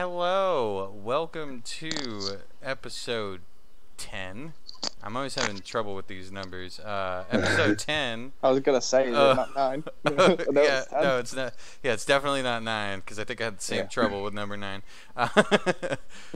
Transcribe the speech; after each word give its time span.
Hello, 0.00 0.92
welcome 0.94 1.62
to 1.62 2.40
episode 2.62 3.40
10. 3.96 4.52
I'm 5.02 5.16
always 5.16 5.34
having 5.36 5.56
trouble 5.60 5.94
with 5.94 6.06
these 6.06 6.30
numbers. 6.30 6.78
Uh, 6.78 7.24
episode 7.30 7.78
10. 7.86 8.32
I 8.42 8.50
was 8.50 8.60
gonna 8.60 8.82
say, 8.82 9.08
is 9.08 9.16
Uh, 9.16 9.32
not 9.32 9.54
nine? 9.56 9.84
No, 10.04 10.36
yeah, 10.62 10.82
it's 10.82 10.92
no, 10.92 11.18
it's 11.18 11.34
not. 11.34 11.54
Yeah, 11.82 11.94
it's 11.94 12.04
definitely 12.04 12.42
not 12.42 12.62
nine 12.62 12.98
because 12.98 13.18
I 13.18 13.24
think 13.24 13.40
I 13.40 13.44
had 13.44 13.56
the 13.56 13.62
same 13.62 13.78
Yeah. 13.78 13.86
trouble 13.86 14.22
with 14.22 14.34
number 14.34 14.58
nine. 14.58 14.82
Uh, 15.16 15.28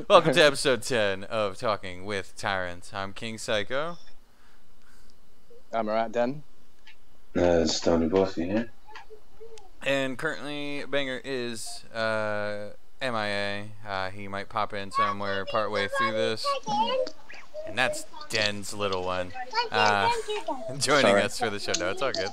welcome 0.09 0.33
to 0.33 0.41
episode 0.43 0.81
10 0.83 1.25
of 1.25 1.59
Talking 1.59 2.07
with 2.07 2.35
Tyrant. 2.39 2.91
I'm 2.95 3.13
King 3.13 3.37
Psycho. 3.37 3.99
I'm 5.71 5.87
Aright, 5.87 6.13
Den? 6.13 6.45
Uh, 7.37 7.69
StoneyBowski, 7.69 8.55
yeah? 8.55 8.65
And 9.83 10.17
currently, 10.17 10.87
Banger 10.89 11.21
is 11.23 11.85
uh, 11.95 12.71
MIA. 13.01 13.65
Uh, 13.87 14.11
he 14.11 14.29
might 14.29 14.49
pop 14.49 14.75
in 14.75 14.91
somewhere 14.91 15.45
partway 15.47 15.89
through 15.99 16.13
this. 16.13 16.47
And 17.67 17.77
that's 17.79 18.05
Den's 18.29 18.75
little 18.75 19.05
one. 19.05 19.33
Uh, 19.71 20.11
joining 20.79 21.03
Sorry. 21.03 21.23
us 21.23 21.39
for 21.39 21.51
the 21.51 21.59
show. 21.59 21.73
No, 21.79 21.91
it's 21.91 22.03
all 22.03 22.13
good. 22.13 22.31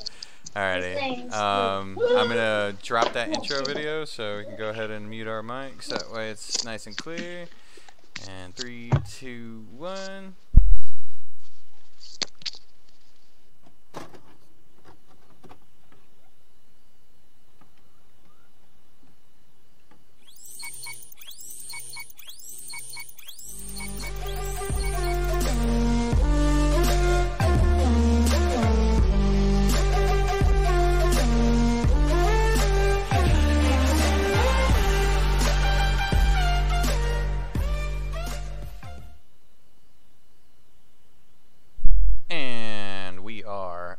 Alrighty. 0.56 1.32
Um, 1.34 2.00
I'm 2.00 2.28
gonna 2.28 2.74
drop 2.82 3.14
that 3.14 3.30
intro 3.30 3.64
video 3.64 4.06
so 4.06 4.38
we 4.38 4.46
can 4.46 4.58
go 4.58 4.70
ahead 4.70 4.90
and 4.90 5.10
mute 5.10 5.28
our 5.28 5.44
mics. 5.44 5.88
That 5.88 6.12
way 6.12 6.30
it's 6.30 6.64
nice 6.66 6.88
and 6.88 6.98
clear. 6.98 7.46
And 8.28 8.56
three, 8.56 8.92
two, 9.10 9.66
one. 9.78 10.36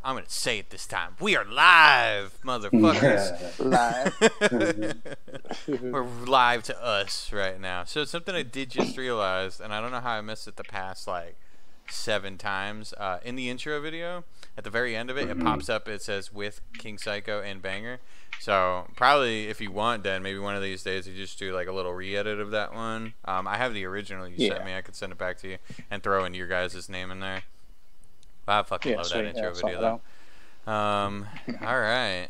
I'm 0.08 0.14
gonna 0.14 0.24
say 0.28 0.58
it 0.58 0.70
this 0.70 0.86
time. 0.86 1.16
We 1.20 1.36
are 1.36 1.44
live, 1.44 2.38
motherfuckers. 2.42 3.58
Live. 5.68 5.68
We're 5.92 6.06
live 6.24 6.62
to 6.62 6.82
us 6.82 7.30
right 7.30 7.60
now. 7.60 7.84
So 7.84 8.00
it's 8.00 8.10
something 8.10 8.34
I 8.34 8.42
did 8.42 8.70
just 8.70 8.96
realize, 8.96 9.60
and 9.60 9.70
I 9.70 9.82
don't 9.82 9.90
know 9.90 10.00
how 10.00 10.12
I 10.12 10.22
missed 10.22 10.48
it 10.48 10.56
the 10.56 10.64
past 10.64 11.06
like 11.06 11.36
seven 11.90 12.38
times. 12.38 12.94
Uh, 12.96 13.18
in 13.22 13.36
the 13.36 13.50
intro 13.50 13.78
video, 13.82 14.24
at 14.56 14.64
the 14.64 14.70
very 14.70 14.96
end 14.96 15.10
of 15.10 15.18
it, 15.18 15.28
it 15.28 15.38
pops 15.40 15.68
up. 15.68 15.86
It 15.88 16.00
says 16.00 16.32
with 16.32 16.62
King 16.78 16.96
Psycho 16.96 17.42
and 17.42 17.60
Banger. 17.60 17.98
So 18.40 18.86
probably 18.96 19.48
if 19.48 19.60
you 19.60 19.70
want, 19.70 20.04
then 20.04 20.22
maybe 20.22 20.38
one 20.38 20.56
of 20.56 20.62
these 20.62 20.82
days 20.82 21.06
you 21.06 21.14
just 21.14 21.38
do 21.38 21.52
like 21.52 21.68
a 21.68 21.72
little 21.72 21.92
re-edit 21.92 22.40
of 22.40 22.50
that 22.52 22.72
one. 22.72 23.12
Um, 23.26 23.46
I 23.46 23.58
have 23.58 23.74
the 23.74 23.84
original 23.84 24.26
you 24.26 24.48
sent 24.48 24.64
me. 24.64 24.74
I 24.74 24.80
could 24.80 24.96
send 24.96 25.12
it 25.12 25.18
back 25.18 25.36
to 25.40 25.48
you 25.48 25.58
and 25.90 26.02
throw 26.02 26.24
in 26.24 26.32
your 26.32 26.48
guys' 26.48 26.88
name 26.88 27.10
in 27.10 27.20
there. 27.20 27.42
I 28.48 28.62
fucking 28.62 28.92
Yeah, 28.92 28.98
love 28.98 29.10
that 29.10 29.24
intro 29.24 29.42
Yeah, 29.48 29.52
video 29.52 30.00
though. 30.66 30.72
Um, 30.72 31.26
all 31.62 31.78
right. 31.80 32.28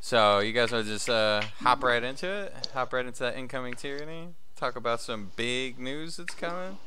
So 0.00 0.40
you 0.40 0.52
guys 0.52 0.72
want 0.72 0.84
to 0.86 0.90
just 0.92 1.08
uh, 1.08 1.42
hop 1.60 1.82
right 1.84 2.02
into 2.02 2.28
it? 2.28 2.54
Hop 2.74 2.92
right 2.92 3.04
into 3.06 3.20
that 3.20 3.36
incoming 3.36 3.74
tyranny. 3.74 4.28
Talk 4.56 4.76
about 4.76 5.00
some 5.00 5.30
big 5.36 5.78
news 5.78 6.16
that's 6.16 6.34
coming. 6.34 6.78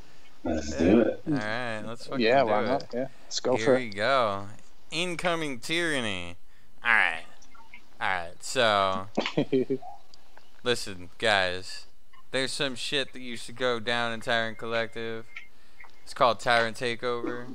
Let's 0.43 0.75
do 0.75 0.99
it. 1.01 1.21
All 1.27 1.33
right, 1.33 1.81
let's 1.85 2.05
fucking 2.07 2.23
Yeah, 2.23 2.41
do 2.41 2.47
why 2.47 2.63
it. 2.63 2.67
not? 2.67 2.85
Yeah, 2.93 3.07
let's 3.25 3.39
go 3.39 3.55
Here 3.55 3.65
for 3.65 3.75
we 3.75 3.89
go. 3.89 4.45
Incoming 4.91 5.59
tyranny. 5.59 6.35
All 6.83 6.91
right. 6.93 7.23
All 7.99 8.07
right. 8.07 8.43
So 8.43 9.07
listen, 10.63 11.09
guys. 11.17 11.85
There's 12.31 12.51
some 12.51 12.75
shit 12.75 13.13
that 13.13 13.21
used 13.21 13.45
to 13.45 13.53
go 13.53 13.79
down 13.79 14.11
in 14.11 14.19
Tyrant 14.19 14.57
Collective. 14.57 15.25
It's 16.03 16.13
called 16.13 16.39
Tyrant 16.41 16.75
Takeover. 16.77 17.45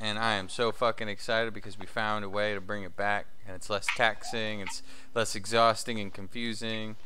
And 0.00 0.18
I 0.18 0.34
am 0.34 0.48
so 0.48 0.70
fucking 0.70 1.08
excited 1.08 1.52
because 1.52 1.78
we 1.78 1.86
found 1.86 2.24
a 2.24 2.28
way 2.28 2.54
to 2.54 2.60
bring 2.60 2.84
it 2.84 2.96
back. 2.96 3.26
And 3.46 3.56
it's 3.56 3.68
less 3.68 3.86
taxing, 3.96 4.60
it's 4.60 4.82
less 5.14 5.34
exhausting 5.34 5.98
and 5.98 6.12
confusing. 6.12 6.96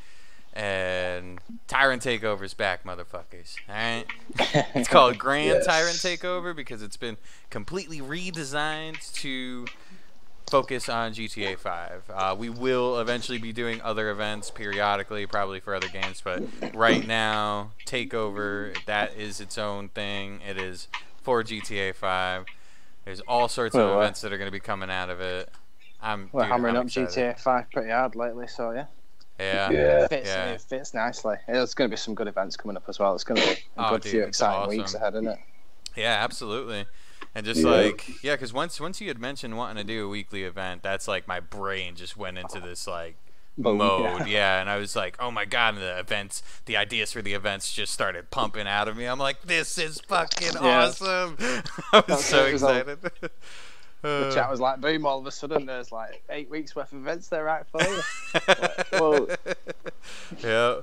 And 0.55 1.41
Tyrant 1.67 2.03
Takeover's 2.03 2.53
back, 2.53 2.85
motherfuckers. 2.85 3.57
Alright? 3.69 4.07
It's 4.75 4.89
called 4.89 5.17
Grand 5.19 5.47
Yes. 5.47 5.67
Tyrant 5.67 5.97
Takeover 5.97 6.55
because 6.55 6.83
it's 6.83 6.99
been 6.99 7.17
completely 7.49 8.01
redesigned 8.01 9.11
to 9.15 9.67
focus 10.51 10.91
on 10.91 11.15
GTA 11.15 11.57
5. 11.59 12.03
Uh, 12.13 12.37
we 12.39 12.51
will 12.51 12.99
eventually 13.01 13.39
be 13.39 13.55
doing 13.55 13.81
other 13.81 14.11
events 14.11 14.51
periodically, 14.51 15.25
probably 15.27 15.61
for 15.61 15.75
other 15.75 15.89
games, 15.89 16.21
but 16.23 16.43
right 16.75 17.07
now, 17.07 17.71
Takeover, 17.87 18.77
that 18.85 19.17
is 19.17 19.41
its 19.41 19.57
own 19.57 19.89
thing. 19.89 20.41
It 20.47 20.59
is 20.59 20.89
for 21.23 21.43
GTA 21.43 21.95
5. 21.95 22.45
There's 23.05 23.21
all 23.21 23.49
sorts 23.49 23.75
of 23.75 23.81
Well, 23.81 23.99
uh, 23.99 24.03
events 24.03 24.21
that 24.21 24.33
are 24.33 24.39
going 24.39 24.49
to 24.49 24.53
be 24.53 24.61
coming 24.61 24.91
out 24.91 25.11
of 25.11 25.21
it. 25.21 25.51
I'm 26.01 26.29
We're 26.33 26.43
dude, 26.43 26.51
hammering 26.53 26.75
I'm 26.77 26.81
up 26.83 26.87
excited. 26.87 27.37
GTA 27.37 27.41
5 27.41 27.71
pretty 27.73 27.91
hard 27.91 28.17
lately, 28.17 28.47
so 28.49 28.71
yeah. 28.73 28.87
Yeah. 29.41 29.71
Yeah. 29.71 30.07
Fits, 30.09 30.29
Yeah. 30.29 30.45
It 30.53 30.61
fits 30.61 30.95
nicely. 30.95 31.37
There's 31.49 31.75
going 31.75 31.91
to 31.91 31.93
be 31.93 31.99
some 31.99 32.15
good 32.15 32.29
events 32.29 32.57
coming 32.57 32.77
up 32.77 32.85
as 32.89 32.99
well. 32.99 33.15
It's 33.15 33.25
going 33.25 33.41
to 33.41 33.47
be 33.47 33.53
a 33.53 33.57
Oh, 33.87 33.91
good 33.91 34.03
dude, 34.03 34.11
few 34.13 34.21
it's 34.23 34.29
exciting 34.41 34.69
weeks 34.79 34.95
ahead, 34.95 35.15
isn't 35.15 35.27
it? 35.29 35.39
Yeah, 35.97 36.19
absolutely. 36.23 36.87
And 37.35 37.47
just 37.47 37.61
Yeah. 37.61 37.71
like 37.71 38.23
yeah, 38.23 38.35
because 38.35 38.53
once 38.53 38.79
once 38.81 39.01
you 39.01 39.09
had 39.09 39.19
mentioned 39.19 39.57
wanting 39.57 39.77
to 39.77 39.85
do 39.85 40.07
a 40.07 40.09
weekly 40.09 40.43
event, 40.45 40.83
that's 40.83 41.09
like 41.09 41.27
my 41.27 41.41
brain 41.41 41.95
just 41.97 42.17
went 42.17 42.37
into 42.39 42.61
this 42.61 42.87
like 42.87 43.17
Boom, 43.59 43.77
mode. 43.79 44.03
yeah. 44.03 44.25
Yeah. 44.27 44.61
and 44.61 44.71
I 44.71 44.79
was 44.79 44.97
like, 44.97 45.17
oh 45.21 45.31
my 45.31 45.45
god, 45.45 45.75
and 45.75 45.83
the 45.83 45.99
events, 45.99 46.43
the 46.67 46.77
ideas 46.77 47.13
for 47.13 47.21
the 47.23 47.35
events 47.35 47.73
just 47.73 47.93
started 47.93 48.31
pumping 48.31 48.67
out 48.67 48.89
of 48.89 48.97
me. 48.97 49.05
I'm 49.07 49.19
like, 49.19 49.43
this 49.43 49.77
is 49.79 50.01
fucking 50.09 50.55
Yeah. 50.63 50.85
awesome. 50.87 51.37
I 51.93 51.97
was 51.97 52.05
That's 52.07 52.25
so 52.25 52.45
it, 52.47 52.49
it 52.49 52.53
was 52.55 52.63
all- 52.63 52.71
excited. 52.77 52.99
The 54.03 54.33
chat 54.35 54.51
was 54.51 54.59
like, 54.59 54.81
boom, 54.81 55.07
all 55.07 55.21
of 55.21 55.27
a 55.27 55.31
sudden 55.31 55.65
there's 55.67 55.93
like 55.93 56.25
eight 56.29 56.51
weeks 56.51 56.75
worth 56.75 56.93
of 56.93 56.99
events 56.99 57.29
there, 57.29 57.45
right, 57.45 57.65
for 57.71 57.81
you. 57.83 58.01
Whoa. 58.99 59.29
yeah. 60.43 60.81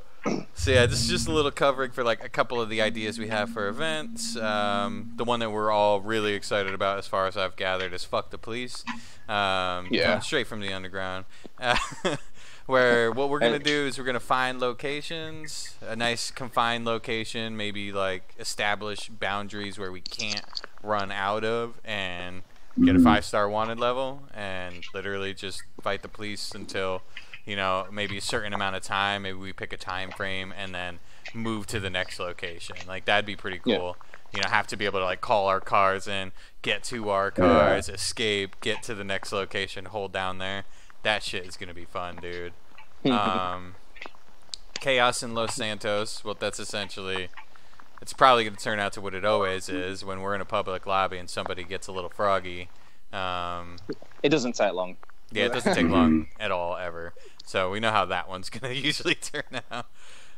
So 0.53 0.71
yeah, 0.71 0.85
this 0.85 1.01
is 1.01 1.07
just 1.09 1.27
a 1.27 1.31
little 1.31 1.51
covering 1.51 1.91
for 1.91 2.03
like 2.03 2.23
a 2.23 2.29
couple 2.29 2.61
of 2.61 2.69
the 2.69 2.81
ideas 2.81 3.19
we 3.19 3.27
have 3.27 3.49
for 3.49 3.67
events. 3.67 4.37
Um, 4.37 5.11
the 5.17 5.25
one 5.25 5.39
that 5.41 5.49
we're 5.51 5.69
all 5.71 5.99
really 6.01 6.33
excited 6.33 6.73
about, 6.73 6.97
as 6.97 7.07
far 7.07 7.27
as 7.27 7.35
I've 7.35 7.55
gathered, 7.57 7.93
is 7.93 8.03
"fuck 8.05 8.29
the 8.29 8.37
police." 8.37 8.83
Um, 9.27 9.87
Yeah. 9.91 10.19
straight 10.19 10.47
from 10.47 10.61
the 10.61 10.71
underground. 10.73 11.25
Uh, 11.59 11.75
where 12.69 13.11
what 13.17 13.29
we're 13.29 13.39
gonna 13.39 13.59
do 13.59 13.85
is 13.87 13.97
we're 13.97 14.05
gonna 14.05 14.19
find 14.19 14.59
locations, 14.59 15.75
a 15.81 15.95
nice 15.95 16.31
confined 16.31 16.85
location, 16.85 17.57
maybe 17.57 17.91
like 17.91 18.35
establish 18.39 19.09
boundaries 19.09 19.77
where 19.79 19.91
we 19.91 20.01
can't 20.01 20.45
run 20.83 21.11
out 21.11 21.43
of, 21.43 21.79
and 21.83 22.43
get 22.83 22.95
a 22.95 22.99
five 22.99 23.25
star 23.25 23.49
wanted 23.49 23.79
level, 23.79 24.23
and 24.33 24.83
literally 24.93 25.33
just 25.33 25.63
fight 25.81 26.01
the 26.01 26.07
police 26.07 26.51
until 26.53 27.01
you 27.45 27.55
know 27.55 27.87
maybe 27.91 28.17
a 28.17 28.21
certain 28.21 28.53
amount 28.53 28.75
of 28.75 28.83
time. 28.83 29.23
Maybe 29.23 29.37
we 29.37 29.51
pick 29.53 29.73
a 29.73 29.77
time 29.77 30.11
frame 30.11 30.53
and 30.57 30.73
then 30.73 30.99
move 31.33 31.67
to 31.67 31.79
the 31.79 31.89
next 31.89 32.19
location. 32.19 32.75
Like 32.87 33.05
that'd 33.05 33.25
be 33.25 33.35
pretty 33.35 33.59
Yeah. 33.65 33.77
cool. 33.77 33.97
You 34.33 34.41
know, 34.41 34.49
have 34.49 34.67
to 34.67 34.77
be 34.77 34.85
able 34.85 34.99
to 34.99 35.05
like 35.05 35.21
call 35.21 35.47
our 35.47 35.59
cars 35.59 36.07
in, 36.07 36.31
get 36.61 36.83
to 36.85 37.09
our 37.09 37.31
cars, 37.31 37.89
escape, 37.89 38.55
get 38.61 38.83
to 38.83 38.93
the 38.93 39.03
next 39.03 39.31
location, 39.31 39.85
hold 39.85 40.11
down 40.13 40.37
there. 40.37 40.65
That 41.03 41.23
shit 41.23 41.45
is 41.45 41.55
gonna 41.57 41.73
be 41.73 41.85
fun, 41.85 42.17
dude. 42.21 42.53
um, 43.11 43.75
Chaos 44.79 45.23
in 45.23 45.33
Los 45.33 45.55
Santos. 45.55 46.23
Well, 46.23 46.35
that's 46.39 46.59
essentially. 46.59 47.29
It's 48.01 48.13
probably 48.13 48.45
going 48.45 48.55
to 48.55 48.63
turn 48.63 48.79
out 48.79 48.93
to 48.93 49.01
what 49.01 49.13
it 49.13 49.25
always 49.25 49.67
is 49.67 50.05
when 50.05 50.21
we're 50.21 50.33
in 50.33 50.39
a 50.39 50.45
public 50.45 50.85
lobby 50.87 51.17
and 51.17 51.29
somebody 51.29 51.65
gets 51.65 51.87
a 51.87 51.91
little 51.91 52.09
froggy. 52.09 52.69
Um, 53.11 53.75
It 54.23 54.29
doesn't 54.29 54.55
take 54.55 54.71
long. 54.71 54.95
yeah, 55.33 55.47
it 55.47 55.51
doesn't 55.53 55.75
take 55.75 55.89
long 55.89 56.27
at 56.39 56.49
all, 56.49 56.77
ever. 56.77 57.13
So 57.43 57.69
we 57.69 57.81
know 57.81 57.91
how 57.91 58.05
that 58.05 58.29
one's 58.29 58.49
going 58.49 58.73
to 58.73 58.79
usually 58.79 59.15
turn 59.15 59.43
out. 59.69 59.87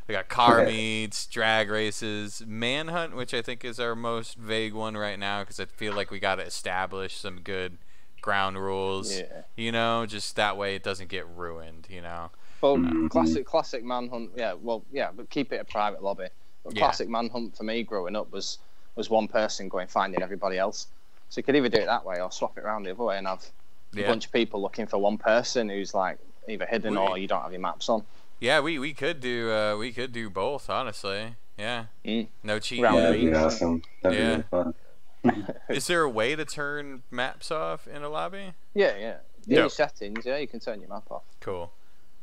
We 0.07 0.13
got 0.15 0.27
car 0.27 0.61
Okay. 0.61 0.71
meets, 0.71 1.27
drag 1.27 1.69
races, 1.69 2.41
manhunt, 2.47 3.15
which 3.15 3.31
I 3.35 3.43
think 3.43 3.63
is 3.63 3.79
our 3.79 3.95
most 3.95 4.37
vague 4.37 4.73
one 4.73 4.97
right 4.97 5.19
now 5.19 5.41
because 5.41 5.59
I 5.59 5.65
feel 5.65 5.93
like 5.93 6.09
we 6.09 6.17
got 6.19 6.35
to 6.35 6.43
establish 6.43 7.15
some 7.15 7.41
good 7.41 7.77
ground 8.21 8.57
rules. 8.57 9.17
Yeah. 9.17 9.41
You 9.55 9.71
know, 9.71 10.05
just 10.05 10.35
that 10.35 10.57
way 10.57 10.75
it 10.75 10.83
doesn't 10.83 11.09
get 11.09 11.27
ruined. 11.35 11.87
You 11.89 12.01
know. 12.01 12.29
Well, 12.61 12.77
Mhm. 12.77 13.09
classic, 13.09 13.45
classic 13.45 13.83
manhunt. 13.83 14.31
Yeah, 14.35 14.53
well, 14.53 14.83
yeah, 14.91 15.09
but 15.15 15.29
keep 15.29 15.51
it 15.51 15.59
a 15.59 15.65
private 15.65 16.03
lobby. 16.03 16.27
But 16.63 16.75
Yeah. 16.75 16.83
classic 16.83 17.09
manhunt 17.09 17.57
for 17.57 17.63
me 17.63 17.83
growing 17.83 18.15
up 18.15 18.31
was 18.31 18.59
was 18.95 19.09
one 19.09 19.27
person 19.27 19.69
going 19.69 19.87
finding 19.87 20.21
everybody 20.21 20.57
else. 20.57 20.87
So 21.29 21.39
you 21.39 21.43
could 21.43 21.55
either 21.55 21.69
do 21.69 21.77
it 21.79 21.85
that 21.85 22.03
way 22.05 22.19
or 22.21 22.29
swap 22.29 22.57
it 22.57 22.63
around 22.65 22.83
the 22.83 22.91
other 22.91 23.03
way 23.05 23.17
and 23.17 23.25
have 23.25 23.45
Yeah. 23.93 24.03
a 24.03 24.07
bunch 24.09 24.25
of 24.25 24.33
people 24.33 24.61
looking 24.61 24.85
for 24.85 24.97
one 24.97 25.17
person 25.17 25.69
who's 25.69 25.93
like 25.93 26.17
either 26.49 26.65
hidden 26.65 26.97
or 26.97 27.17
you 27.17 27.25
don't 27.27 27.41
have 27.41 27.53
your 27.53 27.61
maps 27.61 27.87
on. 27.87 28.05
Yeah, 28.41 28.59
we 28.59 28.77
we 28.79 28.93
could 28.93 29.21
do 29.21 29.49
uh 29.51 29.77
we 29.77 29.91
could 29.93 30.11
do 30.11 30.29
both, 30.29 30.69
honestly. 30.69 31.35
Yeah. 31.57 31.85
Mm. 32.05 32.27
No 32.43 32.59
cheating. 32.59 32.83
Round 32.83 32.97
Yeah, 32.97 33.01
that'd 33.03 33.21
be 33.21 33.33
awesome. 33.33 33.81
That'd 34.01 34.19
Yeah. 34.19 34.25
be 34.25 34.31
really 34.31 34.43
fun. 34.43 34.73
Is 35.69 35.87
there 35.87 36.01
a 36.01 36.09
way 36.09 36.35
to 36.35 36.45
turn 36.45 37.03
maps 37.11 37.51
off 37.51 37.87
in 37.87 38.03
a 38.03 38.09
lobby? 38.09 38.53
Yeah, 38.73 38.97
yeah. 38.97 39.17
In 39.47 39.53
Yeah. 39.53 39.59
your 39.59 39.69
settings, 39.69 40.25
yeah, 40.25 40.37
you 40.37 40.47
can 40.47 40.59
turn 40.59 40.79
your 40.79 40.89
map 40.89 41.03
off. 41.11 41.23
Cool. 41.39 41.71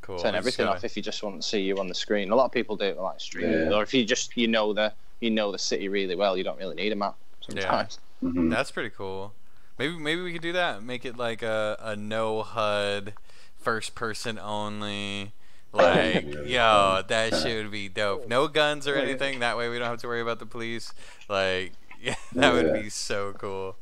Cool. 0.01 0.19
turn 0.21 0.35
everything 0.35 0.65
gotta- 0.65 0.79
off 0.79 0.85
if 0.85 0.97
you 0.97 1.03
just 1.03 1.23
want 1.23 1.41
to 1.43 1.47
see 1.47 1.61
you 1.61 1.77
on 1.79 1.89
the 1.89 1.95
screen. 1.95 2.31
A 2.31 2.35
lot 2.35 2.47
of 2.47 2.53
people 2.53 2.77
do 2.77 2.85
it 2.87 2.97
like 2.97 3.21
streaming, 3.21 3.71
Yeah. 3.71 3.77
or 3.77 3.83
if 3.83 3.93
you 3.93 4.05
just 4.05 4.37
you 4.37 4.49
know 4.49 4.73
the 4.73 4.93
you 5.21 5.31
know 5.31 5.51
the 5.53 5.59
city 5.59 5.89
really 5.89 6.15
well, 6.15 6.37
you 6.37 6.45
don't 6.45 6.59
really 6.59 6.77
need 6.77 6.93
a 6.93 6.97
map 6.97 7.17
sometimes. 7.41 7.99
Mhm. 8.25 8.51
That's 8.51 8.71
pretty 8.73 8.91
cool. 8.91 9.33
Maybe 9.79 9.97
maybe 9.99 10.23
we 10.23 10.33
could 10.33 10.43
do 10.43 10.53
that. 10.55 10.83
Make 10.83 11.05
it 11.05 11.17
like 11.17 11.43
a, 11.43 11.77
a 11.81 11.95
no 11.95 12.43
HUD, 12.43 13.15
first 13.59 13.95
person 13.95 14.39
only. 14.39 15.33
Like, 15.71 16.25
yo, 16.47 17.03
that 17.09 17.35
shit 17.35 17.63
would 17.63 17.71
be 17.71 17.91
dope. 17.91 18.27
No 18.27 18.49
guns 18.49 18.89
or 18.89 18.93
Yeah, 18.95 19.03
yeah. 19.03 19.09
anything. 19.11 19.41
That 19.41 19.59
way 19.59 19.69
we 19.69 19.79
don't 19.79 19.89
have 19.89 20.01
to 20.01 20.07
worry 20.07 20.23
about 20.23 20.39
the 20.39 20.47
police. 20.47 20.95
Like, 21.29 21.73
yeah, 22.03 22.15
that 22.35 22.53
would 22.53 22.73
be 22.75 22.89
so 22.91 23.33
cool. 23.37 23.77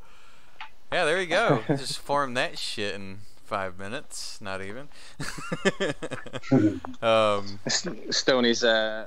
Yeah, 0.92 1.04
there 1.04 1.20
you 1.20 1.26
go. 1.26 1.62
Just 1.68 1.98
form 1.98 2.34
that 2.34 2.58
shit 2.58 2.94
in 2.94 3.18
five 3.44 3.78
minutes. 3.78 4.40
Not 4.40 4.62
even. 4.62 4.88
um, 7.02 7.58
Stoney's 8.10 8.64
uh, 8.64 9.06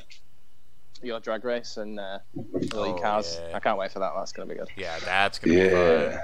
your 1.02 1.20
drag 1.20 1.44
race 1.44 1.78
and 1.78 2.00
uh, 2.00 2.20
Lily 2.36 2.92
Oh, 2.92 3.00
cars. 3.02 3.40
yeah. 3.50 3.56
I 3.56 3.60
can't 3.60 3.78
wait 3.78 3.92
for 3.92 4.00
that. 4.00 4.12
That's 4.16 4.32
gonna 4.32 4.50
be 4.50 4.56
good. 4.56 4.70
yeah, 4.76 5.00
that's 5.00 5.40
gonna 5.40 5.56
be 5.58 5.70
fun. 5.70 6.20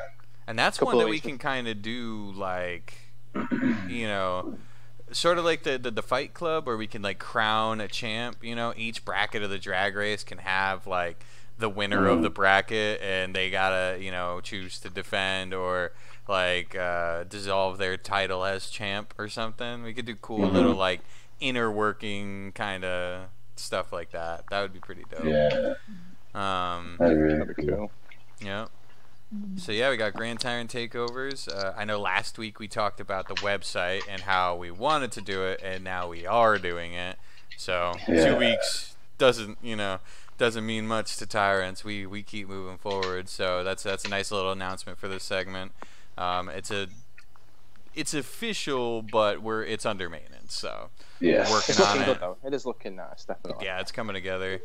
And 0.48 0.60
that's 0.60 0.78
Couple 0.78 0.98
one 0.98 1.06
that 1.06 1.10
we 1.10 1.20
can 1.20 1.38
kind 1.38 1.68
of 1.68 1.82
do 1.82 2.32
like, 2.36 2.94
you 3.88 4.08
know, 4.08 4.58
sort 5.12 5.38
of 5.38 5.46
like 5.46 5.64
the, 5.64 5.78
the 5.78 5.90
the 5.92 6.04
Fight 6.04 6.34
Club, 6.34 6.68
where 6.68 6.78
we 6.78 6.88
can 6.88 7.02
like 7.02 7.18
crown 7.20 7.82
a 7.82 7.88
champ. 7.88 8.38
You 8.44 8.56
know, 8.56 8.74
each 8.76 9.06
bracket 9.06 9.42
of 9.42 9.50
the 9.50 9.58
drag 9.58 9.96
race 9.96 10.24
can 10.24 10.38
have 10.40 10.86
like 10.86 11.24
the 11.58 11.70
winner 11.70 12.08
of 12.08 12.22
the 12.22 12.30
bracket, 12.30 13.02
and 13.02 13.34
they 13.36 13.50
gotta 13.50 13.98
you 14.02 14.12
know 14.12 14.42
choose 14.42 14.80
to 14.80 14.90
defend 14.90 15.54
or 15.54 15.92
like 16.28 16.76
uh, 16.76 17.24
dissolve 17.26 17.78
their 17.78 17.98
title 17.98 18.44
as 18.46 18.70
champ 18.70 19.14
or 19.18 19.28
something. 19.30 19.84
We 19.84 19.94
could 19.94 20.06
do 20.06 20.16
cool 20.16 20.40
Mhm. 20.50 20.54
little 20.54 20.74
like 20.76 21.02
inner 21.40 21.72
working 21.72 22.52
kind 22.54 22.84
of 22.84 23.28
stuff 23.56 23.94
like 23.94 24.12
that. 24.12 24.44
That 24.50 24.62
would 24.62 24.74
be 24.74 24.80
pretty 24.80 25.04
dope. 25.10 25.24
Yeah. 25.26 25.74
Um, 26.34 26.98
That'd 27.00 27.18
be 27.18 27.22
really 27.24 27.40
That'd 27.40 27.56
be 27.56 27.66
cool. 27.68 27.78
cool. 27.78 27.92
yeah. 28.42 28.66
So 29.58 29.72
yeah, 29.72 29.90
we 29.90 29.98
got 29.98 30.14
Grand 30.14 30.40
Tyrant 30.40 30.72
takeovers. 30.72 31.48
Uh, 31.54 31.74
I 31.76 31.84
know 31.86 32.00
last 32.00 32.38
week 32.38 32.60
we 32.60 32.68
talked 32.68 33.00
about 33.00 33.28
the 33.28 33.36
website 33.36 34.02
and 34.10 34.22
how 34.22 34.56
we 34.56 34.72
wanted 34.72 35.12
to 35.14 35.22
do 35.22 35.44
it, 35.44 35.60
and 35.64 35.84
now 35.84 36.08
we 36.08 36.26
are 36.26 36.58
doing 36.58 36.94
it. 36.94 37.18
So 37.58 37.94
Yeah. 38.08 38.30
two 38.32 38.36
weeks 38.38 38.96
doesn't, 39.18 39.58
you 39.62 39.76
know, 39.76 40.00
doesn't 40.38 40.66
mean 40.66 40.88
much 40.88 41.18
to 41.18 41.26
tyrants. 41.26 41.84
We 41.84 42.06
we 42.06 42.24
keep 42.24 42.48
moving 42.48 42.78
forward. 42.78 43.30
So 43.30 43.64
that's 43.64 43.84
that's 43.84 44.06
a 44.06 44.10
nice 44.10 44.32
little 44.32 44.52
announcement 44.52 44.98
for 44.98 45.08
this 45.08 45.24
segment. 45.24 45.72
Um, 46.18 46.50
it's 46.50 46.72
a 46.72 46.88
it's 47.94 48.14
official, 48.14 49.02
but 49.02 49.42
we're 49.42 49.64
it's 49.64 49.86
under 49.86 50.10
maintenance. 50.10 50.54
So 50.54 50.90
Yeah. 51.20 51.50
Working 51.50 51.76
It's 51.76 51.80
on 51.80 51.88
looking 51.98 52.02
it. 52.02 52.06
good 52.06 52.20
though. 52.20 52.38
It 52.46 52.54
is 52.54 52.66
looking 52.66 52.96
nice, 52.98 53.24
definitely. 53.26 53.66
yeah, 53.66 53.80
it's 53.80 53.92
coming 53.92 54.14
together. 54.14 54.62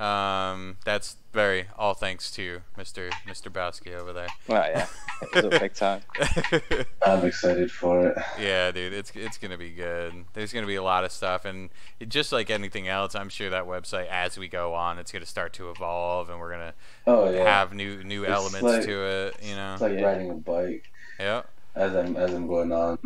Um, 0.00 0.78
that's 0.84 1.16
very 1.32 1.66
all 1.78 1.92
thanks 1.94 2.30
to 2.32 2.62
Mr. 2.78 3.10
Mr. 3.28 3.52
Bowski 3.52 3.94
over 3.94 4.12
there. 4.14 4.28
Well, 4.48 4.66
yeah, 4.68 4.86
it's 5.32 5.46
a 5.46 5.60
big 5.60 5.74
time. 5.74 6.00
I'm 7.06 7.24
excited 7.26 7.70
for 7.70 8.08
it. 8.08 8.18
yeah, 8.40 8.70
dude, 8.70 8.92
it's 8.94 9.12
it's 9.14 9.36
gonna 9.38 9.58
be 9.58 9.70
good. 9.70 10.24
There's 10.32 10.52
gonna 10.52 10.66
be 10.66 10.76
a 10.76 10.82
lot 10.82 11.04
of 11.04 11.12
stuff, 11.12 11.44
and 11.44 11.68
it, 12.00 12.08
just 12.08 12.32
like 12.32 12.48
anything 12.50 12.88
else, 12.88 13.14
I'm 13.14 13.28
sure 13.28 13.50
that 13.50 13.64
website, 13.66 14.08
as 14.08 14.38
we 14.38 14.48
go 14.48 14.72
on, 14.74 14.98
it's 14.98 15.12
gonna 15.12 15.26
start 15.26 15.52
to 15.54 15.70
evolve, 15.70 16.30
and 16.30 16.40
we're 16.40 16.50
gonna 16.52 16.74
Oh 17.06 17.30
yeah. 17.30 17.44
have 17.44 17.74
new 17.74 18.02
new 18.02 18.22
It's 18.24 18.32
elements 18.32 18.62
like- 18.62 18.82
to 18.84 19.04
it. 19.04 19.36
You 19.42 19.54
know. 19.56 19.72
It's 19.74 19.82
like 19.82 19.92
Yeah. 19.92 20.06
riding 20.06 20.30
a 20.30 20.34
bike. 20.34 20.84
yeah. 21.18 21.42
As 21.76 21.94
I'm 21.94 22.16
as 22.16 22.32
I'm 22.32 22.46
going 22.48 22.72
on, 22.72 22.98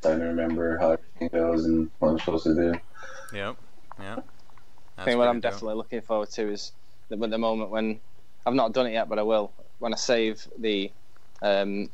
starting 0.00 0.20
to 0.20 0.26
remember 0.26 0.76
how 0.78 0.92
everything 0.92 1.28
goes 1.32 1.64
and 1.64 1.90
what 1.98 2.10
I'm 2.10 2.18
supposed 2.18 2.44
to 2.44 2.54
do. 2.54 2.74
Yep. 3.32 3.56
Yep. 4.00 4.26
I 4.98 5.04
think 5.04 5.18
what 5.18 5.28
I'm 5.28 5.40
definitely 5.40 5.74
looking 5.74 6.00
forward 6.02 6.30
to 6.30 6.52
is 6.52 6.72
the, 7.08 7.16
the 7.16 7.38
moment 7.38 7.70
when 7.70 8.00
I've 8.46 8.54
not 8.54 8.72
done 8.72 8.86
it 8.86 8.92
yet, 8.92 9.08
but 9.08 9.18
I 9.18 9.22
will. 9.22 9.52
When 9.78 9.92
I 9.92 9.96
save 9.96 10.46
the 10.58 10.90
um, 11.40 11.88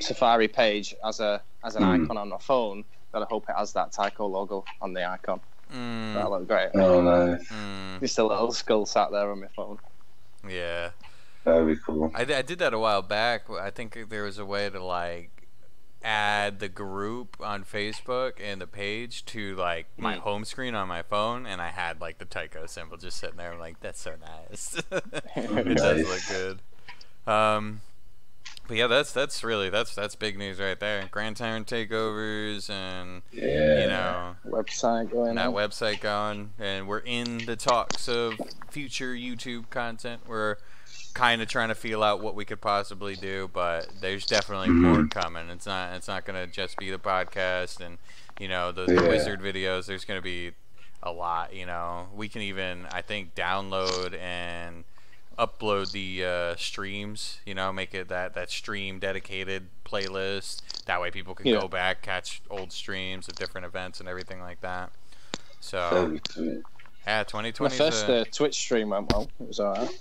Safari 0.00 0.48
page 0.48 0.94
as 1.04 1.20
a 1.20 1.42
as 1.64 1.76
an 1.76 1.82
Mm. 1.82 2.04
icon 2.04 2.16
on 2.16 2.28
my 2.28 2.38
phone, 2.38 2.84
that 3.12 3.22
I 3.22 3.26
hope 3.28 3.46
it 3.48 3.56
has 3.56 3.72
that 3.72 3.92
TyCo 3.92 4.30
logo 4.30 4.64
on 4.80 4.92
the 4.92 5.08
icon. 5.08 5.40
Mm, 5.72 6.14
That'll 6.14 6.30
look 6.30 6.46
great. 6.48 6.70
Oh 6.74 7.00
nice. 7.02 7.48
mm, 7.50 8.00
Just 8.00 8.18
a 8.18 8.24
little 8.24 8.52
skull 8.52 8.86
sat 8.86 9.10
there 9.10 9.30
on 9.30 9.40
my 9.40 9.48
phone. 9.56 9.78
yeah. 10.48 10.90
That'd 11.44 11.66
be 11.66 11.76
cool. 11.76 12.10
I, 12.14 12.22
I 12.22 12.42
did 12.42 12.58
that 12.58 12.74
a 12.74 12.78
while 12.78 13.02
back. 13.02 13.48
I 13.50 13.70
think 13.70 14.08
there 14.10 14.24
was 14.24 14.38
a 14.38 14.44
way 14.44 14.68
to 14.68 14.82
like 14.84 15.35
add 16.06 16.60
the 16.60 16.68
group 16.68 17.36
on 17.40 17.64
Facebook 17.64 18.34
and 18.40 18.60
the 18.60 18.66
page 18.66 19.24
to 19.26 19.56
like 19.56 19.86
my 19.98 20.14
Hmm. 20.14 20.20
home 20.20 20.44
screen 20.44 20.74
on 20.76 20.86
my 20.88 21.02
phone, 21.02 21.46
and 21.46 21.60
I 21.60 21.70
had 21.70 22.00
like 22.00 22.18
the 22.18 22.24
TyCo 22.24 22.68
symbol 22.68 22.96
just 22.96 23.16
sitting 23.18 23.36
there. 23.36 23.52
I'm 23.52 23.58
like, 23.58 23.80
that's 23.80 24.00
so 24.00 24.14
nice. 24.20 24.80
it 25.36 25.76
does 25.76 26.06
look 26.06 26.22
good. 26.28 26.60
Um, 27.30 27.80
but 28.68 28.76
yeah, 28.76 28.86
that's 28.86 29.12
that's 29.12 29.42
really 29.44 29.68
that's 29.70 29.94
that's 29.94 30.14
big 30.14 30.38
news 30.38 30.58
right 30.60 30.78
there. 30.78 31.08
Grand 31.10 31.36
Tyrant 31.36 31.66
takeovers 31.66 32.70
and 32.70 33.22
Yeah. 33.32 33.80
you 33.82 33.86
know 33.88 34.36
Website 34.46 35.10
going 35.10 35.34
that 35.36 35.48
on. 35.48 35.54
website 35.54 36.00
going, 36.00 36.50
and 36.58 36.86
we're 36.88 37.00
in 37.00 37.38
the 37.46 37.56
talks 37.56 38.08
of 38.08 38.34
future 38.70 39.12
YouTube 39.14 39.70
content. 39.70 40.22
We're 40.26 40.56
kind 41.16 41.40
of 41.40 41.48
trying 41.48 41.68
to 41.68 41.74
feel 41.74 42.02
out 42.02 42.20
what 42.20 42.34
we 42.34 42.44
could 42.44 42.60
possibly 42.60 43.16
do, 43.16 43.48
but 43.52 43.88
there's 44.00 44.26
definitely 44.26 44.68
Mhm. 44.68 44.80
more 44.80 45.06
coming. 45.06 45.48
It's 45.48 45.64
not 45.66 45.94
it's 45.94 46.08
not 46.08 46.24
gonna 46.26 46.46
just 46.46 46.76
be 46.76 46.90
the 46.90 46.98
podcast 46.98 47.80
and 47.80 47.96
you 48.38 48.48
know 48.48 48.70
the, 48.70 48.84
the 48.84 49.02
wizard 49.02 49.40
videos. 49.40 49.86
There's 49.86 50.04
gonna 50.04 50.20
be 50.20 50.52
a 51.02 51.10
lot. 51.10 51.54
You 51.54 51.64
know, 51.66 52.08
we 52.14 52.28
can 52.28 52.42
even 52.42 52.86
I 52.92 53.00
think 53.00 53.34
download 53.34 54.18
and 54.18 54.84
upload 55.38 55.92
the 55.92 56.24
uh, 56.24 56.56
streams. 56.56 57.38
You 57.46 57.54
know, 57.54 57.72
make 57.72 57.94
it 57.94 58.08
that 58.08 58.34
that 58.34 58.50
stream 58.50 58.98
dedicated 58.98 59.68
playlist. 59.86 60.60
That 60.84 61.00
way 61.00 61.10
people 61.10 61.34
can 61.34 61.46
Yeah. 61.46 61.60
go 61.60 61.68
back 61.68 62.02
catch 62.02 62.42
old 62.50 62.72
streams 62.72 63.26
of 63.26 63.36
different 63.36 63.64
events 63.66 64.00
and 64.00 64.08
everything 64.08 64.40
like 64.42 64.60
that. 64.60 64.90
So 65.60 65.78
That'd 65.90 66.12
be 66.12 66.20
sweet. 66.30 66.62
yeah, 67.06 67.18
My 67.18 67.24
2020. 67.24 67.76
first 67.76 68.06
uh, 68.08 68.24
Twitch 68.30 68.54
stream 68.54 68.90
went 68.90 69.10
well. 69.12 69.28
It 69.40 69.48
was 69.48 69.60
alright. 69.60 69.98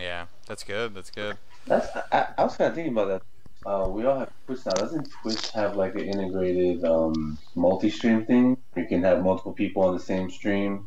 Yeah, 0.00 0.26
that's 0.46 0.64
good. 0.64 0.94
That's 0.94 1.10
good. 1.10 1.36
That's 1.66 1.88
I, 2.12 2.28
I 2.38 2.44
was 2.44 2.56
kind 2.56 2.68
of 2.68 2.74
thinking 2.74 2.92
about 2.92 3.08
that. 3.08 3.22
Uh, 3.68 3.88
we 3.88 4.04
all 4.04 4.18
have 4.20 4.30
Twitch 4.46 4.64
now. 4.64 4.72
Doesn't 4.72 5.10
Twitch 5.10 5.50
have 5.50 5.76
like 5.76 5.94
an 5.96 6.02
integrated 6.02 6.84
um, 6.84 7.36
multi-stream 7.56 8.24
thing? 8.24 8.56
You 8.76 8.86
can 8.86 9.02
have 9.02 9.24
multiple 9.24 9.52
people 9.52 9.82
on 9.82 9.94
the 9.94 10.00
same 10.00 10.30
stream, 10.30 10.86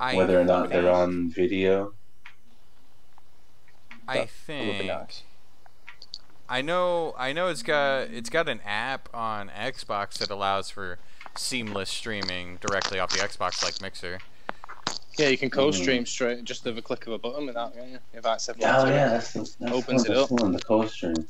I 0.00 0.16
whether 0.16 0.40
or 0.40 0.44
not 0.44 0.70
they're 0.70 0.90
on 0.90 1.30
video. 1.30 1.92
I 4.08 4.26
think. 4.26 4.90
I 6.48 6.62
know 6.62 7.14
I 7.18 7.32
know 7.32 7.48
it's 7.48 7.62
got 7.62 8.08
it's 8.10 8.30
got 8.30 8.48
an 8.48 8.60
app 8.64 9.08
on 9.12 9.48
Xbox 9.48 10.18
that 10.18 10.30
allows 10.30 10.70
for 10.70 10.98
seamless 11.36 11.90
streaming 11.90 12.58
directly 12.60 12.98
off 12.98 13.10
the 13.10 13.18
Xbox 13.18 13.62
like 13.64 13.80
Mixer. 13.82 14.18
Yeah, 15.18 15.28
you 15.28 15.38
can 15.38 15.48
Mm-hmm. 15.50 15.58
co-stream 15.60 16.06
straight 16.06 16.44
just 16.44 16.64
with 16.64 16.76
a 16.78 16.82
click 16.82 17.06
of 17.06 17.12
a 17.14 17.18
button 17.18 17.46
without 17.46 17.74
yeah, 17.76 17.98
invite 18.12 18.46
everyone. 18.48 18.74
Oh 18.76 18.84
to 18.84 18.90
it. 18.90 18.94
yeah, 18.94 19.08
that's 19.08 19.32
that's 19.32 19.72
Opens 19.72 19.88
one, 19.88 20.12
it 20.12 20.14
that's 20.14 20.32
up. 20.32 20.40
one, 20.42 20.52
the 20.52 20.60
co-stream. 20.60 21.26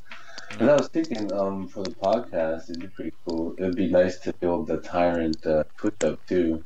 And 0.58 0.70
I 0.70 0.76
was 0.76 0.88
thinking, 0.88 1.32
um, 1.32 1.68
for 1.68 1.82
the 1.82 1.90
podcast, 1.90 2.70
it'd 2.70 2.80
be 2.80 2.88
pretty 2.88 3.12
cool. 3.26 3.54
It'd 3.58 3.76
be 3.76 3.88
nice 3.90 4.18
to 4.20 4.32
build 4.32 4.68
the 4.68 4.78
Tyrant 4.78 5.44
uh, 5.46 5.64
Twitch 5.76 6.02
up 6.04 6.24
too. 6.26 6.64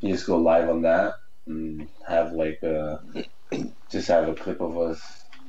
You 0.00 0.12
just 0.12 0.26
go 0.26 0.38
live 0.38 0.68
on 0.68 0.82
that 0.82 1.14
and 1.46 1.88
have 2.06 2.32
like 2.32 2.62
uh 2.62 2.98
just 3.90 4.08
have 4.08 4.28
a 4.28 4.34
clip 4.34 4.60
of 4.60 4.76
us 4.78 5.00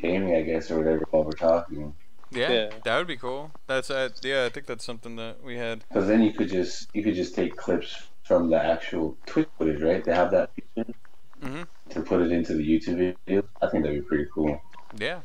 gaming, 0.02 0.36
I 0.36 0.42
guess, 0.44 0.72
or 0.72 0.78
whatever 0.80 1.06
while 1.12 1.24
we're 1.26 1.32
talking. 1.32 1.94
Yeah, 2.32 2.52
Yeah. 2.52 2.70
that 2.84 2.98
would 2.98 3.08
be 3.08 3.18
cool. 3.18 3.52
That's 3.68 3.90
uh, 3.90 4.10
yeah, 4.24 4.46
I 4.46 4.50
think 4.50 4.68
that's 4.68 4.86
something 4.86 5.16
that 5.18 5.44
we 5.44 5.58
had. 5.58 5.84
Because 5.90 6.08
then 6.08 6.22
you 6.22 6.32
could 6.34 6.50
just 6.50 6.88
you 6.94 7.04
could 7.04 7.16
just 7.16 7.36
take 7.36 7.56
clips 7.58 8.08
from 8.24 8.50
the 8.50 8.64
actual 8.64 9.18
Twitch 9.26 9.50
footage, 9.58 9.82
right? 9.82 10.04
They 10.04 10.14
have 10.14 10.32
that 10.32 10.52
feature 10.56 10.94
Mhm. 11.42 11.68
to 11.92 12.02
put 12.02 12.22
it 12.22 12.32
into 12.32 12.54
the 12.54 12.64
YouTube 12.64 13.16
video. 13.26 13.44
I 13.62 13.68
think 13.70 13.84
that'd 13.84 14.02
be 14.02 14.08
pretty 14.08 14.28
cool 14.34 14.62
Yeah, 14.98 15.20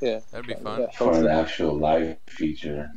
Yeah. 0.00 0.20
that'd 0.30 0.46
be 0.46 0.54
Yeah, 0.54 0.58
fun. 0.62 0.88
for 0.96 1.12
an 1.18 1.26
actual 1.28 1.76
live 1.78 2.16
feature. 2.26 2.90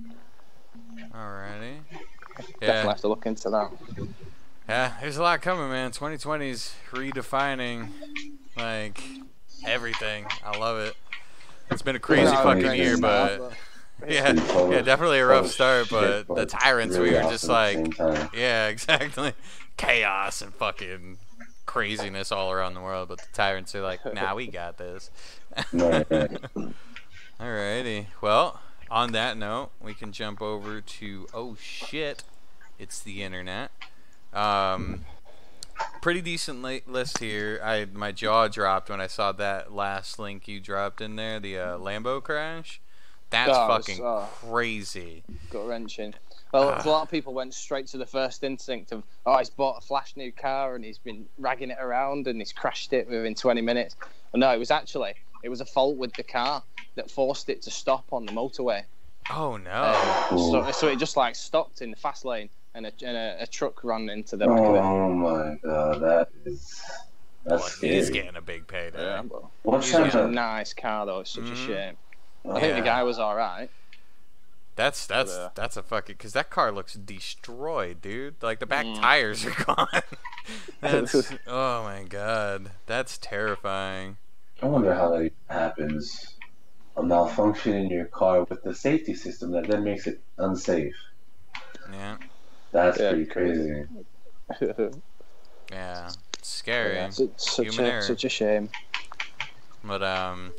Alrighty. 1.14 1.78
Yeah. 1.90 2.44
Definitely 2.60 2.90
have 2.90 3.02
to 3.02 3.08
look 3.08 3.26
into 3.26 3.50
that. 3.50 3.72
yeah. 4.68 4.94
There's 5.02 5.18
a 5.18 5.22
lot 5.24 5.42
coming, 5.42 5.70
man. 5.70 5.92
2020's 5.92 6.74
redefining 6.92 7.90
like 8.58 9.02
everything. 9.66 10.26
I 10.44 10.58
love 10.58 10.78
it. 10.80 10.96
It's 11.72 11.82
been 11.82 11.96
a 11.96 12.00
crazy 12.00 12.24
Yeah, 12.32 12.44
fucking 12.44 12.76
year, 12.76 12.94
been 12.94 13.02
but 13.02 13.54
yeah, 14.08 14.32
It's 14.32 14.42
yeah, 14.72 14.82
definitely 14.82 15.20
a 15.20 15.26
rough 15.26 15.48
start. 15.48 15.88
shit, 15.88 15.92
But 15.92 16.28
the 16.28 16.34
but 16.34 16.50
tyrants, 16.50 16.98
we 16.98 17.12
were 17.12 17.22
just 17.22 17.50
awesome 17.50 17.86
at 18.00 18.00
like, 18.00 18.34
yeah, 18.34 18.68
exactly. 18.70 19.34
chaos 19.78 20.42
and 20.42 20.54
fucking 20.54 21.18
craziness 21.76 22.32
all 22.32 22.52
around 22.52 22.74
the 22.74 22.82
world, 22.82 23.10
but 23.10 23.20
the 23.20 23.28
tyrants 23.34 23.76
are 23.76 23.82
like, 23.82 24.00
nah, 24.14 24.34
we 24.34 24.48
got 24.48 24.78
this. 24.78 25.12
Right, 25.74 26.08
right. 26.10 26.38
Alrighty. 27.40 28.08
Well, 28.22 28.62
on 28.90 29.12
that 29.12 29.38
note, 29.38 29.72
we 29.82 29.94
can 29.94 30.12
jump 30.14 30.42
over 30.42 30.80
to 30.80 31.28
oh 31.34 31.58
shit, 31.62 32.24
it's 32.80 33.00
the 33.02 33.24
internet. 33.24 33.72
Um, 34.34 35.06
pretty 36.02 36.22
decent 36.22 36.62
li- 36.64 36.84
list 36.88 37.18
here. 37.18 37.60
I 37.64 37.86
my 37.92 38.12
jaw 38.14 38.48
dropped 38.48 38.90
when 38.90 39.02
I 39.02 39.08
saw 39.08 39.34
that 39.34 39.74
last 39.74 40.18
link 40.18 40.48
you 40.48 40.60
dropped 40.62 41.02
in 41.02 41.18
there, 41.18 41.40
the 41.42 41.58
uh, 41.60 41.78
Lambo 41.78 42.24
crash. 42.24 42.80
That's 43.32 43.52
Oh, 43.54 43.68
fucking 43.68 44.06
uh, 44.06 44.26
crazy. 44.28 45.24
Gut 45.50 45.68
wrenching. 45.68 46.14
Well, 46.56 46.70
Ah. 46.70 46.82
a 46.86 46.90
lot 46.90 47.02
of 47.02 47.12
people 47.12 47.34
went 47.34 47.54
straight 47.54 47.88
to 47.88 47.98
the 47.98 48.06
first 48.06 48.42
instinct 48.42 48.94
of, 48.94 49.04
oh, 49.26 49.38
he's 49.40 49.50
bought 49.50 49.78
a 49.78 49.82
flash 49.82 50.16
new 50.16 50.32
car 50.32 50.76
and 50.76 50.86
he's 50.86 50.98
been 50.98 51.26
ragging 51.38 51.70
it 51.70 51.78
around 51.82 52.28
and 52.28 52.40
he's 52.40 52.54
crashed 52.54 52.94
it 52.94 53.10
within 53.10 53.36
20 53.36 53.60
minutes. 53.60 53.98
But 54.32 54.40
no, 54.40 54.54
it 54.54 54.58
was 54.60 54.72
actually 54.72 55.16
it 55.44 55.50
was 55.50 55.60
a 55.60 55.66
fault 55.66 55.98
with 55.98 56.14
the 56.14 56.24
car 56.24 56.64
that 56.96 57.12
forced 57.12 57.50
it 57.50 57.62
to 57.64 57.72
stop 57.72 58.06
on 58.14 58.26
the 58.26 58.32
motorway. 58.32 58.84
Oh 59.30 59.58
no. 59.58 60.28
Um, 60.32 60.38
so, 60.40 60.72
so 60.72 60.88
it 60.88 60.98
just 60.98 61.18
like 61.18 61.36
stopped 61.36 61.82
in 61.82 61.92
the 61.92 61.98
fast 61.98 62.24
lane 62.24 62.50
and 62.74 62.86
a, 62.86 62.92
and 63.06 63.18
a, 63.18 63.36
a 63.42 63.48
truck 63.48 63.84
ran 63.84 64.10
into 64.10 64.38
the 64.38 64.48
back 64.48 64.60
of 64.60 64.76
it. 64.76 64.80
Oh 64.80 65.10
my 65.14 65.56
god, 65.62 66.02
that 66.02 66.30
is 66.46 66.82
that's 67.44 67.60
Well, 67.60 67.60
scary. 67.60 67.96
he's 67.96 68.10
getting 68.10 68.38
a 68.38 68.42
big 68.42 68.66
payday. 68.66 69.04
Yeah, 69.04 69.24
but 69.24 69.44
what 69.64 69.84
he's 69.84 69.92
kind 69.92 70.10
got 70.10 70.24
a 70.24 70.32
nice 70.32 70.74
car 70.74 71.06
though. 71.06 71.20
It's 71.20 71.32
such 71.32 71.44
a 71.50 71.54
Mhm. 71.54 71.66
shame. 71.68 71.98
I 72.50 72.60
think 72.62 72.76
the 72.78 72.82
guy 72.82 73.04
was 73.04 73.20
all 73.20 73.36
right. 73.36 73.70
That's 74.76 75.06
that's 75.08 75.32
uh, 75.32 75.50
that's 75.56 75.78
a 75.78 75.84
fucking 75.84 76.16
because 76.16 76.34
that 76.34 76.50
car 76.50 76.72
looks 76.72 76.94
destroyed, 76.96 78.02
dude. 78.02 78.42
Like 78.44 78.60
the 78.60 78.66
back 78.66 78.86
Mm. 78.86 79.00
tires 79.02 79.46
are 79.46 79.52
gone. 79.66 79.88
that's 80.82 81.34
oh 81.48 81.84
my 81.84 82.04
god, 82.04 82.72
that's 82.86 83.18
terrifying. 83.18 84.18
I 84.62 84.68
wonder 84.68 84.94
how 84.94 85.10
that 85.12 85.32
happens. 85.50 86.32
A 86.98 87.04
malfunction 87.04 87.74
in 87.74 87.90
your 87.90 88.06
car 88.06 88.46
with 88.46 88.64
the 88.64 88.74
safety 88.74 89.14
system 89.16 89.52
that 89.52 89.68
then 89.68 89.84
makes 89.84 90.08
it 90.08 90.22
unsafe. 90.38 90.96
Yeah, 91.92 92.16
That's 92.72 93.00
Yeah, 93.00 93.10
pretty 93.10 93.26
crazy. 93.26 93.84
yeah, 95.72 96.10
it's 96.38 96.48
scary. 96.48 96.96
Yeah, 96.96 97.08
it's 97.08 97.52
such 97.56 97.80
a 97.80 97.82
error. 97.84 98.02
such 98.02 98.24
a 98.24 98.30
shame. 98.30 98.70
But 99.84 100.04
um, 100.04 100.54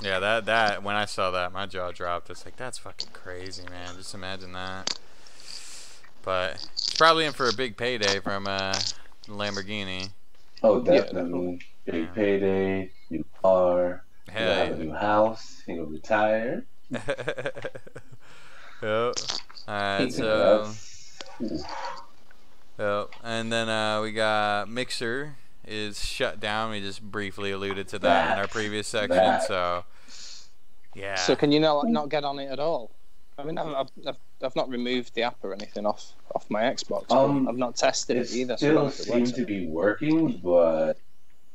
yeah, 0.00 0.18
that 0.20 0.46
that 0.46 0.82
when 0.82 0.96
I 0.96 1.04
saw 1.04 1.30
that, 1.32 1.52
my 1.52 1.66
jaw 1.66 1.90
dropped. 1.92 2.30
It's 2.30 2.44
like 2.44 2.56
that's 2.56 2.78
fucking 2.78 3.10
crazy, 3.12 3.64
man. 3.68 3.96
Just 3.96 4.14
imagine 4.14 4.52
that. 4.52 4.98
But 6.22 6.54
it's 6.72 6.94
probably 6.96 7.24
in 7.24 7.32
for 7.32 7.48
a 7.48 7.52
big 7.52 7.76
payday 7.76 8.20
from 8.20 8.46
uh 8.46 8.74
Lamborghini. 9.26 10.10
Oh, 10.62 10.82
Yeah, 10.84 11.02
definitely. 11.02 11.60
Big 11.84 11.94
Yeah. 11.94 12.06
payday, 12.14 12.90
new 13.10 13.24
car, 13.42 14.04
you 14.26 14.32
Hell 14.34 14.66
have 14.66 14.80
a 14.80 14.84
new 14.84 14.92
house, 14.92 15.62
you 15.66 15.76
gonna 15.76 15.88
retire. 15.88 16.64
yep. 16.90 17.04
Alright, 19.68 20.12
so 20.12 20.72
yep. 22.78 23.08
And 23.22 23.52
then 23.52 23.68
uh, 23.68 24.00
we 24.02 24.12
got 24.12 24.68
Mixer 24.68 25.36
is 25.68 26.04
shut 26.04 26.40
down. 26.40 26.70
We 26.70 26.80
just 26.80 27.02
briefly 27.02 27.52
alluded 27.52 27.88
to 27.88 27.98
that 28.00 28.32
in 28.32 28.38
our 28.38 28.48
previous 28.48 28.88
section. 28.88 29.16
that. 29.16 29.44
So 29.44 29.84
yeah. 30.94 31.14
So 31.16 31.36
can 31.36 31.52
you 31.52 31.60
not 31.60 31.86
not 31.88 32.08
get 32.08 32.24
on 32.24 32.38
it 32.38 32.50
at 32.50 32.58
all? 32.58 32.90
I 33.38 33.44
mean, 33.44 33.56
I've, 33.56 33.68
I've, 33.68 33.90
I've, 34.06 34.16
I've 34.42 34.56
not 34.56 34.68
removed 34.68 35.14
the 35.14 35.22
app 35.22 35.36
or 35.42 35.52
anything 35.52 35.86
off 35.86 36.12
off 36.34 36.46
my 36.50 36.62
Xbox. 36.62 37.10
Um, 37.12 37.48
I've 37.48 37.56
not 37.56 37.76
tested 37.76 38.16
It 38.16 38.30
it 38.30 38.34
either. 38.34 38.54
so 38.54 38.66
still 38.66 38.74
know 38.74 38.86
if 38.88 38.98
it 38.98 39.04
seems 39.04 39.32
to 39.32 39.46
be 39.46 39.66
working, 39.66 40.40
but 40.42 40.94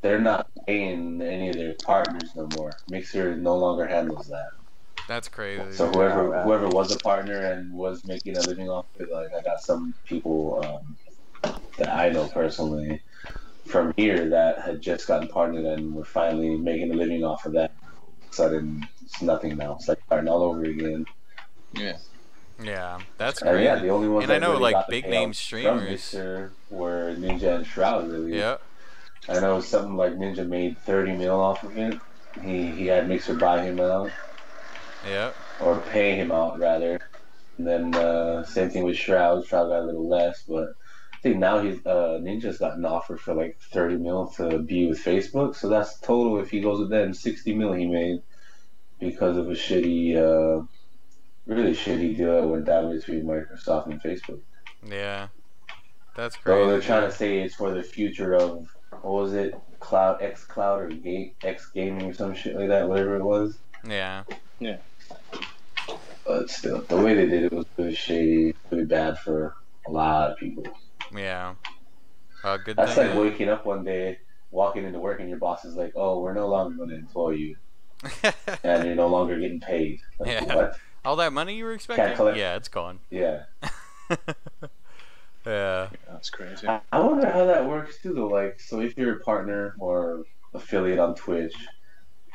they're 0.01 0.19
not 0.19 0.49
paying 0.65 1.21
any 1.21 1.49
of 1.49 1.55
their 1.55 1.73
partners 1.83 2.29
no 2.35 2.47
more. 2.55 2.71
Mixer 2.89 3.35
no 3.35 3.57
longer 3.57 3.85
handles 3.85 4.27
that. 4.27 4.49
That's 5.07 5.27
crazy. 5.27 5.73
So 5.73 5.87
whoever 5.87 6.27
Alright. 6.27 6.45
whoever 6.45 6.69
was 6.69 6.95
a 6.95 6.99
partner 6.99 7.37
and 7.37 7.73
was 7.73 8.05
making 8.05 8.37
a 8.37 8.41
living 8.41 8.69
off 8.69 8.85
it, 8.99 9.11
like 9.11 9.33
I 9.33 9.41
got 9.41 9.61
some 9.61 9.93
people 10.05 10.63
um, 10.63 10.95
that 11.77 11.89
I 11.89 12.09
know 12.09 12.27
personally 12.27 13.01
from 13.65 13.93
here 13.97 14.29
that 14.29 14.59
had 14.61 14.81
just 14.81 15.07
gotten 15.07 15.27
partnered 15.27 15.65
and 15.65 15.93
were 15.95 16.03
finally 16.05 16.55
making 16.57 16.91
a 16.91 16.95
living 16.95 17.23
off 17.23 17.45
of 17.45 17.53
that. 17.53 17.71
Sudden, 18.31 18.87
it's 19.03 19.21
nothing 19.21 19.57
now. 19.57 19.75
It's 19.75 19.87
like 19.87 19.99
starting 20.05 20.27
all 20.29 20.43
over 20.43 20.63
again. 20.63 21.05
Yeah. 21.73 21.97
Yeah, 22.61 22.99
that's 23.17 23.41
And 23.41 23.51
crazy. 23.51 23.63
yeah, 23.65 23.75
the 23.77 23.89
only 23.89 24.07
ones 24.07 24.23
And 24.25 24.33
I 24.33 24.37
know, 24.39 24.51
really 24.53 24.73
like, 24.73 24.87
big 24.87 25.07
name 25.09 25.33
streamers- 25.33 25.89
Mixer 25.89 26.51
were 26.69 27.15
Ninja 27.17 27.55
and 27.55 27.65
Shroud. 27.65 28.09
Really, 28.11 28.37
Yep. 28.37 28.61
I 29.29 29.39
know 29.39 29.59
something 29.61 29.95
like 29.95 30.13
Ninja 30.13 30.47
made 30.47 30.77
30 30.79 31.13
mil 31.13 31.39
off 31.39 31.63
of 31.63 31.77
it. 31.77 31.99
He 32.43 32.67
he 32.67 32.87
had 32.87 33.07
Mixer 33.07 33.35
buy 33.35 33.63
him 33.63 33.79
out 33.79 34.11
Yeah. 35.07 35.31
or 35.61 35.77
pay 35.91 36.15
him 36.15 36.31
out 36.31 36.59
rather. 36.59 36.99
And 37.57 37.67
then 37.67 37.95
uh, 37.95 38.43
same 38.45 38.69
thing 38.69 38.83
with 38.83 38.97
Shroud. 38.97 39.45
Shroud 39.47 39.69
got 39.69 39.79
a 39.79 39.85
little 39.85 40.07
less, 40.07 40.43
but 40.47 40.69
I 40.69 40.82
think 41.23 41.37
now 41.37 41.59
he's 41.59 41.79
uh, 41.85 42.19
Ninja's 42.21 42.57
got 42.57 42.77
an 42.77 42.85
offer 42.85 43.15
for 43.15 43.33
like 43.33 43.57
30 43.71 43.95
mil 43.95 44.27
to 44.35 44.59
be 44.59 44.87
with 44.87 45.03
Facebook. 45.03 45.55
So 45.55 45.69
that's 45.69 45.97
total 45.99 46.39
if 46.41 46.51
he 46.51 46.59
goes 46.59 46.79
with 46.79 46.89
them 46.89 47.13
60 47.13 47.55
mil 47.55 47.71
he 47.71 47.87
made 47.87 48.21
because 48.99 49.37
of 49.37 49.47
a 49.47 49.53
shitty, 49.53 50.17
uh, 50.17 50.65
really 51.47 51.71
shitty 51.71 52.17
deal 52.17 52.41
that 52.41 52.47
went 52.47 52.65
down 52.65 52.93
between 52.93 53.23
Microsoft 53.23 53.85
and 53.87 54.01
Facebook. 54.01 54.41
Yeah. 54.85 55.29
That's 56.15 56.35
crazy. 56.35 56.61
So 56.61 56.69
they're 56.69 56.81
trying 56.81 57.09
to 57.09 57.15
say 57.15 57.39
it's 57.39 57.55
for 57.55 57.71
the 57.71 57.83
future 57.83 58.33
of 58.33 58.67
what 59.01 59.13
was 59.13 59.33
it, 59.33 59.55
Cloud 59.79 60.21
X 60.21 60.43
Cloud 60.43 60.81
or 60.81 60.89
Ga- 60.89 61.33
X 61.41 61.71
Gaming 61.73 62.09
or 62.09 62.13
some 62.13 62.35
shit 62.35 62.55
like 62.55 62.67
that, 62.67 62.87
whatever 62.87 63.15
it 63.15 63.23
was. 63.23 63.57
Yeah. 63.87 64.23
Yeah. 64.59 64.77
But 66.25 66.49
still, 66.49 66.81
the 66.81 66.97
way 66.97 67.15
they 67.15 67.27
did 67.27 67.43
it 67.43 67.53
was 67.53 67.65
really 67.77 67.95
shady, 67.95 68.55
really 68.69 68.85
bad 68.85 69.19
for 69.19 69.55
a 69.87 69.91
lot 69.91 70.31
of 70.31 70.37
people. 70.37 70.65
Yeah. 71.15 71.55
Well, 72.43 72.57
good 72.57 72.75
That's 72.75 72.93
thing. 72.93 73.09
like 73.09 73.17
waking 73.17 73.49
up 73.49 73.65
one 73.65 73.83
day, 73.83 74.19
walking 74.51 74.83
into 74.83 74.99
work, 74.99 75.19
and 75.19 75.29
your 75.29 75.37
boss 75.37 75.65
is 75.65 75.75
like, 75.75 75.93
"Oh, 75.95 76.19
we're 76.21 76.33
no 76.33 76.47
longer 76.47 76.75
going 76.75 76.89
to 76.89 76.95
employ 76.95 77.31
you, 77.31 77.55
and 78.63 78.85
you're 78.85 78.95
no 78.95 79.07
longer 79.07 79.39
getting 79.39 79.59
paid." 79.59 80.01
Like, 80.19 80.29
Yeah. 80.29 80.55
What? 80.55 80.77
All 81.05 81.15
that 81.17 81.33
money 81.33 81.55
you 81.55 81.65
were 81.65 81.73
expecting? 81.73 82.15
collect- 82.15 82.37
Yeah, 82.37 82.55
it's 82.55 82.69
gone. 82.69 82.99
Yeah. 83.09 83.43
yeah. 85.45 85.89
That's 86.09 86.29
crazy. 86.29 86.67
I 86.67 86.81
I 86.91 86.99
wonder 86.99 87.29
how 87.29 87.45
that 87.45 87.67
works 87.67 88.01
too, 88.01 88.13
though. 88.13 88.27
Like, 88.27 88.59
so 88.59 88.79
if 88.81 88.97
you're 88.97 89.17
a 89.17 89.19
partner 89.19 89.75
or 89.79 90.23
affiliate 90.53 90.99
on 90.99 91.15
Twitch, 91.15 91.55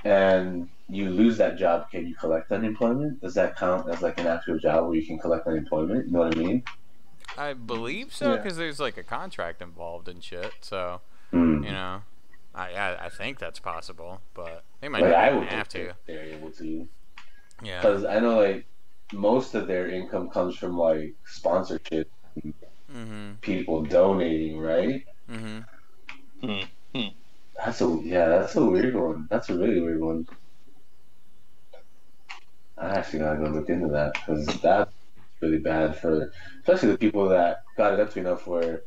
and 0.04 0.68
you 0.88 1.10
lose 1.10 1.36
that 1.38 1.58
job, 1.58 1.90
can 1.90 2.06
you 2.06 2.14
collect 2.14 2.50
unemployment? 2.52 3.20
Does 3.20 3.34
that 3.34 3.56
count 3.56 3.88
as 3.90 4.02
like 4.02 4.18
an 4.20 4.26
actual 4.26 4.58
job 4.58 4.86
where 4.86 4.94
you 4.96 5.06
can 5.06 5.18
collect 5.18 5.46
unemployment? 5.46 6.06
You 6.06 6.12
know 6.12 6.20
what 6.20 6.36
I 6.36 6.38
mean? 6.38 6.62
I 7.36 7.52
believe 7.52 8.14
so 8.14 8.30
Yeah. 8.34 8.36
because 8.40 8.56
there's 8.56 8.80
like 8.80 8.96
a 8.96 9.02
contract 9.02 9.60
involved 9.62 10.08
and 10.08 10.22
shit. 10.22 10.52
So 10.60 11.00
Hmm. 11.30 11.62
you 11.62 11.70
know, 11.72 12.02
I 12.54 12.72
I, 12.74 13.06
I 13.06 13.08
think 13.10 13.38
that's 13.38 13.58
possible, 13.58 14.20
but 14.34 14.64
they 14.80 14.88
might 14.88 15.00
not 15.04 15.12
I 15.14 15.32
would 15.32 15.48
have 15.48 15.68
to. 15.70 15.92
they're 16.06 16.22
able 16.24 16.50
to. 16.52 16.88
Yeah. 17.62 17.80
Because 17.80 18.04
I 18.04 18.18
know 18.20 18.36
like 18.40 18.66
most 19.12 19.54
of 19.54 19.66
their 19.66 19.88
income 19.88 20.28
comes 20.30 20.56
from 20.56 20.76
like 20.78 21.14
sponsorship, 21.26 22.10
Mhm. 22.92 23.40
people 23.40 23.82
donating, 23.84 24.58
right? 24.58 25.04
Mm-hmm. 25.30 26.60
That's 27.64 27.80
a 27.80 28.00
yeah, 28.02 28.28
that's 28.28 28.54
a 28.56 28.64
weird 28.64 28.94
one. 28.94 29.26
That's 29.28 29.50
a 29.50 29.54
really 29.58 29.80
weird 29.80 30.00
one. 30.00 30.26
I 32.78 32.90
actually 32.90 33.18
gotta 33.20 33.38
go 33.40 33.50
look 33.50 33.68
into 33.68 33.88
that 33.88 34.14
because 34.14 34.46
that's 34.60 34.92
really 35.40 35.58
bad 35.58 35.98
for, 35.98 36.32
especially 36.60 36.90
the 36.92 36.98
people 36.98 37.28
that 37.28 37.62
got 37.76 37.92
it 37.92 38.00
up 38.00 38.10
to 38.12 38.20
enough 38.20 38.46
where 38.46 38.82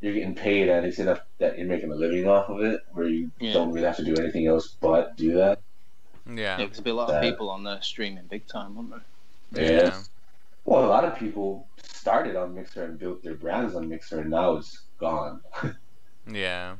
you're 0.00 0.14
getting 0.14 0.34
paid 0.34 0.68
and 0.68 0.86
it's 0.86 0.98
enough 0.98 1.20
that 1.38 1.58
you're 1.58 1.66
making 1.66 1.92
a 1.92 1.94
living 1.94 2.26
off 2.26 2.48
of 2.48 2.60
it, 2.62 2.80
where 2.92 3.08
you 3.08 3.30
Yeah. 3.38 3.52
don't 3.52 3.72
really 3.72 3.86
have 3.86 3.96
to 3.96 4.04
do 4.04 4.14
anything 4.20 4.46
else 4.46 4.76
but 4.80 5.16
do 5.16 5.34
that. 5.34 5.60
Yeah. 6.26 6.34
Yeah, 6.34 6.56
because 6.58 6.78
there'll 6.78 6.84
be 6.84 6.90
a 6.90 6.94
lot 6.94 7.10
of 7.10 7.22
people 7.22 7.50
on 7.50 7.64
the 7.64 7.80
streaming 7.80 8.26
big 8.26 8.46
time, 8.46 8.74
won't 8.76 8.90
there? 8.90 9.62
Yeah. 9.62 9.82
Yeah. 9.84 10.02
Well, 10.64 10.84
a 10.84 10.86
lot 10.88 11.04
of 11.04 11.18
people 11.18 11.66
started 11.82 12.36
on 12.36 12.54
Mixer 12.54 12.84
and 12.84 12.98
built 12.98 13.22
their 13.22 13.34
brands 13.34 13.74
on 13.74 13.88
Mixer, 13.88 14.20
and 14.20 14.30
now 14.30 14.56
it's 14.56 14.82
gone. 14.98 15.40
Yeah. 16.30 16.76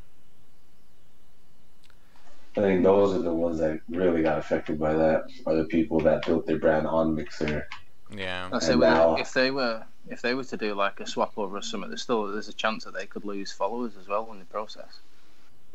I 2.56 2.60
think 2.60 2.84
those 2.84 3.14
are 3.16 3.22
the 3.22 3.32
ones 3.32 3.58
that 3.58 3.80
really 3.88 4.22
got 4.22 4.38
affected 4.38 4.78
by 4.78 4.92
that. 4.92 5.22
Are 5.46 5.56
the 5.56 5.64
people 5.64 5.98
that 6.00 6.26
built 6.26 6.46
their 6.46 6.58
brand 6.58 6.86
on 6.86 7.14
Mixer. 7.14 7.66
Yeah. 8.12 8.48
I 8.52 8.58
say 8.58 8.74
well, 8.76 9.12
now- 9.16 9.20
if 9.22 9.32
they 9.32 9.50
were 9.50 9.84
if 10.08 10.22
they 10.22 10.34
were 10.34 10.44
to 10.44 10.56
do 10.56 10.74
like 10.74 10.98
a 11.00 11.06
swap 11.06 11.32
over 11.36 11.58
or 11.58 11.62
something, 11.62 11.90
there's 11.90 12.02
still 12.02 12.26
there's 12.26 12.48
a 12.48 12.52
chance 12.52 12.84
that 12.84 12.94
they 12.94 13.06
could 13.06 13.24
lose 13.24 13.52
followers 13.52 13.92
as 14.00 14.08
well 14.08 14.28
in 14.32 14.38
the 14.38 14.44
process. 14.46 15.00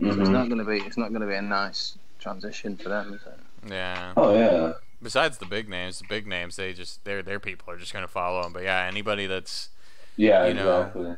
So 0.02 0.08
it's 0.08 0.18
Mhm. 0.18 0.32
not 0.32 0.48
going 0.50 0.58
to 0.60 0.66
be 0.66 0.78
it's 0.80 0.98
not 0.98 1.10
going 1.10 1.22
to 1.22 1.28
be 1.28 1.36
a 1.36 1.42
nice 1.42 1.98
transition 2.20 2.76
for 2.76 2.90
them, 2.90 3.14
is 3.14 3.22
it? 3.26 3.40
Yeah. 3.72 4.14
Oh 4.18 4.34
yeah. 4.36 4.74
Besides 5.02 5.38
the 5.38 5.46
big 5.46 5.70
names, 5.70 6.00
the 6.00 6.06
big 6.10 6.26
names 6.28 6.56
they 6.56 6.74
just 6.74 7.04
their 7.06 7.22
their 7.24 7.40
people 7.40 7.72
are 7.72 7.78
just 7.78 7.94
gonna 7.94 8.08
follow 8.08 8.42
them. 8.44 8.52
But 8.54 8.64
yeah, 8.64 8.84
anybody 8.86 9.28
that's 9.28 9.70
Yeah, 10.18 10.48
You 10.48 10.54
know, 10.56 10.82
exactly. 10.82 11.16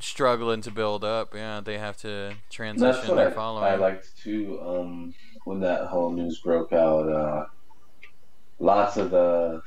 struggling 0.00 0.60
to 0.62 0.70
build 0.70 1.02
up. 1.04 1.34
Yeah, 1.34 1.60
they 1.60 1.78
have 1.78 1.96
to 1.98 2.06
That's 2.34 2.54
transition 2.54 3.08
what 3.08 3.16
their 3.16 3.28
I, 3.30 3.32
following. 3.32 3.64
I 3.64 3.76
liked 3.76 4.16
too. 4.22 4.60
Um, 4.60 5.14
when 5.44 5.60
that 5.60 5.86
whole 5.86 6.10
news 6.10 6.38
broke 6.40 6.72
out, 6.72 7.08
uh, 7.08 7.46
lots 8.58 8.96
of 8.96 9.10
the, 9.10 9.62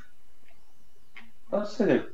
I'll 1.52 1.66
say 1.66 1.84
they're 1.84 2.06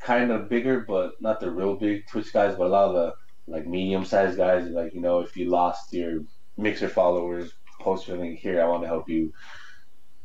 kind 0.00 0.30
of 0.30 0.48
bigger, 0.48 0.80
but 0.80 1.20
not 1.20 1.40
the 1.40 1.50
real 1.50 1.74
big 1.74 2.06
Twitch 2.08 2.32
guys, 2.32 2.54
but 2.56 2.66
a 2.66 2.68
lot 2.68 2.88
of 2.88 2.94
the 2.94 3.14
like 3.46 3.66
medium-sized 3.66 4.36
guys, 4.36 4.66
like 4.68 4.94
you 4.94 5.00
know, 5.00 5.20
if 5.20 5.36
you 5.36 5.50
lost 5.50 5.92
your 5.92 6.20
Mixer 6.56 6.88
followers, 6.88 7.52
post 7.80 8.06
your 8.08 8.16
link 8.16 8.38
here. 8.38 8.62
I 8.62 8.66
want 8.66 8.82
to 8.82 8.88
help 8.88 9.08
you 9.08 9.32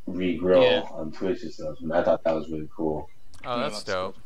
regrow 0.07 0.63
Yeah. 0.63 0.81
on 0.91 1.11
Twitch 1.11 1.41
and 1.43 1.51
stuff. 1.51 1.77
And 1.81 1.91
I 1.91 2.03
thought 2.03 2.23
that 2.23 2.35
was 2.35 2.49
really 2.49 2.69
cool. 2.75 3.09
oh, 3.45 3.59
that's 3.59 3.83
that's 3.83 3.83
dope. 3.83 4.17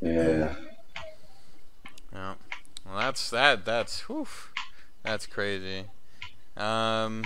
Yeah. 0.00 0.54
Yeah. 2.12 2.34
Well, 2.84 2.98
that's 2.98 3.30
that. 3.30 3.64
That's 3.64 4.00
whew, 4.00 4.26
that's 5.02 5.26
crazy. 5.26 5.84
Um. 6.56 7.24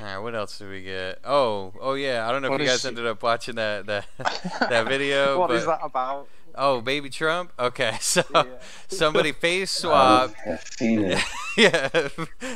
All 0.00 0.06
right. 0.06 0.18
What 0.18 0.34
else 0.34 0.58
did 0.58 0.70
we 0.70 0.82
get? 0.82 1.18
Oh, 1.24 1.72
oh 1.80 1.94
yeah. 1.94 2.26
I 2.28 2.32
don't 2.32 2.42
know 2.42 2.50
What 2.50 2.60
if 2.60 2.66
you 2.66 2.72
is- 2.72 2.82
guys 2.82 2.86
ended 2.86 3.06
up 3.06 3.22
watching 3.22 3.56
that 3.56 3.86
that 3.86 4.06
that 4.70 4.86
video. 4.88 5.38
What 5.38 5.48
but, 5.48 5.56
is 5.56 5.66
that 5.66 5.80
about? 5.82 6.28
Oh, 6.54 6.80
baby 6.80 7.10
Trump. 7.10 7.52
Okay, 7.58 7.96
so 8.00 8.22
Yeah. 8.34 8.44
somebody 8.88 9.32
face 9.32 9.70
swapped. 9.82 10.34
I've 10.46 10.64
seen 10.76 11.04
it. 11.04 11.18
yeah, 11.56 12.08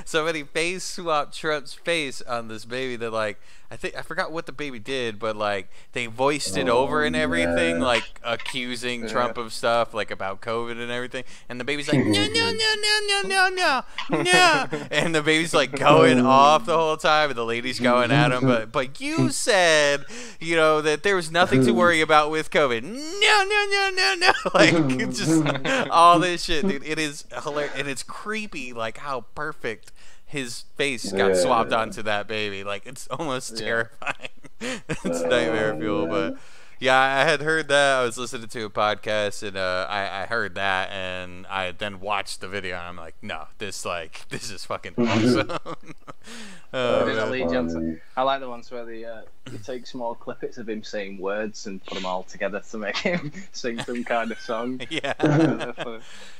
somebody 0.04 0.42
face 0.42 0.82
swapped 0.82 1.36
Trump's 1.36 1.74
face 1.74 2.20
on 2.22 2.48
this 2.48 2.64
baby 2.64 2.96
that 2.96 3.12
like 3.12 3.40
I 3.70 3.76
think 3.76 3.96
I 3.96 4.02
forgot 4.02 4.30
what 4.30 4.46
the 4.46 4.52
baby 4.52 4.78
did, 4.78 5.18
but 5.18 5.36
like 5.36 5.68
they 5.92 6.06
voiced 6.06 6.56
it 6.56 6.68
Oh, 6.68 6.78
over 6.78 7.02
and 7.04 7.16
oh, 7.16 7.18
everything, 7.18 7.76
yeah. 7.76 7.84
like 7.84 8.04
accusing 8.22 9.02
Yeah. 9.02 9.08
Trump 9.08 9.36
of 9.38 9.52
stuff 9.52 9.92
like 9.94 10.10
about 10.10 10.40
COVID 10.40 10.80
and 10.80 10.90
everything, 10.90 11.24
and 11.48 11.58
the 11.58 11.64
baby's 11.64 11.88
like 11.92 11.98
no 11.98 12.04
no 12.04 12.26
no 12.28 12.52
no 12.52 13.22
no 13.22 13.22
no 13.28 13.48
no 13.48 14.22
no, 14.22 14.66
and 14.90 15.14
the 15.14 15.22
baby's 15.22 15.54
like 15.54 15.72
going 15.78 16.20
off 16.20 16.66
the 16.66 16.76
whole 16.76 16.96
time, 16.96 17.30
and 17.30 17.38
the 17.38 17.44
lady's 17.44 17.80
going 17.80 18.10
at 18.12 18.30
him, 18.32 18.42
but 18.46 18.70
but 18.70 19.00
you 19.00 19.30
said 19.30 20.04
you 20.40 20.56
know 20.56 20.80
that 20.80 21.02
there 21.02 21.16
was 21.16 21.30
nothing 21.30 21.64
to 21.64 21.72
worry 21.72 22.00
about 22.00 22.30
with 22.30 22.50
COVID. 22.50 22.82
No 22.82 23.44
no 23.44 23.66
no 23.70 23.90
no 23.94 24.14
no, 24.14 24.32
like 24.54 25.10
just 25.10 25.44
all 25.90 26.18
this 26.18 26.44
shit, 26.44 26.66
dude. 26.68 26.84
It 26.84 26.98
is 26.98 27.24
hilarious 27.42 27.74
and 27.76 27.88
it's 27.88 28.02
creepy, 28.02 28.72
like 28.72 28.98
how 28.98 29.22
perfect 29.34 29.90
his 30.34 30.64
face 30.76 31.10
got 31.12 31.28
Yeah. 31.28 31.34
swapped 31.42 31.72
onto 31.72 32.02
that 32.02 32.26
baby. 32.28 32.64
Like 32.64 32.84
it's 32.86 33.06
almost 33.06 33.56
terrifying. 33.56 34.28
it's 34.60 35.04
Oh, 35.04 35.28
nightmare 35.28 35.74
fuel, 35.78 36.06
but 36.06 36.36
yeah, 36.84 37.00
I 37.00 37.28
had 37.30 37.40
heard 37.40 37.68
that. 37.68 38.00
I 38.00 38.04
was 38.04 38.18
listening 38.18 38.48
to 38.48 38.64
a 38.66 38.70
podcast 38.70 39.42
and 39.46 39.56
uh, 39.56 39.86
I, 39.88 40.22
I 40.22 40.26
heard 40.26 40.54
that, 40.56 40.90
and 40.90 41.46
I 41.46 41.70
then 41.72 42.00
watched 42.00 42.40
the 42.42 42.48
video, 42.48 42.76
and 42.76 42.86
I'm 42.88 42.96
like, 42.96 43.14
no, 43.22 43.44
this 43.58 43.84
like 43.86 44.26
this 44.28 44.50
is 44.50 44.64
fucking 44.66 44.94
awesome. 44.98 45.50
oh, 46.72 47.06
Did 47.06 47.18
I 47.18 47.22
man. 47.22 47.30
lead 47.30 47.50
you 47.50 47.56
on 47.58 47.68
to- 47.68 47.74
Funny. 47.74 47.96
I 48.16 48.22
like 48.22 48.40
the 48.40 48.48
ones 48.48 48.70
where 48.70 48.84
they 48.84 49.04
uh, 49.04 49.22
you 49.50 49.58
take 49.58 49.86
small 49.86 50.14
clippets 50.14 50.58
of 50.58 50.68
him 50.68 50.82
saying 50.82 51.18
words 51.18 51.66
and 51.66 51.82
put 51.84 51.94
them 51.94 52.06
all 52.06 52.22
together 52.22 52.60
to 52.70 52.78
make 52.78 52.96
him 52.98 53.32
sing 53.52 53.80
some 53.82 54.04
kind 54.04 54.30
of 54.30 54.38
song. 54.40 54.80
yeah. 54.90 55.72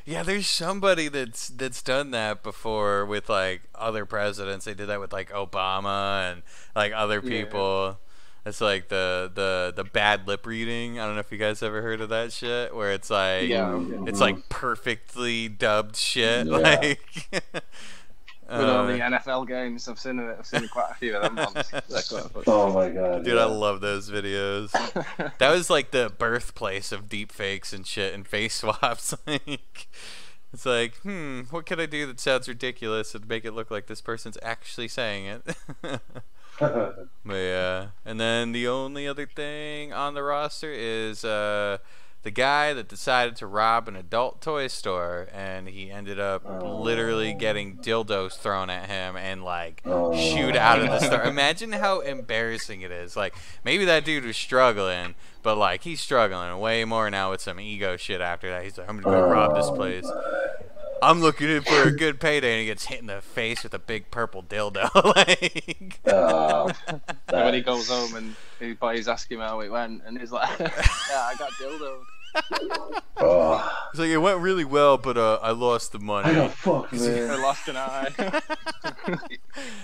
Yeah, 0.05 0.23
there's 0.23 0.47
somebody 0.47 1.09
that's 1.09 1.49
that's 1.49 1.83
done 1.83 2.11
that 2.11 2.43
before 2.43 3.07
with 3.07 3.29
like 3.31 3.63
other 3.75 4.05
presidents. 4.05 4.67
They 4.67 4.75
did 4.75 4.89
that 4.89 5.01
with 5.01 5.13
like 5.13 5.31
Obama 5.31 6.31
and 6.33 6.43
like 6.77 6.93
other 6.95 7.21
Yeah. 7.25 7.95
People. 8.45 8.51
It's 8.51 8.61
like 8.61 8.89
the 8.89 9.31
the 9.35 9.73
the 9.75 9.85
bad 9.85 10.27
lip 10.29 10.47
reading. 10.47 10.99
I 11.01 11.07
don't 11.07 11.15
know 11.15 11.21
if 11.21 11.33
you 11.33 11.39
guys 11.39 11.63
ever 11.63 11.83
heard 11.83 12.01
of 12.01 12.11
that 12.11 12.33
shit 12.33 12.75
where 12.75 12.93
it's 12.93 13.11
like 13.11 13.49
Yeah, 13.49 13.69
okay. 13.71 14.11
it's 14.11 14.21
like 14.21 14.49
perfectly 14.49 15.49
dubbed 15.49 15.97
shit 15.97 16.47
Yeah. 16.47 16.53
like 16.57 17.29
With 18.47 18.61
all 18.69 18.87
the 18.87 19.03
Uh, 19.03 19.09
NFL 19.19 19.49
games, 19.49 19.89
I've 19.89 19.99
seen 19.99 20.19
it. 20.19 20.37
I've 20.39 20.47
seen 20.47 20.69
quite 20.69 20.91
a 20.91 20.95
few 20.97 21.17
of 21.17 21.23
them 21.23 21.37
ones. 21.37 21.71
They're 21.71 21.81
quite 22.03 22.31
funny. 22.31 22.45
Oh 22.47 22.73
my 22.75 22.91
god. 22.91 23.25
Dude, 23.25 23.35
yeah. 23.37 23.41
I 23.41 23.47
love 23.47 23.81
those 23.81 24.11
videos. 24.11 24.71
That 25.39 25.51
was 25.51 25.71
like 25.71 25.93
the 25.93 26.13
birthplace 26.19 26.93
of 26.93 27.09
deep 27.09 27.33
fakes 27.33 27.73
and 27.73 27.87
shit 27.87 28.13
and 28.13 28.29
face 28.29 28.55
swaps. 28.61 29.15
like, 29.27 29.89
it's 30.53 30.67
like, 30.67 30.97
hmm, 30.99 31.41
what 31.51 31.65
could 31.65 31.81
I 31.81 31.87
do 31.87 32.07
that 32.07 32.21
sounds 32.21 32.47
ridiculous 32.47 33.15
and 33.15 33.27
make 33.27 33.47
it 33.47 33.53
look 33.53 33.71
like 33.71 33.87
this 33.87 34.03
person's 34.03 34.37
actually 34.43 34.89
saying 34.89 35.25
it? 35.25 35.57
but 36.61 37.09
yeah, 37.27 37.89
and 38.05 38.21
then 38.21 38.53
the 38.53 38.69
only 38.69 39.07
other 39.09 39.27
thing 39.27 39.93
on 39.93 40.15
the 40.15 40.23
roster 40.23 40.71
is 40.73 41.25
uh, 41.25 41.79
the 42.23 42.31
guy 42.31 42.73
that 42.73 42.89
decided 42.89 43.37
to 43.37 43.47
rob 43.47 43.89
an 43.89 43.97
adult 43.97 44.41
toy 44.41 44.67
store, 44.69 45.29
and 45.33 45.69
he 45.69 45.91
ended 45.91 46.19
up 46.21 46.45
literally 46.63 47.35
Oh. 47.35 47.39
getting 47.39 47.77
dildos 47.79 48.35
thrown 48.39 48.71
at 48.71 48.89
him 48.89 49.17
and 49.17 49.45
like 49.45 49.83
Oh. 49.85 50.15
shoot 50.17 50.57
out 50.57 50.79
of 50.81 50.87
the 50.87 51.01
store. 51.01 51.23
Imagine 51.25 51.73
how 51.73 52.01
embarrassing 52.01 52.83
it 52.83 52.91
is. 52.91 53.17
Like 53.17 53.35
maybe 53.65 53.85
that 53.87 54.05
dude 54.05 54.25
was 54.25 54.37
struggling, 54.37 55.15
but 55.43 55.57
like 55.57 55.83
he's 55.83 56.01
struggling 56.01 56.59
way 56.61 56.85
more 56.85 57.11
now 57.11 57.33
with 57.33 57.41
some 57.43 57.59
ego 57.61 57.97
shit 57.97 58.21
after 58.21 58.49
that. 58.51 58.63
He's 58.65 58.79
like, 58.79 58.89
I'm 58.89 58.99
gonna 59.01 59.17
go 59.17 59.29
rob 59.29 59.55
this 59.57 59.67
Oh, 59.67 59.75
place. 59.75 60.11
I'm 61.05 61.21
looking 61.21 61.51
in 61.51 61.63
for 61.63 61.83
a 61.83 61.91
good 61.91 62.19
payday, 62.21 62.53
and 62.53 62.61
he 62.61 62.67
gets 62.67 62.87
hit 62.87 63.01
in 63.01 63.07
the 63.07 63.21
face 63.21 63.63
with 63.63 63.75
a 63.75 63.79
big 63.79 64.11
purple 64.11 64.43
dildo. 64.43 64.89
like, 65.17 66.01
Uh, 66.07 66.73
And 67.29 67.45
when 67.45 67.55
he 67.55 67.61
goes 67.61 67.89
home 67.89 68.15
and 68.15 68.35
his 68.59 68.77
boys 68.77 69.07
ask 69.07 69.31
him 69.31 69.41
how 69.41 69.61
it 69.61 69.69
went, 69.71 70.03
and 70.07 70.19
he's 70.19 70.33
like, 70.33 70.59
"Yeah, 70.61 70.71
I 70.71 71.35
got 71.39 71.51
dildo." 71.53 71.99
Oh, 73.17 73.87
it's 73.91 73.99
like 74.01 74.09
it 74.09 74.19
went 74.19 74.41
really 74.41 74.65
well, 74.65 74.99
but 74.99 75.17
uh, 75.17 75.39
I 75.43 75.53
lost 75.53 75.93
the 75.93 75.99
I 75.99 76.03
money. 76.03 76.35
got 76.35 76.51
fucked, 76.53 76.95
I 76.95 77.37
lost 77.41 77.69
an 77.69 77.77
eye. 77.77 78.41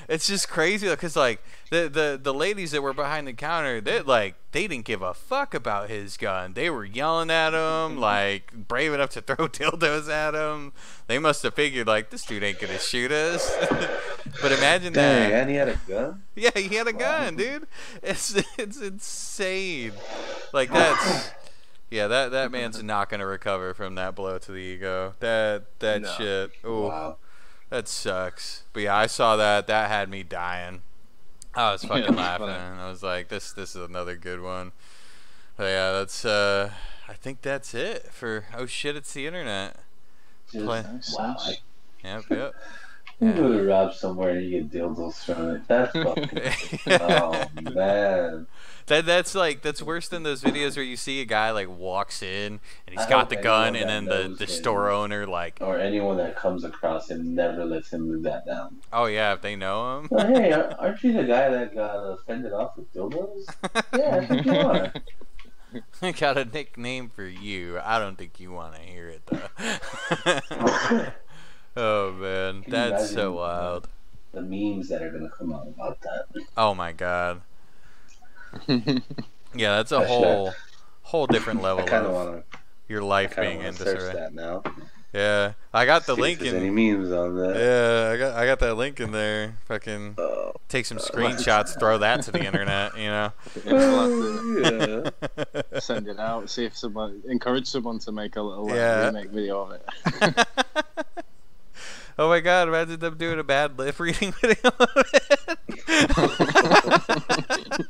it's 0.08 0.26
just 0.26 0.48
crazy 0.48 0.88
because 0.88 1.16
like 1.16 1.42
the, 1.70 1.88
the 1.88 2.18
the 2.20 2.34
ladies 2.34 2.72
that 2.72 2.82
were 2.82 2.92
behind 2.92 3.26
the 3.26 3.32
counter 3.32 3.80
they 3.80 4.00
like 4.02 4.34
they 4.52 4.66
didn't 4.66 4.84
give 4.84 5.02
a 5.02 5.14
fuck 5.14 5.54
about 5.54 5.88
his 5.88 6.16
gun. 6.16 6.54
They 6.54 6.70
were 6.70 6.84
yelling 6.84 7.30
at 7.30 7.54
him 7.54 7.98
like 7.98 8.52
brave 8.52 8.92
enough 8.92 9.10
to 9.10 9.20
throw 9.22 9.48
dildos 9.48 10.10
at 10.10 10.34
him. 10.34 10.72
They 11.06 11.18
must 11.18 11.42
have 11.44 11.54
figured 11.54 11.86
like 11.86 12.10
this 12.10 12.24
dude 12.24 12.42
ain't 12.42 12.58
gonna 12.60 12.78
shoot 12.78 13.12
us. 13.12 13.54
But 14.42 14.52
imagine 14.52 14.92
Dang, 14.92 15.30
that. 15.30 15.42
and 15.42 15.50
he 15.50 15.56
had 15.56 15.68
a 15.68 15.76
gun? 15.86 16.22
yeah 16.34 16.50
he 16.56 16.74
had 16.74 16.88
a 16.88 16.92
gun 16.92 17.36
dude. 17.36 17.66
It's 18.02 18.34
it's 18.58 18.80
insane. 18.80 19.92
Like 20.52 20.72
that's 20.72 21.30
yeah 21.90 22.06
that 22.06 22.30
that 22.30 22.50
man's 22.52 22.82
not 22.82 23.08
gonna 23.08 23.26
recover 23.26 23.74
from 23.74 23.94
that 23.96 24.14
blow 24.14 24.38
to 24.38 24.52
the 24.52 24.58
ego 24.58 25.14
that 25.20 25.64
that 25.80 26.02
No. 26.02 26.12
shit 26.16 26.50
Ooh. 26.64 26.82
Wow. 26.88 27.16
That 27.70 27.86
sucks. 27.86 28.64
But 28.72 28.82
yeah, 28.82 28.96
I 28.96 29.06
saw 29.06 29.36
that. 29.36 29.68
That 29.68 29.88
had 29.88 30.08
me 30.08 30.24
dying. 30.24 30.82
I 31.54 31.70
was 31.70 31.84
fucking 31.84 32.02
Yeah, 32.14 32.20
laughing. 32.20 32.46
funny. 32.48 32.80
I 32.80 32.88
was 32.90 33.00
like, 33.04 33.28
this 33.28 33.52
this 33.52 33.76
is 33.76 33.82
another 33.88 34.16
good 34.16 34.40
one. 34.40 34.72
But 35.56 35.64
yeah, 35.66 35.92
that's 35.92 36.24
uh 36.24 36.72
I 37.08 37.12
think 37.12 37.42
that's 37.42 37.72
it 37.72 38.08
for 38.12 38.46
oh 38.56 38.66
shit, 38.66 38.96
it's 38.96 39.12
the 39.12 39.24
internet. 39.26 39.76
Play- 40.50 40.84
wow. 41.16 41.36
Yep, 42.02 42.24
yep. 42.30 42.54
You 43.20 43.32
go 43.32 43.52
to 43.52 43.62
rob 43.64 43.94
somewhere 43.94 44.30
and 44.30 44.44
you 44.48 44.60
get 44.62 44.70
dildos 44.70 45.24
from 45.24 45.50
it. 45.56 45.62
That's 45.68 45.92
fucking. 46.86 47.00
oh 47.00 47.44
man. 47.74 48.46
That 48.86 49.06
that's 49.06 49.34
like 49.36 49.62
that's 49.62 49.80
worse 49.82 50.08
than 50.08 50.22
those 50.24 50.42
videos 50.42 50.74
where 50.74 50.84
you 50.84 50.96
see 50.96 51.20
a 51.20 51.24
guy 51.24 51.52
like 51.52 51.68
walks 51.68 52.22
in 52.22 52.58
and 52.86 52.98
he's 52.98 52.98
I 53.06 53.08
got 53.08 53.30
the 53.30 53.36
gun 53.36 53.76
and 53.76 53.88
then 53.88 54.06
the, 54.06 54.34
the 54.36 54.44
him- 54.44 54.50
store 54.50 54.90
owner 54.90 55.26
like 55.26 55.58
Or 55.60 55.78
anyone 55.78 56.16
that 56.16 56.34
comes 56.34 56.64
across 56.64 57.08
him 57.10 57.34
never 57.34 57.64
lets 57.64 57.92
him 57.92 58.10
live 58.10 58.22
that 58.24 58.46
down. 58.46 58.78
oh 58.92 59.04
yeah 59.06 59.32
if 59.34 59.42
they 59.42 59.54
know 59.54 60.00
him 60.00 60.08
hey, 60.34 60.52
aren't 60.78 61.02
you 61.04 61.12
the 61.12 61.22
guy 61.24 61.50
that 61.50 61.72
got 61.74 61.94
uh, 61.96 62.16
fended 62.26 62.52
off 62.52 62.76
with 62.76 62.92
dildos? 62.92 63.44
Yeah, 63.96 64.16
I 64.16 64.26
think 64.26 64.46
you 64.46 64.52
are. 64.56 64.92
I 66.02 66.10
got 66.10 66.36
a 66.36 66.44
nickname 66.44 67.10
for 67.10 67.24
you. 67.24 67.78
I 67.78 68.00
don't 68.00 68.18
think 68.18 68.40
you 68.40 68.50
want 68.50 68.74
to 68.74 68.80
hear 68.80 69.08
it 69.08 69.22
though. 69.26 71.12
oh 71.76 72.12
man, 72.12 72.62
Can 72.62 72.70
that's 72.72 73.10
so 73.10 73.32
uh, 73.32 73.36
wild. 73.36 73.88
the 74.32 74.42
memes 74.42 74.88
that 74.88 75.02
are 75.02 75.10
gonna 75.10 75.28
come 75.30 75.52
out 75.52 75.66
about 75.68 76.00
that. 76.02 76.24
Oh 76.56 76.74
my 76.74 76.92
god. 76.92 77.42
Yeah, 79.52 79.76
that's 79.78 79.90
a 79.90 79.96
I 79.96 80.00
should- 80.02 80.08
whole 80.08 80.52
whole 81.02 81.26
different 81.26 81.60
I 81.60 81.64
level 81.64 81.84
kind 81.84 82.06
of 82.06 82.12
of 82.14 82.26
want 82.32 82.44
your 82.88 83.00
to. 83.00 83.06
I 83.06 83.08
life 83.08 83.34
kind 83.34 83.48
being 83.48 83.58
in 83.58 83.62
to 83.62 83.68
into 83.70 83.82
search 83.84 84.00
survey. 84.00 84.12
that 84.20 84.32
now. 84.34 84.62
Yeah, 85.12 85.54
I 85.74 85.86
got 85.86 86.06
the 86.06 86.14
See 86.14 86.20
if 86.20 86.22
link 86.22 86.38
there's 86.38 86.54
any 86.54 86.68
in. 86.68 86.74
memes 87.00 87.10
on 87.10 87.36
that. 87.36 87.56
Yeah, 87.56 88.12
I 88.12 88.16
got 88.16 88.36
I 88.36 88.46
got 88.46 88.60
that 88.60 88.74
link 88.76 89.00
in 89.00 89.10
there. 89.10 89.56
Fucking 89.66 90.14
Oh. 90.18 90.52
take 90.68 90.86
some 90.86 90.98
Uh, 90.98 91.00
screenshots, 91.04 91.76
throw 91.80 91.98
that 91.98 92.22
to 92.22 92.30
the 92.30 92.44
internet. 92.44 92.96
You 92.96 93.06
know. 93.08 93.32
We'll 93.66 95.02
yeah. 95.04 95.80
send 95.80 96.06
it 96.06 96.20
out. 96.20 96.48
See 96.48 96.64
if 96.64 96.76
someone 96.76 97.22
encourage 97.28 97.66
someone 97.66 97.98
to 98.00 98.12
make 98.12 98.36
a 98.36 98.42
little 98.42 98.70
uh, 98.70 98.74
Yeah. 98.74 99.06
remake 99.06 99.30
video 99.30 99.62
of 99.62 99.72
it. 99.72 100.46
Oh 102.20 102.28
my 102.28 102.40
god! 102.40 102.68
Imagine 102.68 103.00
them 103.00 103.16
doing 103.16 103.38
a 103.38 103.44
bad 103.44 103.78
lip 103.78 103.98
reading 103.98 104.32
video. 104.40 104.70
of 104.78 104.88
it. 104.96 105.58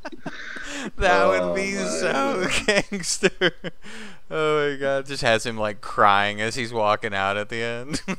that 0.96 1.26
would 1.26 1.40
Oh 1.42 1.54
be 1.54 1.74
my 1.74 1.82
so 1.84 2.46
God. 2.46 2.66
gangster. 2.66 3.52
Oh 4.30 4.70
my 4.70 4.76
god, 4.76 5.06
just 5.06 5.22
has 5.22 5.44
him 5.44 5.56
like 5.56 5.80
crying 5.80 6.40
as 6.40 6.54
he's 6.54 6.72
walking 6.72 7.12
out 7.12 7.36
at 7.36 7.48
the 7.48 7.60
end. 7.60 8.00
you 8.08 8.14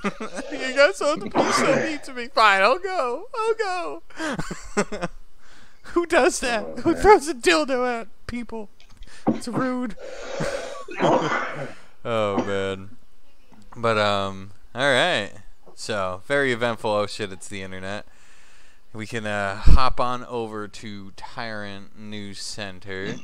guys 0.75 0.99
the 0.99 1.29
police 1.31 1.55
so 1.55 1.75
mean 1.77 1.99
to 1.99 2.13
me. 2.13 2.27
Fine, 2.27 2.61
I'll 2.61 2.79
go. 2.79 3.27
I'll 3.33 3.53
go. 3.53 4.03
Who 5.93 6.05
does 6.05 6.41
that? 6.41 6.65
Oh, 6.65 6.75
Who 6.81 6.95
throws 6.95 7.29
a 7.29 7.33
dildo 7.33 8.01
at 8.01 8.07
people? 8.27 8.69
It's 9.27 9.47
rude. 9.47 9.95
oh 11.01 12.43
man. 12.45 12.97
But 13.75 13.97
um, 13.97 14.51
all 14.75 14.91
right. 14.91 15.31
So 15.81 16.21
very 16.27 16.51
eventful. 16.51 16.91
Oh 16.91 17.07
shit! 17.07 17.31
It's 17.31 17.47
the 17.47 17.63
internet. 17.63 18.05
We 18.93 19.07
can 19.07 19.25
uh, 19.25 19.55
hop 19.55 19.99
on 19.99 20.23
over 20.25 20.67
to 20.67 21.11
Tyrant 21.15 21.97
News 21.97 22.39
Center. 22.39 23.15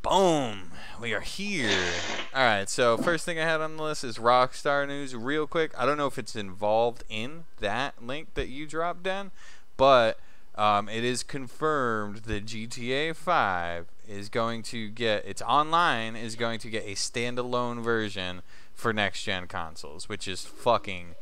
Boom! 0.00 0.70
We 1.00 1.12
are 1.14 1.20
here. 1.20 1.90
All 2.32 2.44
right. 2.44 2.70
So 2.70 2.96
first 2.96 3.24
thing 3.24 3.40
I 3.40 3.42
had 3.42 3.60
on 3.60 3.76
the 3.76 3.82
list 3.82 4.04
is 4.04 4.18
Rockstar 4.18 4.86
News. 4.86 5.16
Real 5.16 5.48
quick. 5.48 5.72
I 5.76 5.84
don't 5.84 5.96
know 5.98 6.06
if 6.06 6.16
it's 6.16 6.36
involved 6.36 7.02
in 7.08 7.42
that 7.58 8.00
link 8.00 8.34
that 8.34 8.46
you 8.46 8.68
dropped, 8.68 9.02
Den, 9.02 9.32
but 9.76 10.20
um, 10.54 10.88
it 10.88 11.02
is 11.02 11.24
confirmed 11.24 12.18
that 12.18 12.46
GTA 12.46 13.16
5 13.16 13.86
is 14.06 14.28
going 14.28 14.62
to 14.62 14.90
get 14.90 15.26
its 15.26 15.42
online 15.42 16.14
is 16.14 16.36
going 16.36 16.60
to 16.60 16.70
get 16.70 16.84
a 16.84 16.92
standalone 16.92 17.82
version 17.82 18.42
for 18.72 18.92
next 18.92 19.24
gen 19.24 19.48
consoles, 19.48 20.08
which 20.08 20.28
is 20.28 20.44
fucking 20.44 21.16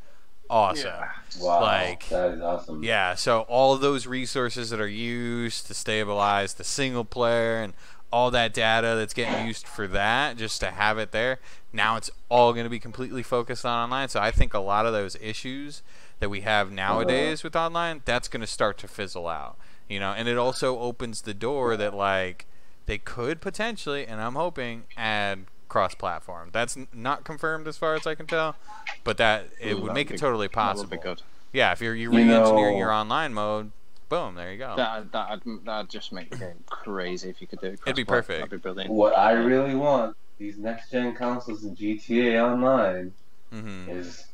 awesome. 0.52 0.86
Yeah. 0.86 1.10
Wow, 1.40 1.62
Like- 1.62 2.08
that 2.10 2.32
is 2.32 2.40
awesome. 2.42 2.84
Yeah, 2.84 3.14
so 3.14 3.40
all 3.42 3.72
of 3.72 3.80
those 3.80 4.06
resources 4.06 4.70
that 4.70 4.80
are 4.80 4.88
used 4.88 5.66
to 5.66 5.74
stabilize 5.74 6.54
the 6.54 6.64
single 6.64 7.04
player 7.04 7.62
and 7.62 7.72
all 8.12 8.30
that 8.30 8.52
data 8.52 8.94
that's 8.96 9.14
getting 9.14 9.46
used 9.46 9.66
for 9.66 9.88
that, 9.88 10.36
just 10.36 10.60
to 10.60 10.70
have 10.70 10.98
it 10.98 11.12
there, 11.12 11.38
now 11.72 11.96
it's 11.96 12.10
all 12.28 12.52
going 12.52 12.64
to 12.64 12.70
be 12.70 12.78
completely 12.78 13.22
focused 13.22 13.64
on 13.64 13.84
online. 13.84 14.10
So 14.10 14.20
I 14.20 14.30
think 14.30 14.52
a 14.52 14.58
lot 14.58 14.84
of 14.84 14.92
those 14.92 15.16
issues 15.20 15.82
that 16.20 16.28
we 16.28 16.42
have 16.42 16.70
nowadays 16.70 17.40
uh-huh. 17.40 17.46
with 17.46 17.56
online, 17.56 18.02
that's 18.04 18.28
going 18.28 18.42
to 18.42 18.46
start 18.46 18.76
to 18.78 18.88
fizzle 18.88 19.28
out. 19.28 19.56
You 19.88 19.98
know, 19.98 20.12
and 20.12 20.28
it 20.28 20.36
also 20.36 20.78
opens 20.78 21.22
the 21.22 21.34
door 21.34 21.76
that 21.78 21.94
like 21.94 22.46
they 22.84 22.98
could 22.98 23.40
potentially, 23.40 24.06
and 24.06 24.20
I'm 24.20 24.34
hoping, 24.34 24.84
add 24.96 25.46
cross-platform. 25.72 26.50
That's 26.52 26.76
n- 26.76 26.86
not 26.92 27.24
confirmed 27.24 27.66
as 27.66 27.78
far 27.78 27.94
as 27.94 28.06
I 28.06 28.14
can 28.14 28.26
tell, 28.26 28.56
but 29.04 29.16
that 29.16 29.46
it 29.58 29.72
Ooh, 29.72 29.80
would 29.82 29.94
make 29.94 30.08
be- 30.08 30.14
it 30.14 30.18
totally 30.18 30.46
That 30.48 30.52
possible. 30.52 30.90
would 30.90 31.00
be 31.00 31.02
good. 31.02 31.22
Yeah, 31.52 31.72
if 31.72 31.80
you're 31.80 31.94
you're 31.94 32.12
You 32.12 32.18
re-engineering 32.28 32.74
know- 32.74 32.78
your 32.78 32.92
online 32.92 33.32
mode, 33.32 33.72
boom, 34.10 34.34
there 34.34 34.52
you 34.52 34.58
go. 34.58 34.74
That 34.76 35.10
that'd, 35.12 35.42
that'd 35.64 35.90
just 35.90 36.12
make 36.12 36.28
the 36.30 36.36
game 36.36 36.62
crazy 36.68 37.30
if 37.30 37.40
you 37.40 37.46
could 37.46 37.60
do 37.60 37.68
it. 37.68 37.80
It'd 37.86 37.96
be 37.96 38.04
perfect. 38.04 38.38
That'd 38.40 38.50
be 38.50 38.56
brilliant. 38.58 38.90
What 38.92 39.16
I 39.16 39.32
really 39.32 39.74
want 39.74 40.14
these 40.38 40.58
next 40.58 40.90
gen 40.90 41.14
consoles 41.14 41.64
in 41.64 41.74
GTA 41.74 42.38
Online 42.52 43.12
hmm 43.50 43.88
is 43.88 44.26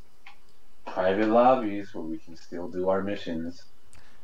private 0.87 1.29
lobbies 1.29 1.95
where 1.95 2.05
we 2.05 2.19
can 2.19 2.35
still 2.37 2.69
do 2.69 2.89
our 2.89 3.03
missions. 3.03 3.65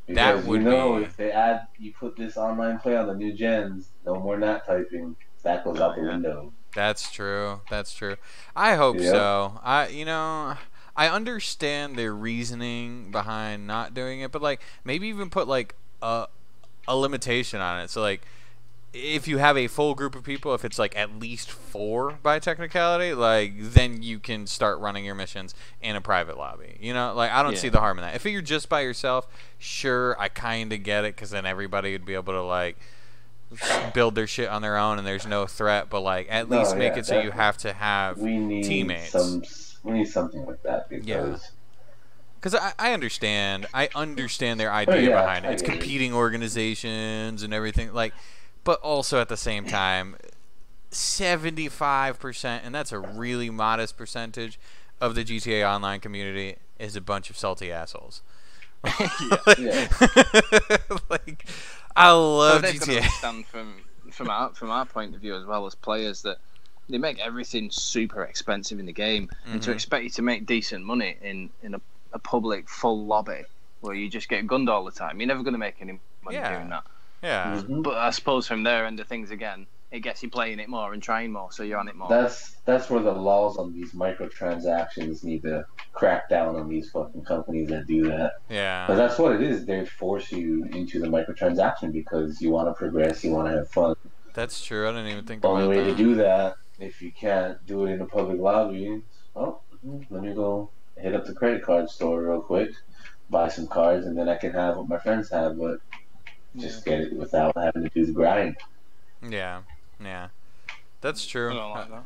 That 0.07 0.33
Because 0.33 0.45
would 0.47 0.61
you 0.63 0.69
know 0.69 0.97
be- 0.97 1.03
if 1.03 1.15
they 1.17 1.31
add 1.31 1.67
you 1.79 1.93
put 1.93 2.15
this 2.17 2.35
online 2.37 2.79
play 2.79 2.95
on 2.97 3.07
the 3.07 3.15
new 3.15 3.33
gens, 3.33 3.89
no 4.05 4.15
more 4.19 4.37
not 4.37 4.65
typing. 4.65 5.15
That 5.43 5.63
goes 5.63 5.79
out 5.79 5.95
the 5.95 6.01
Yeah. 6.01 6.07
window. 6.09 6.51
That's 6.75 7.11
true. 7.11 7.61
That's 7.69 7.93
true. 7.93 8.17
I 8.55 8.75
hope 8.75 8.97
Yep. 8.97 9.11
so. 9.11 9.59
I 9.63 9.87
you 9.87 10.05
know 10.05 10.57
I 10.95 11.07
understand 11.09 11.97
their 11.97 12.13
reasoning 12.13 13.11
behind 13.11 13.65
not 13.65 13.93
doing 13.93 14.21
it, 14.21 14.31
but 14.31 14.41
like 14.41 14.61
maybe 14.83 15.07
even 15.07 15.29
put 15.29 15.47
like 15.47 15.75
a 16.01 16.27
a 16.87 16.95
limitation 16.95 17.61
on 17.61 17.81
it. 17.81 17.89
So 17.89 18.01
like 18.01 18.21
if 18.93 19.27
you 19.27 19.39
have 19.39 19.57
a 19.57 19.67
full 19.67 19.93
group 19.93 20.15
of 20.15 20.23
people, 20.23 20.53
if 20.53 20.63
it's 20.63 20.79
like 20.79 20.95
at 20.95 21.19
least 21.19 21.51
four 21.51 22.11
by 22.23 22.39
technicality, 22.39 23.13
like 23.13 23.53
then 23.57 24.01
you 24.01 24.19
can 24.19 24.47
start 24.47 24.79
running 24.79 25.03
your 25.03 25.15
missions 25.15 25.53
in 25.81 25.97
a 25.97 26.01
private 26.01 26.37
lobby. 26.37 26.77
You 26.79 26.93
know, 26.93 27.13
like 27.13 27.31
I 27.31 27.43
don't 27.43 27.57
see 27.57 27.67
the 27.69 27.79
harm 27.81 27.97
in 27.99 28.03
that. 28.03 28.15
If 28.15 28.23
you're 28.25 28.41
just 28.41 28.69
by 28.69 28.81
yourself, 28.81 29.27
sure, 29.57 30.15
I 30.19 30.29
kind 30.29 30.71
of 30.71 30.83
get 30.83 31.03
it 31.03 31.15
because 31.15 31.29
then 31.31 31.45
everybody 31.45 31.91
would 31.91 32.05
be 32.05 32.13
able 32.13 32.33
to 32.33 32.41
like 32.43 32.77
build 33.93 34.15
their 34.15 34.27
shit 34.27 34.49
on 34.49 34.61
their 34.61 34.77
own 34.77 34.97
and 34.97 35.07
there's 35.07 35.25
no 35.27 35.45
threat. 35.45 35.89
But 35.89 36.01
like 36.01 36.27
at 36.29 36.49
No, 36.49 36.59
least 36.59 36.75
make 36.75 36.93
yeah, 36.93 36.99
it 36.99 37.05
so 37.05 37.19
you 37.21 37.31
have 37.31 37.57
to 37.59 37.73
have 37.73 38.17
We 38.17 38.37
need 38.37 38.63
teammates. 38.63 39.11
some. 39.11 39.43
We 39.83 39.91
need 39.93 40.05
something 40.05 40.45
like 40.45 40.63
that 40.63 40.89
because 40.89 41.05
Yeah. 41.07 41.37
Because 42.39 42.55
I, 42.55 42.73
I 42.77 42.93
understand, 42.93 43.65
I 43.73 43.89
understand 43.95 44.59
their 44.59 44.71
oh, 44.71 44.75
idea 44.75 44.95
Oh, 44.95 44.99
yeah, 44.99 45.21
behind 45.21 45.45
it. 45.45 45.51
It's 45.53 45.61
get 45.63 45.69
it. 45.75 45.79
competing 45.79 46.13
organizations 46.13 47.41
and 47.41 47.53
everything, 47.53 47.91
like, 47.93 48.13
but 48.63 48.79
also 48.81 49.19
at 49.19 49.29
the 49.29 49.37
same 49.37 49.65
time, 49.65 50.15
seventy-five 50.91 52.19
percent, 52.19 52.63
and 52.65 52.73
that's 52.73 52.91
a 52.91 52.99
really 52.99 53.49
modest 53.49 53.97
percentage 53.97 54.59
of 55.01 55.15
the 55.15 55.23
GTA 55.23 55.67
Online 55.67 55.99
community 55.99 56.57
is 56.79 56.95
a 56.95 57.01
bunch 57.01 57.29
of 57.29 57.37
salty 57.37 57.71
assholes. 57.71 58.21
Yeah. 59.57 59.87
like, 61.09 61.45
I 61.95 62.11
love 62.11 62.61
But 62.61 62.67
they've 62.67 62.79
got 62.79 62.85
to 62.85 62.91
GTA. 62.91 63.01
understand 63.01 63.47
from 63.47 63.83
from 64.11 64.29
our 64.29 64.53
from 64.53 64.69
our 64.69 64.85
point 64.85 65.15
of 65.15 65.21
view 65.21 65.35
as 65.35 65.45
well 65.45 65.65
as 65.65 65.75
players 65.75 66.21
that 66.23 66.37
they 66.89 66.97
make 66.99 67.19
everything 67.19 67.71
super 67.71 68.23
expensive 68.23 68.79
in 68.79 68.85
the 68.85 68.93
game, 68.93 69.29
and 69.45 69.61
to 69.63 69.71
Mhm. 69.71 69.73
expect 69.73 70.03
you 70.03 70.09
to 70.11 70.21
make 70.21 70.45
decent 70.45 70.85
money 70.85 71.17
in 71.21 71.49
in 71.63 71.73
a, 71.75 71.81
a 72.13 72.19
public 72.19 72.69
full 72.69 73.05
lobby 73.05 73.43
where 73.81 73.95
you 73.95 74.09
just 74.09 74.29
get 74.29 74.45
gunned 74.47 74.69
all 74.69 74.83
the 74.85 74.91
time, 74.91 75.19
you're 75.19 75.27
never 75.27 75.43
going 75.43 75.53
to 75.53 75.59
make 75.59 75.75
any 75.81 75.99
money 76.23 76.37
Yeah. 76.37 76.55
doing 76.55 76.69
that. 76.69 76.83
Yeah. 77.23 77.61
But 77.67 77.97
I 77.97 78.09
suppose 78.11 78.47
from 78.47 78.63
their 78.63 78.85
end 78.85 78.99
of 78.99 79.07
things 79.07 79.31
again, 79.31 79.67
it 79.91 79.99
gets 79.99 80.21
you 80.23 80.29
playing 80.29 80.59
it 80.59 80.67
more 80.67 80.93
and 80.93 81.01
trying 81.01 81.31
more, 81.31 81.51
so 81.51 81.63
you're 81.63 81.77
on 81.79 81.87
it 81.87 81.95
more. 81.95 82.09
That's 82.09 82.51
that's 82.65 82.89
where 82.89 83.01
the 83.01 83.11
laws 83.13 83.57
on 83.57 83.71
these 83.73 83.93
microtransactions 83.93 85.23
need 85.23 85.43
to 85.43 85.65
crack 85.93 86.29
down 86.29 86.55
on 86.55 86.67
these 86.69 86.89
fucking 86.89 87.23
companies 87.23 87.69
that 87.69 87.87
do 87.87 88.07
that. 88.09 88.33
Yeah. 88.49 88.85
But 88.87 88.95
that's 88.95 89.17
what 89.17 89.33
it 89.33 89.41
is. 89.41 89.65
They 89.65 89.85
force 89.85 90.31
you 90.31 90.65
into 90.65 90.99
the 90.99 91.07
microtransaction 91.07 91.91
because 91.93 92.41
you 92.41 92.49
want 92.51 92.67
to 92.67 92.73
progress, 92.73 93.23
you 93.23 93.31
want 93.31 93.47
to 93.49 93.57
have 93.57 93.69
fun. 93.69 93.95
that's 94.33 94.63
true. 94.63 94.87
I 94.87 94.91
didn't 94.91 95.07
even 95.07 95.25
think 95.25 95.41
The 95.41 95.47
only 95.47 95.63
about 95.65 95.69
way 95.77 95.83
that. 95.83 95.91
to 95.91 95.95
do 95.97 96.15
that, 96.15 96.55
if 96.79 97.01
you 97.01 97.11
can't 97.11 97.63
do 97.65 97.85
it 97.85 97.91
in 97.93 98.01
a 98.01 98.05
public 98.05 98.39
lobby, 98.39 99.01
oh, 99.35 99.59
let 100.09 100.23
me 100.23 100.33
go 100.33 100.69
hit 100.97 101.13
up 101.13 101.25
the 101.25 101.33
credit 101.33 101.61
card 101.63 101.89
store 101.89 102.23
real 102.23 102.41
quick, 102.41 102.71
buy 103.29 103.47
some 103.47 103.67
cards, 103.67 104.05
and 104.05 104.17
then 104.17 104.27
I 104.27 104.35
can 104.35 104.51
have 104.51 104.75
what 104.77 104.89
my 104.89 104.97
friends 104.97 105.29
have, 105.29 105.57
but 105.57 105.79
just 106.57 106.83
get 106.85 106.99
it 107.01 107.13
without 107.13 107.55
having 107.55 107.83
to 107.83 107.89
do 107.89 108.05
the 108.05 108.11
grind. 108.13 108.57
Yeah, 109.27 109.61
yeah, 110.01 110.29
that's 111.01 111.25
true. 111.25 111.57
I 111.57 111.65
like 111.79 111.89
that. 111.89 112.03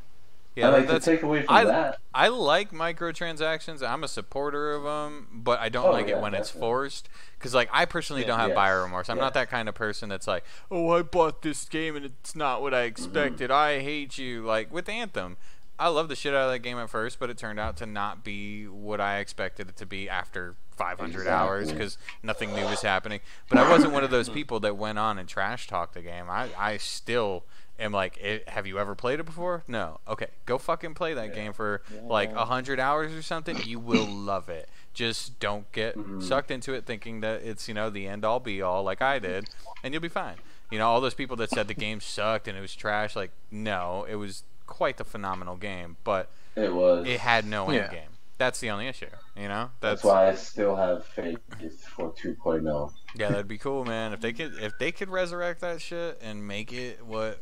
Yeah, 0.56 0.68
I 0.68 0.72
like 0.72 0.88
that's 0.88 1.06
to 1.06 1.12
take 1.12 1.24
away 1.24 1.44
from 1.44 1.56
I- 1.56 1.64
that. 1.64 2.00
I 2.14 2.28
like 2.28 2.72
microtransactions. 2.72 3.88
I'm 3.88 4.04
a 4.04 4.08
supporter 4.08 4.74
of 4.74 4.84
them, 4.84 5.28
but 5.32 5.60
I 5.60 5.70
don't 5.70 5.86
Oh, 5.88 5.92
like 5.92 6.08
it 6.08 6.12
yeah, 6.12 6.20
when 6.20 6.34
it's 6.34 6.50
forced. 6.50 7.08
Because 7.38 7.54
like 7.54 7.70
I 7.72 7.86
personally 7.86 8.24
Yeah, 8.24 8.30
don't 8.30 8.40
have 8.40 8.50
yes, 8.50 8.56
buyer 8.56 8.82
remorse. 8.82 9.10
I'm 9.10 9.18
yeah. 9.18 9.24
not 9.24 9.34
that 9.36 9.50
kind 9.50 9.70
of 9.70 9.76
person 9.76 10.10
that's 10.10 10.28
like, 10.28 10.44
oh, 10.70 10.90
I 10.92 11.02
bought 11.04 11.44
this 11.44 11.64
game 11.66 11.96
and 11.96 12.04
it's 12.06 12.36
not 12.36 12.62
what 12.62 12.74
I 12.74 12.80
Mm-hmm. 12.80 12.88
expected. 12.88 13.52
I 13.52 13.80
hate 13.80 14.18
you. 14.18 14.44
Like 14.44 14.74
with 14.74 14.90
Anthem, 14.90 15.38
I 15.78 15.88
love 15.88 16.10
the 16.10 16.16
shit 16.16 16.34
out 16.34 16.48
of 16.48 16.52
that 16.52 16.60
game 16.60 16.78
at 16.78 16.90
first, 16.90 17.20
but 17.20 17.30
it 17.30 17.38
turned 17.38 17.60
out 17.60 17.78
to 17.78 17.86
not 17.86 18.24
be 18.26 18.66
what 18.68 19.00
I 19.00 19.20
expected 19.20 19.70
it 19.70 19.78
to 19.78 19.86
be 19.86 20.10
after 20.10 20.56
500 20.72 21.26
hours 21.28 21.72
because 21.72 21.98
nothing 22.22 22.54
new 22.54 22.66
was 22.66 22.82
happening. 22.82 23.22
But 23.48 23.60
I 23.60 23.70
wasn't 23.70 23.94
one 23.94 24.04
of 24.04 24.10
those 24.12 24.28
people 24.28 24.60
that 24.62 24.76
went 24.76 25.00
on 25.00 25.18
and 25.18 25.30
trash 25.30 25.68
talked 25.68 25.94
the 25.94 26.02
game. 26.02 26.26
I 26.30 26.50
I 26.58 26.76
still 26.78 27.44
am 27.80 27.92
like, 27.92 28.18
eh, 28.22 28.40
have 28.48 28.68
you 28.68 28.78
ever 28.80 28.96
played 28.96 29.20
it 29.20 29.26
before? 29.26 29.64
No. 29.68 30.00
Okay, 30.08 30.28
go 30.46 30.58
fucking 30.58 30.94
play 30.94 31.14
that 31.14 31.30
Yeah. 31.30 31.36
game 31.36 31.54
for 31.54 31.82
like 32.04 32.32
a 32.32 32.46
hundred 32.46 32.80
hours 32.80 33.14
or 33.14 33.22
something. 33.22 33.58
You 33.66 33.80
will 33.80 34.06
love 34.06 34.50
it. 34.50 34.70
Just 34.94 35.40
don't 35.40 35.72
get 35.72 35.96
Mhm. 35.98 36.22
sucked 36.24 36.52
into 36.52 36.74
it 36.74 36.86
thinking 36.86 37.22
that 37.22 37.42
it's 37.44 37.68
you 37.68 37.74
know 37.74 37.90
the 37.90 38.08
end 38.08 38.26
all 38.26 38.40
be 38.40 38.62
all 38.62 38.84
like 38.84 39.02
I 39.02 39.20
did, 39.20 39.50
and 39.84 39.94
you'll 39.94 40.02
be 40.02 40.10
fine. 40.10 40.36
You 40.72 40.78
know 40.80 40.88
all 40.90 41.02
those 41.02 41.14
people 41.14 41.36
that 41.38 41.50
said 41.50 41.68
the 41.68 41.74
game 41.74 42.00
sucked 42.02 42.48
and 42.48 42.58
it 42.58 42.62
was 42.62 42.76
trash. 42.76 43.16
Like 43.16 43.32
no, 43.52 44.06
it 44.10 44.16
was 44.16 44.44
quite 44.68 44.98
the 44.98 45.04
phenomenal 45.06 45.56
game, 45.56 45.98
but 46.04 46.30
It 46.56 46.74
was. 46.74 47.08
it 47.08 47.20
had 47.22 47.46
no 47.46 47.70
end 47.70 47.92
game. 47.92 48.10
That's 48.38 48.60
the 48.62 48.70
only 48.70 48.88
issue. 48.88 49.08
You 49.36 49.48
know 49.50 49.72
That's 49.82 50.04
why 50.04 50.30
I 50.30 50.36
still 50.36 50.76
have 50.76 51.06
faith 51.06 51.40
for 51.88 52.06
oh. 52.08 52.12
2.0. 52.12 52.94
Yeah, 53.16 53.30
that'd 53.30 53.48
be 53.50 53.58
cool, 53.58 53.84
man. 53.84 54.14
If 54.14 54.22
they 54.22 54.32
could, 54.32 54.54
if 54.62 54.78
they 54.80 54.92
could 54.94 55.10
resurrect 55.10 55.60
that 55.62 55.82
shit 55.82 56.20
and 56.22 56.48
make 56.48 56.72
it 56.72 57.06
what, 57.06 57.42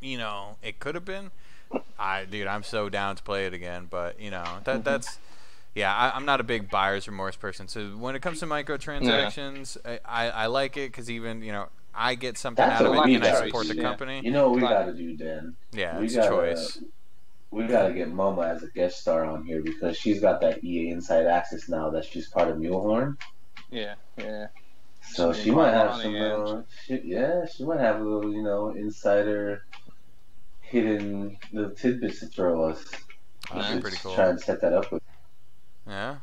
you 0.00 0.18
know, 0.18 0.56
it 0.62 0.78
could 0.78 0.94
have 0.94 1.04
been. 1.04 1.30
I, 1.98 2.24
dude, 2.24 2.46
I'm 2.46 2.62
so 2.62 2.88
down 2.88 3.16
to 3.16 3.22
play 3.22 3.46
it 3.46 3.54
again. 3.54 3.86
But 3.88 4.20
you 4.20 4.30
know, 4.30 4.44
that 4.64 4.84
that's, 4.84 5.18
yeah, 5.74 5.94
I, 5.94 6.16
I'm 6.16 6.24
not 6.24 6.40
a 6.40 6.44
big 6.44 6.70
buyer's 6.70 7.06
remorse 7.06 7.36
person. 7.36 7.68
So 7.68 7.88
when 7.90 8.16
it 8.16 8.22
comes 8.22 8.40
to 8.40 8.46
microtransactions, 8.46 9.76
I, 9.84 10.00
I, 10.04 10.28
I 10.30 10.46
like 10.46 10.76
it 10.76 10.90
because 10.90 11.10
even 11.10 11.42
you 11.42 11.52
know 11.52 11.68
I 11.94 12.14
get 12.14 12.38
something 12.38 12.64
That's 12.64 12.80
out 12.80 12.86
of 12.86 12.94
it 12.94 13.04
we 13.04 13.14
and 13.16 13.24
I 13.24 13.46
support 13.46 13.68
the 13.68 13.76
yeah. 13.76 13.82
company. 13.82 14.20
You 14.24 14.30
know 14.30 14.48
what 14.48 14.56
we 14.56 14.62
Like- 14.62 14.70
gotta 14.70 14.94
do, 14.94 15.16
Den? 15.16 15.56
Yeah, 15.72 15.98
we 15.98 16.06
it's 16.06 16.16
gotta, 16.16 16.34
a 16.40 16.54
choice. 16.54 16.78
We 17.52 17.66
gotta 17.66 17.92
get 17.92 18.08
Mama 18.08 18.42
as 18.42 18.62
a 18.62 18.68
guest 18.68 19.00
star 19.00 19.24
on 19.24 19.44
here 19.44 19.60
because 19.60 19.96
she's 19.96 20.20
got 20.20 20.40
that 20.40 20.62
EA 20.62 20.90
Inside 20.90 21.26
Access 21.26 21.68
now 21.68 21.90
that 21.90 22.04
she's 22.04 22.28
part 22.28 22.48
of 22.48 22.58
Mulehorn. 22.58 23.16
Yeah, 23.70 23.94
yeah. 24.16 24.48
So 25.02 25.32
She's 25.32 25.44
she 25.44 25.50
might 25.50 25.72
have 25.72 26.00
some, 26.00 26.14
yeah. 26.14 26.34
uh, 26.34 26.62
she, 26.86 27.00
yeah, 27.04 27.46
she 27.46 27.64
might 27.64 27.80
have 27.80 28.00
a 28.00 28.04
little, 28.04 28.32
you 28.32 28.42
know, 28.42 28.70
insider 28.70 29.64
hidden 30.70 31.36
little 31.52 31.70
tidbits 31.70 32.20
to 32.20 32.26
throw 32.26 32.64
us. 32.70 32.84
That'd 33.52 33.82
pretty 33.82 33.96
cool. 33.96 34.14
Try 34.14 34.28
and 34.30 34.40
set 34.40 34.60
that 34.60 34.72
up 34.72 34.92
with. 34.92 35.02
Yeah. 35.86 36.16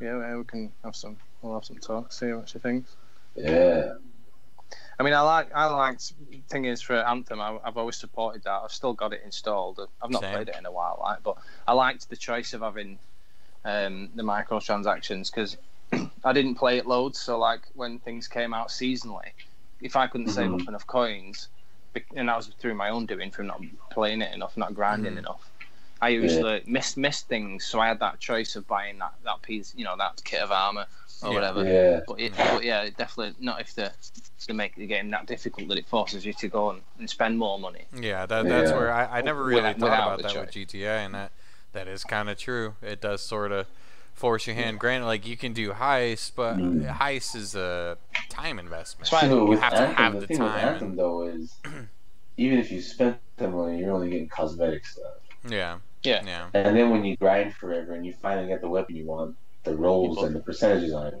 Yeah, 0.00 0.16
well, 0.18 0.38
we 0.38 0.44
can 0.44 0.72
have 0.84 0.94
some. 0.94 1.16
We'll 1.40 1.54
have 1.54 1.64
some 1.64 1.78
talk. 1.78 2.12
See 2.12 2.32
what 2.32 2.48
she 2.48 2.58
thinks. 2.58 2.94
Yeah. 3.34 3.94
I 4.98 5.02
mean, 5.02 5.14
I 5.14 5.20
like. 5.22 5.50
I 5.54 5.64
liked. 5.66 6.12
Thing 6.50 6.66
is, 6.66 6.82
for 6.82 6.96
Anthem, 6.96 7.40
I, 7.40 7.58
I've 7.64 7.76
always 7.78 7.96
supported 7.96 8.42
that. 8.44 8.60
I've 8.64 8.72
still 8.72 8.92
got 8.92 9.12
it 9.12 9.22
installed. 9.24 9.80
I've 10.02 10.10
not 10.10 10.22
Same. 10.22 10.34
played 10.34 10.48
it 10.50 10.56
in 10.58 10.66
a 10.66 10.72
while, 10.72 10.98
like, 11.02 11.22
but 11.22 11.36
I 11.66 11.72
liked 11.72 12.08
the 12.10 12.16
choice 12.16 12.52
of 12.52 12.60
having 12.60 12.98
um, 13.64 14.10
the 14.14 14.22
microtransactions 14.22 15.30
because 15.32 15.56
I 16.24 16.32
didn't 16.34 16.56
play 16.56 16.76
it 16.76 16.86
loads. 16.86 17.18
So, 17.20 17.38
like, 17.38 17.62
when 17.74 17.98
things 18.00 18.28
came 18.28 18.52
out 18.52 18.68
seasonally, 18.68 19.30
if 19.80 19.96
I 19.96 20.06
couldn't 20.06 20.28
save 20.28 20.50
Mhm. 20.50 20.62
up 20.62 20.68
enough 20.68 20.86
coins, 20.86 21.48
bec- 21.48 21.53
and 22.16 22.28
that 22.28 22.36
was 22.36 22.46
through 22.58 22.74
my 22.74 22.88
own 22.90 23.06
doing 23.06 23.30
from 23.30 23.46
not 23.46 23.60
playing 23.90 24.22
it 24.22 24.34
enough, 24.34 24.56
not 24.56 24.74
grinding 24.74 25.14
Mhm. 25.14 25.18
enough. 25.18 25.50
I 26.02 26.08
usually 26.10 26.62
missed 26.66 26.96
missed 26.96 27.28
things, 27.28 27.64
so 27.64 27.80
I 27.80 27.88
had 27.88 28.00
that 28.00 28.20
choice 28.20 28.56
of 28.56 28.66
buying 28.66 28.98
that, 28.98 29.14
that 29.24 29.40
piece, 29.42 29.72
you 29.76 29.84
know, 29.84 29.96
that 29.96 30.20
kit 30.24 30.42
of 30.42 30.50
armor 30.52 30.86
or 31.22 31.28
Yeah. 31.30 31.34
whatever. 31.34 31.64
Yeah. 31.64 32.00
But, 32.06 32.20
it, 32.20 32.36
but 32.36 32.64
yeah, 32.64 32.88
definitely 32.96 33.34
not 33.40 33.60
if 33.60 33.74
they 33.74 33.88
they 34.46 34.52
make 34.52 34.74
the 34.74 34.86
game 34.86 35.10
that 35.12 35.24
difficult 35.26 35.68
that 35.68 35.78
it 35.78 35.86
forces 35.86 36.26
you 36.26 36.34
to 36.34 36.48
go 36.48 36.70
and, 36.70 36.82
and 36.98 37.08
spend 37.08 37.38
more 37.38 37.58
money. 37.58 37.86
Yeah, 37.94 38.26
that, 38.26 38.46
that's 38.46 38.70
Yeah. 38.70 38.76
where 38.76 38.92
I, 38.92 39.18
I 39.18 39.20
never 39.22 39.42
really 39.42 39.56
Without- 39.62 39.78
thought 39.78 39.84
without 39.86 40.06
about 40.06 40.16
the 40.18 40.34
that 40.34 40.40
with. 40.46 40.50
GTA, 40.50 41.06
and 41.06 41.14
that 41.14 41.32
that 41.72 41.88
is 41.88 42.04
kind 42.04 42.28
of 42.28 42.36
true. 42.38 42.74
It 42.82 43.00
does 43.00 43.22
sort 43.22 43.50
of 43.52 43.66
force 44.14 44.46
your 44.46 44.56
hand. 44.56 44.78
Granted, 44.80 45.06
like 45.06 45.26
you 45.26 45.36
can 45.36 45.52
do 45.52 45.72
heist, 45.72 46.32
but 46.36 46.56
Mm. 46.56 46.88
heist 46.96 47.34
is 47.36 47.54
a 47.54 47.98
time 48.28 48.58
investment. 48.58 49.10
That's 49.10 49.22
why 49.24 49.28
you 49.28 49.44
with 49.44 49.60
have 49.60 49.72
to 49.74 49.86
have 49.86 50.14
the, 50.14 50.20
the 50.20 50.26
thing 50.28 50.38
with 50.40 50.48
time. 50.52 50.68
Anthem 50.74 50.96
though 50.96 51.26
is, 51.26 51.54
even 52.36 52.58
if 52.58 52.70
you 52.72 52.80
spend 52.80 53.16
the 53.36 53.48
money, 53.48 53.78
you're 53.78 53.92
only 53.92 54.10
getting 54.10 54.28
cosmetic 54.28 54.86
stuff. 54.86 55.14
yeah, 55.48 55.78
Yeah. 56.02 56.22
yeah, 56.24 56.46
And 56.54 56.76
then 56.76 56.90
when 56.90 57.04
you 57.04 57.16
grind 57.16 57.54
forever 57.54 57.92
and 57.94 58.06
you 58.06 58.12
finally 58.22 58.48
get 58.48 58.60
the 58.60 58.68
weapon 58.68 58.96
you 58.96 59.06
want, 59.06 59.36
the 59.64 59.76
rolls 59.76 60.22
and 60.22 60.34
the 60.34 60.40
percentages 60.40 60.92
on 60.92 61.08
it, 61.08 61.14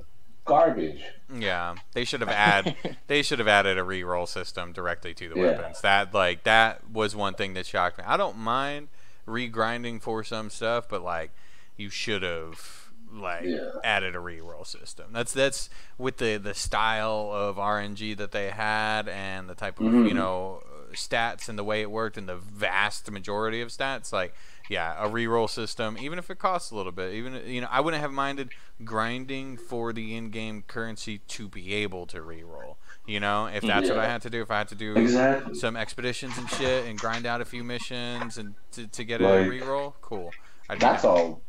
garbage. 0.44 1.02
yeah. 1.34 1.74
They 1.94 2.04
should 2.04 2.20
have 2.20 2.28
add 2.30 2.76
they 3.06 3.22
should 3.22 3.38
have 3.40 3.48
added 3.48 3.78
a 3.78 3.82
re-roll 3.84 4.26
system 4.26 4.72
directly 4.72 5.14
to 5.14 5.28
the 5.28 5.34
Yeah. 5.36 5.42
weapons. 5.52 5.80
That 5.80 6.14
like 6.14 6.44
that 6.44 6.88
was 6.90 7.16
one 7.16 7.34
thing 7.34 7.54
that 7.54 7.66
shocked 7.66 7.98
me. 7.98 8.04
I 8.06 8.16
don't 8.16 8.36
mind 8.38 8.88
re-grinding 9.26 10.00
for 10.00 10.22
some 10.22 10.50
stuff, 10.50 10.88
but 10.88 11.02
like 11.02 11.30
you 11.76 11.88
should 11.90 12.22
have 12.22 12.83
like 13.20 13.44
Yeah. 13.44 13.70
added 13.82 14.14
a 14.14 14.20
re-roll 14.20 14.64
system. 14.64 15.06
That's 15.12 15.32
that's 15.32 15.68
with 15.98 16.16
the 16.18 16.36
the 16.36 16.54
style 16.54 17.30
of 17.32 17.56
RNG 17.56 18.16
that 18.16 18.32
they 18.32 18.50
had 18.50 19.08
and 19.08 19.48
the 19.48 19.54
type 19.54 19.78
of 19.80 19.86
Mhm. 19.86 20.08
you 20.08 20.14
know 20.14 20.62
stats 20.92 21.48
and 21.48 21.58
the 21.58 21.64
way 21.64 21.80
it 21.80 21.90
worked 21.90 22.16
and 22.16 22.28
the 22.28 22.36
vast 22.36 23.10
majority 23.10 23.60
of 23.60 23.68
stats 23.68 24.12
like 24.12 24.32
yeah 24.70 24.94
a 24.98 25.08
re-roll 25.08 25.48
system 25.48 25.96
even 25.98 26.20
if 26.20 26.30
it 26.30 26.38
costs 26.38 26.70
a 26.70 26.76
little 26.76 26.92
bit 26.92 27.12
even 27.14 27.34
you 27.46 27.60
know 27.60 27.66
I 27.68 27.80
wouldn't 27.80 28.00
have 28.00 28.12
minded 28.12 28.50
grinding 28.84 29.56
for 29.56 29.92
the 29.92 30.14
in-game 30.14 30.62
currency 30.68 31.18
to 31.18 31.48
be 31.48 31.74
able 31.74 32.06
to 32.06 32.22
re-roll 32.22 32.78
you 33.06 33.18
know 33.18 33.46
if 33.46 33.62
that's 33.64 33.88
what 33.88 33.98
I 33.98 34.06
had 34.06 34.22
to 34.22 34.30
do 34.30 34.40
if 34.40 34.52
I 34.52 34.58
had 34.58 34.68
to 34.68 34.76
do 34.76 34.94
Exactly. 34.94 35.54
some 35.56 35.76
expeditions 35.76 36.38
and 36.38 36.48
shit 36.48 36.86
and 36.86 36.96
grind 36.96 37.26
out 37.26 37.40
a 37.40 37.44
few 37.44 37.64
missions 37.64 38.38
and 38.38 38.54
to, 38.72 38.86
to 38.86 39.02
get 39.04 39.20
a 39.20 39.28
Like- 39.28 39.50
re-roll 39.50 39.96
cool 40.00 40.30
I'd 40.70 40.78
That's 40.78 41.04
all 41.04 41.42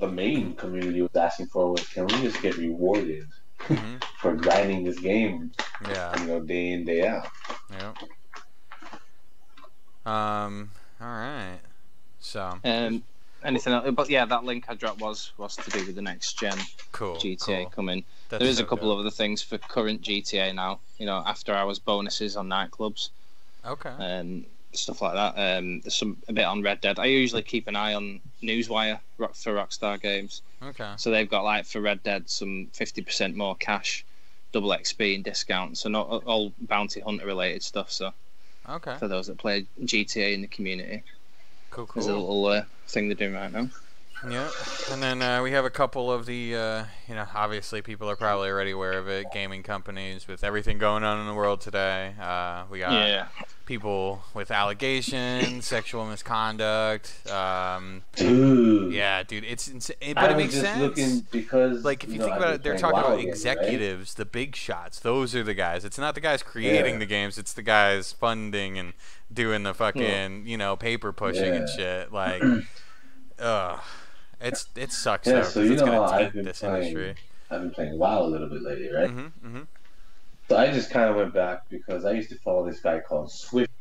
the 0.00 0.08
main 0.08 0.54
community 0.54 1.02
was 1.02 1.14
asking 1.14 1.46
for 1.46 1.70
was 1.72 1.86
can 1.88 2.06
we 2.06 2.14
just 2.22 2.40
get 2.42 2.56
rewarded 2.56 3.26
Mhm. 3.60 4.02
for 4.18 4.34
grinding 4.34 4.84
this 4.84 4.98
game, 4.98 5.52
yeah 5.88 6.18
you 6.20 6.26
know, 6.26 6.40
day 6.40 6.72
in, 6.72 6.84
day 6.84 7.06
out. 7.06 7.28
Yep. 7.70 7.96
Um. 10.06 10.70
All 11.00 11.06
right. 11.06 11.60
So 12.20 12.58
Um, 12.64 13.02
anything 13.44 13.72
else? 13.72 13.90
But 13.92 14.08
yeah, 14.10 14.24
that 14.24 14.44
link 14.44 14.64
I 14.68 14.74
dropped 14.74 15.00
was 15.00 15.32
was 15.36 15.56
to 15.56 15.70
do 15.70 15.84
with 15.86 15.94
the 15.94 16.02
next 16.02 16.38
gen 16.38 16.58
cool. 16.92 17.16
GTA 17.16 17.62
cool. 17.64 17.70
coming. 17.70 18.04
That's 18.30 18.40
there 18.40 18.48
is 18.48 18.58
a 18.60 18.64
couple 18.64 18.88
good. 18.88 18.94
of 18.94 19.00
other 19.00 19.10
things 19.10 19.42
for 19.42 19.58
current 19.58 20.00
GTA 20.00 20.54
now. 20.54 20.80
You 20.98 21.06
know, 21.06 21.22
after 21.26 21.52
hours 21.54 21.78
bonuses 21.78 22.36
on 22.36 22.48
nightclubs, 22.48 23.10
Okay. 23.64 23.90
um, 23.90 24.46
stuff 24.72 25.02
like 25.02 25.14
that. 25.14 25.34
Um, 25.58 25.80
there's 25.80 25.94
some 25.96 26.16
a 26.28 26.32
bit 26.32 26.44
on 26.44 26.62
Red 26.62 26.80
Dead. 26.80 26.98
I 26.98 27.06
usually 27.06 27.42
keep 27.42 27.66
an 27.68 27.76
eye 27.76 27.94
on 27.94 28.20
Newswire 28.42 29.00
for 29.16 29.54
Rockstar 29.54 30.00
games. 30.00 30.42
Okay. 30.62 30.92
So 30.96 31.10
they've 31.10 31.28
got 31.28 31.44
like 31.44 31.66
for 31.66 31.80
Red 31.80 32.02
Dead 32.02 32.28
some 32.30 32.68
fifty 32.72 33.02
percent 33.02 33.36
more 33.36 33.56
cash, 33.56 34.04
double 34.52 34.70
XP 34.70 35.14
and 35.16 35.24
discounts, 35.24 35.80
so 35.80 35.88
not 35.88 36.08
all 36.24 36.52
bounty 36.60 37.00
hunter 37.00 37.26
related 37.26 37.62
stuff. 37.62 37.90
So 37.90 38.12
Okay. 38.68 38.96
for 38.98 39.08
those 39.08 39.26
that 39.26 39.38
play 39.38 39.66
GTA 39.82 40.34
in 40.34 40.42
the 40.42 40.46
community, 40.46 41.02
Cool. 41.70 41.86
cool. 41.86 42.02
there's 42.02 42.06
a 42.06 42.16
little 42.16 42.46
uh, 42.46 42.62
thing 42.86 43.08
they're 43.08 43.16
doing 43.16 43.34
right 43.34 43.50
now. 43.50 43.68
Yeah. 44.28 44.50
And 44.92 45.02
then 45.02 45.22
uh, 45.22 45.42
we 45.42 45.52
have 45.52 45.64
a 45.64 45.70
couple 45.70 46.12
of 46.12 46.26
the, 46.26 46.54
uh, 46.54 46.84
you 47.08 47.14
know, 47.14 47.26
obviously 47.34 47.80
people 47.80 48.10
are 48.10 48.16
probably 48.16 48.50
already 48.50 48.72
aware 48.72 48.92
of 48.98 49.08
it. 49.08 49.26
Gaming 49.32 49.62
companies 49.62 50.28
with 50.28 50.44
everything 50.44 50.76
going 50.78 51.04
on 51.04 51.20
in 51.20 51.26
the 51.26 51.32
world 51.34 51.60
today. 51.62 52.14
Uh, 52.20 52.64
we 52.70 52.80
got 52.80 52.92
yeah, 52.92 53.28
people 53.64 54.22
with 54.34 54.50
allegations, 54.50 55.64
sexual 55.64 56.04
misconduct. 56.06 57.12
Um, 57.30 58.02
Dude. 58.16 58.92
yeah, 58.92 59.22
dude, 59.22 59.44
it's 59.44 59.68
insane. 59.68 59.96
I 60.02 60.12
But 60.14 60.30
it 60.32 60.34
was 60.36 60.42
makes 60.44 60.52
just 60.54 60.66
sense. 60.66 60.80
looking 60.82 61.26
because 61.30 61.84
like 61.84 62.04
if 62.04 62.10
you 62.12 62.18
know, 62.18 62.26
think 62.26 62.36
about 62.36 62.54
it, 62.54 62.62
they're 62.62 62.76
talking 62.76 62.98
about 62.98 63.12
again, 63.14 63.24
right? 63.26 63.28
executives, 63.28 64.14
the 64.14 64.26
big 64.26 64.54
shots. 64.54 65.00
Those 65.00 65.34
are 65.34 65.42
the 65.42 65.54
guys. 65.54 65.84
It's 65.84 65.98
not 65.98 66.14
the 66.14 66.20
guys 66.20 66.42
creating 66.42 66.94
Yeah. 66.94 66.98
the 66.98 67.06
games. 67.06 67.38
It's 67.38 67.54
the 67.54 67.62
guys 67.62 68.12
funding 68.12 68.78
and 68.78 68.92
doing 69.32 69.62
the 69.62 69.72
fucking 69.72 70.46
you 70.46 70.58
know 70.58 70.76
paper 70.76 71.10
pushing 71.12 71.54
and 71.54 71.68
shit. 71.70 72.12
Like, 72.12 72.42
ugh, 73.38 73.80
it's 74.40 74.66
it 74.76 74.92
sucks 74.92 75.26
Yeah, 75.26 75.40
though. 75.40 75.42
so 75.42 75.60
you 75.62 75.72
it's 75.74 75.82
know 75.82 75.90
how 75.92 76.04
I've 76.04 76.32
been 76.32 76.44
this 76.44 76.60
playing, 76.60 76.96
industry. 76.96 77.14
I've 77.50 77.60
been 77.62 77.70
playing 77.70 77.98
WoW 77.98 78.22
a 78.22 78.26
little 78.26 78.48
bit 78.48 78.62
lately, 78.62 78.90
right? 78.92 79.10
hmm 79.10 79.26
hmm 79.42 79.62
So 80.48 80.56
I 80.56 80.70
just 80.72 80.90
kind 80.90 81.10
of 81.10 81.16
went 81.16 81.34
back 81.34 81.68
because 81.68 82.04
I 82.04 82.12
used 82.12 82.30
to 82.30 82.36
follow 82.38 82.64
this 82.68 82.80
guy 82.80 83.00
called 83.00 83.30
Swift, 83.30 83.72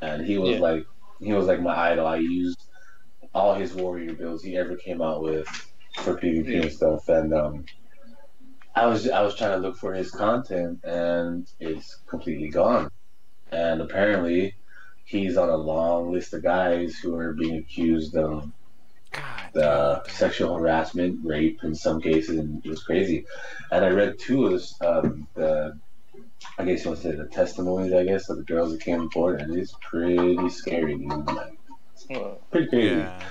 and 0.00 0.24
he 0.24 0.38
was 0.38 0.50
Yeah. 0.50 0.60
like 0.60 0.84
he 1.20 1.32
was 1.32 1.46
like 1.46 1.60
my 1.60 1.76
idol. 1.92 2.06
I 2.06 2.16
used 2.16 2.62
all 3.34 3.54
his 3.54 3.74
warrior 3.74 4.14
builds 4.14 4.42
he 4.42 4.56
ever 4.56 4.76
came 4.76 5.02
out 5.02 5.22
with 5.22 5.46
for 6.02 6.14
PvP 6.16 6.48
Yeah. 6.48 6.62
and 6.62 6.72
stuff, 6.72 7.08
and 7.08 7.34
um, 7.34 7.64
I 8.74 8.86
was 8.86 9.08
I 9.10 9.22
was 9.22 9.34
trying 9.34 9.52
to 9.60 9.66
look 9.66 9.76
for 9.76 9.92
his 9.94 10.10
content, 10.10 10.80
and 10.84 11.46
it's 11.58 11.96
completely 12.06 12.48
gone. 12.48 12.90
And 13.50 13.80
apparently, 13.80 14.54
he's 15.06 15.36
on 15.38 15.48
a 15.48 15.56
long 15.56 16.12
list 16.12 16.34
of 16.34 16.42
guys 16.42 16.96
who 16.98 17.16
are 17.16 17.32
being 17.32 17.56
accused 17.56 18.14
of. 18.16 18.50
Uh, 19.56 20.02
sexual 20.08 20.54
harassment, 20.56 21.20
rape 21.24 21.62
in 21.64 21.74
some 21.74 22.00
cases, 22.00 22.38
and 22.38 22.64
it 22.64 22.68
was 22.68 22.82
crazy. 22.82 23.24
And 23.70 23.84
I 23.84 23.88
read 23.90 24.18
two 24.18 24.46
of 24.46 24.52
this, 24.52 24.74
um, 24.80 25.26
the, 25.34 25.78
I 26.58 26.64
guess 26.64 26.84
you 26.84 26.90
want 26.90 27.02
to 27.02 27.10
say 27.10 27.16
the 27.16 27.26
testimonies, 27.26 27.92
I 27.92 28.04
guess, 28.04 28.28
of 28.28 28.36
the 28.38 28.44
girls 28.44 28.72
that 28.72 28.80
came 28.80 29.08
forward, 29.10 29.40
and 29.40 29.56
it's 29.56 29.74
pretty 29.80 30.48
scary, 30.50 30.96
dude. 30.96 31.10
Pretty 32.50 32.68
crazy. 32.68 32.96
Yeah. 32.96 33.22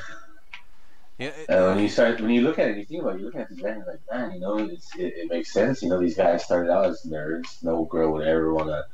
Yeah. 1.19 1.27
it- 1.29 1.45
And 1.49 1.65
when 1.65 1.79
you 1.79 1.89
start, 1.89 2.21
when 2.21 2.29
you 2.29 2.41
look 2.41 2.59
at 2.59 2.69
it, 2.69 2.77
you 2.77 2.85
think 2.85 3.01
about, 3.01 3.15
it, 3.15 3.21
you're 3.21 3.27
looking 3.27 3.41
at 3.41 3.49
guys, 3.49 3.59
you're 3.77 3.85
like, 3.87 4.01
man, 4.11 4.31
you 4.33 4.39
know, 4.39 4.57
it's, 4.59 4.95
it, 4.95 5.13
it 5.17 5.29
makes 5.31 5.51
sense. 5.51 5.81
You 5.81 5.89
know, 5.89 5.99
these 5.99 6.15
guys 6.15 6.43
started 6.43 6.71
out 6.71 6.85
as 6.85 7.01
nerds. 7.07 7.63
No 7.63 7.85
girl 7.85 8.11
would 8.13 8.27
ever 8.27 8.53
want 8.53 8.67
to 8.67 8.85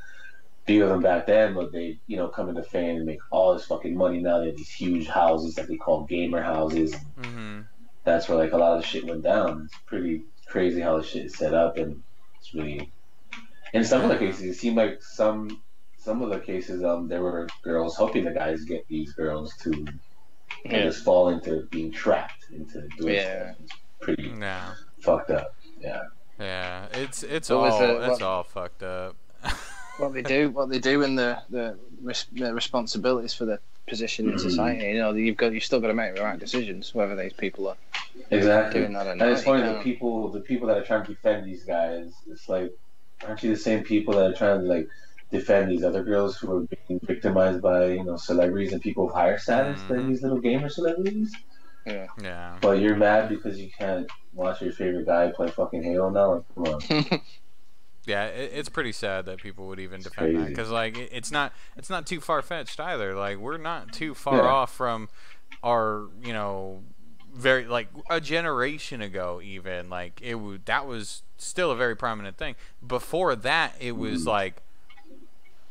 be 0.66 0.80
with 0.80 0.90
them 0.90 1.02
back 1.02 1.26
then, 1.26 1.54
but 1.54 1.72
they, 1.72 2.00
you 2.08 2.16
know, 2.18 2.28
come 2.30 2.50
into 2.50 2.64
fame 2.64 2.98
and 2.98 3.06
make 3.06 3.20
all 3.32 3.54
this 3.54 3.66
fucking 3.66 3.96
money 3.96 4.20
now. 4.20 4.40
They 4.40 4.48
have 4.48 4.56
these 4.58 4.70
huge 4.72 5.08
houses 5.08 5.56
that 5.56 5.68
they 5.68 5.76
call 5.76 6.06
gamer 6.06 6.42
houses. 6.42 6.96
mhm. 7.20 7.66
that's 8.06 8.28
where 8.28 8.38
like 8.38 8.52
a 8.54 8.58
lot 8.58 8.76
of 8.76 8.82
the 8.82 8.88
shit 8.88 9.06
went 9.06 9.24
down. 9.24 9.64
It's 9.66 9.78
pretty 9.86 10.24
crazy 10.48 10.82
how 10.82 10.98
the 10.98 11.04
shit 11.04 11.26
is 11.26 11.36
set 11.38 11.54
up, 11.54 11.78
and 11.78 12.02
it's 12.40 12.54
really. 12.54 12.92
In 13.74 13.84
some 13.84 14.04
of 14.04 14.10
the 14.10 14.18
cases, 14.18 14.42
it 14.44 14.54
seemed 14.60 14.78
like 14.78 15.02
some 15.02 15.62
some 15.98 16.22
of 16.22 16.30
the 16.30 16.40
cases, 16.40 16.84
um, 16.84 17.08
there 17.08 17.22
were 17.24 17.48
girls 17.64 17.96
helping 17.96 18.26
the 18.26 18.32
guys 18.32 18.66
get 18.66 18.86
these 18.90 19.14
girls 19.14 19.56
to 19.64 19.70
you 19.72 19.86
Yeah. 20.66 20.84
just 20.84 21.04
fall 21.06 21.30
into 21.30 21.66
being 21.72 21.92
trapped 21.92 22.46
into 22.52 22.88
doing 22.98 23.16
Yeah. 23.16 23.54
stuff. 23.54 23.56
It's 23.64 23.74
pretty 24.02 24.34
Yeah. 24.38 24.74
fucked 25.00 25.32
up. 25.32 25.56
Yeah. 25.80 26.02
Yeah. 26.40 26.88
It's 26.94 27.24
it's 27.24 27.50
What 27.50 27.62
was 27.62 27.74
all 27.76 27.84
it? 27.84 27.94
it's 28.02 28.08
What- 28.10 28.22
all 28.22 28.44
fucked 28.44 28.84
up. 28.84 29.16
What 29.98 30.14
they 30.14 30.22
do, 30.22 30.50
what 30.52 30.70
they 30.70 30.80
do, 30.80 31.04
and 31.04 31.18
the 31.18 31.42
the, 31.50 31.78
res- 32.02 32.28
the 32.32 32.54
responsibilities 32.54 33.34
for 33.34 33.46
the 33.46 33.60
position 33.88 34.30
in 34.30 34.36
Mhm. 34.36 34.40
society. 34.40 34.86
You 34.86 35.00
know, 35.00 35.14
you've 35.14 35.38
got 35.38 35.54
you've 35.54 35.64
still 35.64 35.80
got 35.80 35.88
to 35.88 35.94
make 35.94 36.16
the 36.16 36.22
right 36.22 36.40
decisions, 36.40 36.94
whether 36.96 37.16
these 37.16 37.34
people 37.34 37.68
are 37.68 37.78
Exactly. 38.32 38.82
doing 38.82 38.94
that 38.94 39.08
or 39.08 39.12
And 39.12 39.22
it's 39.24 39.44
funny 39.44 39.64
You 39.64 39.74
the 39.74 39.80
people 39.82 40.32
the 40.32 40.42
people 40.42 40.68
that 40.68 40.78
are 40.78 40.84
trying 40.84 41.06
to 41.06 41.14
defend 41.14 41.46
these 41.46 41.64
guys, 41.66 42.14
it's 42.28 42.48
like 42.50 42.72
aren't 43.26 43.44
you 43.44 43.50
the 43.52 43.56
same 43.60 43.84
people 43.84 44.14
that 44.16 44.32
are 44.32 44.34
trying 44.34 44.62
to 44.62 44.68
like 44.68 44.88
defend 45.32 45.72
these 45.72 45.84
other 45.84 46.04
girls 46.04 46.38
who 46.38 46.58
are 46.58 46.68
being 46.88 47.00
victimized 47.04 47.62
by, 47.62 47.88
you 47.88 48.04
know, 48.04 48.18
celebrities 48.18 48.72
and 48.74 48.82
people 48.82 49.08
of 49.08 49.14
higher 49.16 49.38
status 49.38 49.82
Mhm. 49.84 49.88
than 49.88 50.08
these 50.10 50.22
little 50.24 50.40
gamer 50.40 50.70
celebrities? 50.70 51.34
Yeah. 51.86 52.58
But 52.62 52.80
you're 52.80 52.96
mad 52.96 53.30
because 53.30 53.60
you 53.60 53.70
can't 53.78 54.08
watch 54.34 54.62
your 54.62 54.72
favorite 54.72 55.06
guy 55.06 55.32
play 55.32 55.48
fucking 55.50 55.84
Halo 55.84 56.10
now? 56.10 56.36
Like, 56.36 56.44
come 56.56 56.76
on. 57.12 57.22
Yeah, 58.06 58.26
it, 58.26 58.52
it's 58.54 58.70
pretty 58.70 58.92
sad 58.92 59.26
that 59.28 59.38
people 59.40 59.68
would 59.68 59.80
even 59.80 60.02
It's 60.02 60.10
defend 60.10 60.36
that 60.38 60.48
because 60.48 60.70
like 60.70 60.98
it, 60.98 61.10
it's 61.14 61.32
not 61.32 61.54
it's 61.78 61.90
not 61.90 62.06
too 62.08 62.20
far 62.20 62.42
fetched 62.42 62.80
either. 62.80 63.16
Like 63.16 63.38
we're 63.38 63.58
not 63.58 63.94
too 63.94 64.14
far 64.14 64.38
Yeah. 64.38 64.50
off 64.50 64.74
from 64.74 65.10
our 65.64 66.08
you 66.24 66.34
know 66.34 66.84
very 67.34 67.66
like 67.66 67.88
a 68.10 68.20
generation 68.20 69.02
ago 69.02 69.40
even 69.44 69.90
like 69.90 70.20
it 70.22 70.36
would 70.36 70.66
that 70.66 70.86
was 70.86 71.22
still 71.38 71.72
a 71.72 71.76
very 71.76 71.96
prominent 71.96 72.38
thing. 72.38 72.56
Before 72.86 73.36
that, 73.36 73.76
it 73.80 73.94
was 73.96 74.24
Mhm. 74.24 74.28
like 74.28 74.63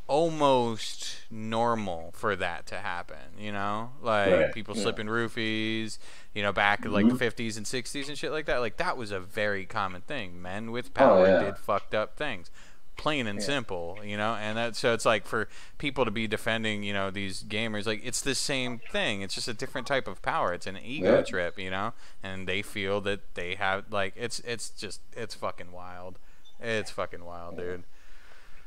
almost 0.08 1.16
normal 1.30 2.12
for 2.14 2.36
that 2.36 2.66
to 2.66 2.76
happen. 2.76 3.38
You 3.38 3.52
know, 3.52 3.90
like 4.02 4.30
Right, 4.30 4.52
people 4.52 4.76
yeah. 4.76 4.82
slipping 4.82 5.06
roofies. 5.06 5.98
You 6.34 6.42
know, 6.42 6.52
back 6.52 6.84
in 6.84 6.92
like 6.92 7.06
the 7.06 7.14
mm-hmm. 7.14 7.42
50s 7.42 7.56
and 7.56 7.66
60s 7.66 8.08
and 8.08 8.16
shit 8.18 8.32
like 8.32 8.46
that. 8.46 8.58
Like 8.58 8.76
that 8.78 8.96
was 8.96 9.10
a 9.10 9.20
very 9.20 9.66
common 9.66 10.02
thing. 10.02 10.40
Men 10.40 10.70
with 10.70 10.86
oh, 10.88 10.90
power 10.94 11.20
Oh, 11.20 11.24
yeah. 11.24 11.44
did 11.44 11.58
fucked 11.58 11.94
up 11.94 12.16
things 12.16 12.50
plain 12.96 13.26
and 13.26 13.38
Yeah. 13.40 13.44
simple 13.46 13.98
you 14.04 14.16
know 14.16 14.34
and 14.34 14.56
that 14.58 14.76
so 14.76 14.92
it's 14.92 15.06
like 15.06 15.26
for 15.26 15.48
people 15.78 16.04
to 16.04 16.10
be 16.10 16.26
defending 16.26 16.82
you 16.82 16.92
know 16.92 17.10
these 17.10 17.42
gamers 17.42 17.86
like 17.86 18.02
it's 18.04 18.20
the 18.20 18.34
same 18.34 18.80
thing 18.90 19.22
it's 19.22 19.34
just 19.34 19.48
a 19.48 19.54
different 19.54 19.86
type 19.86 20.06
of 20.06 20.20
power 20.20 20.52
it's 20.52 20.66
an 20.66 20.76
ego 20.76 21.22
trip 21.22 21.58
you 21.58 21.70
know 21.70 21.94
and 22.22 22.46
they 22.46 22.60
feel 22.60 23.00
that 23.00 23.34
they 23.34 23.54
have 23.54 23.84
like 23.90 24.12
it's 24.14 24.40
it's 24.40 24.68
just 24.68 25.00
it's 25.14 25.34
fucking 25.34 25.72
wild 25.72 26.18
it's 26.60 26.90
fucking 26.90 27.24
wild 27.24 27.56
dude 27.56 27.84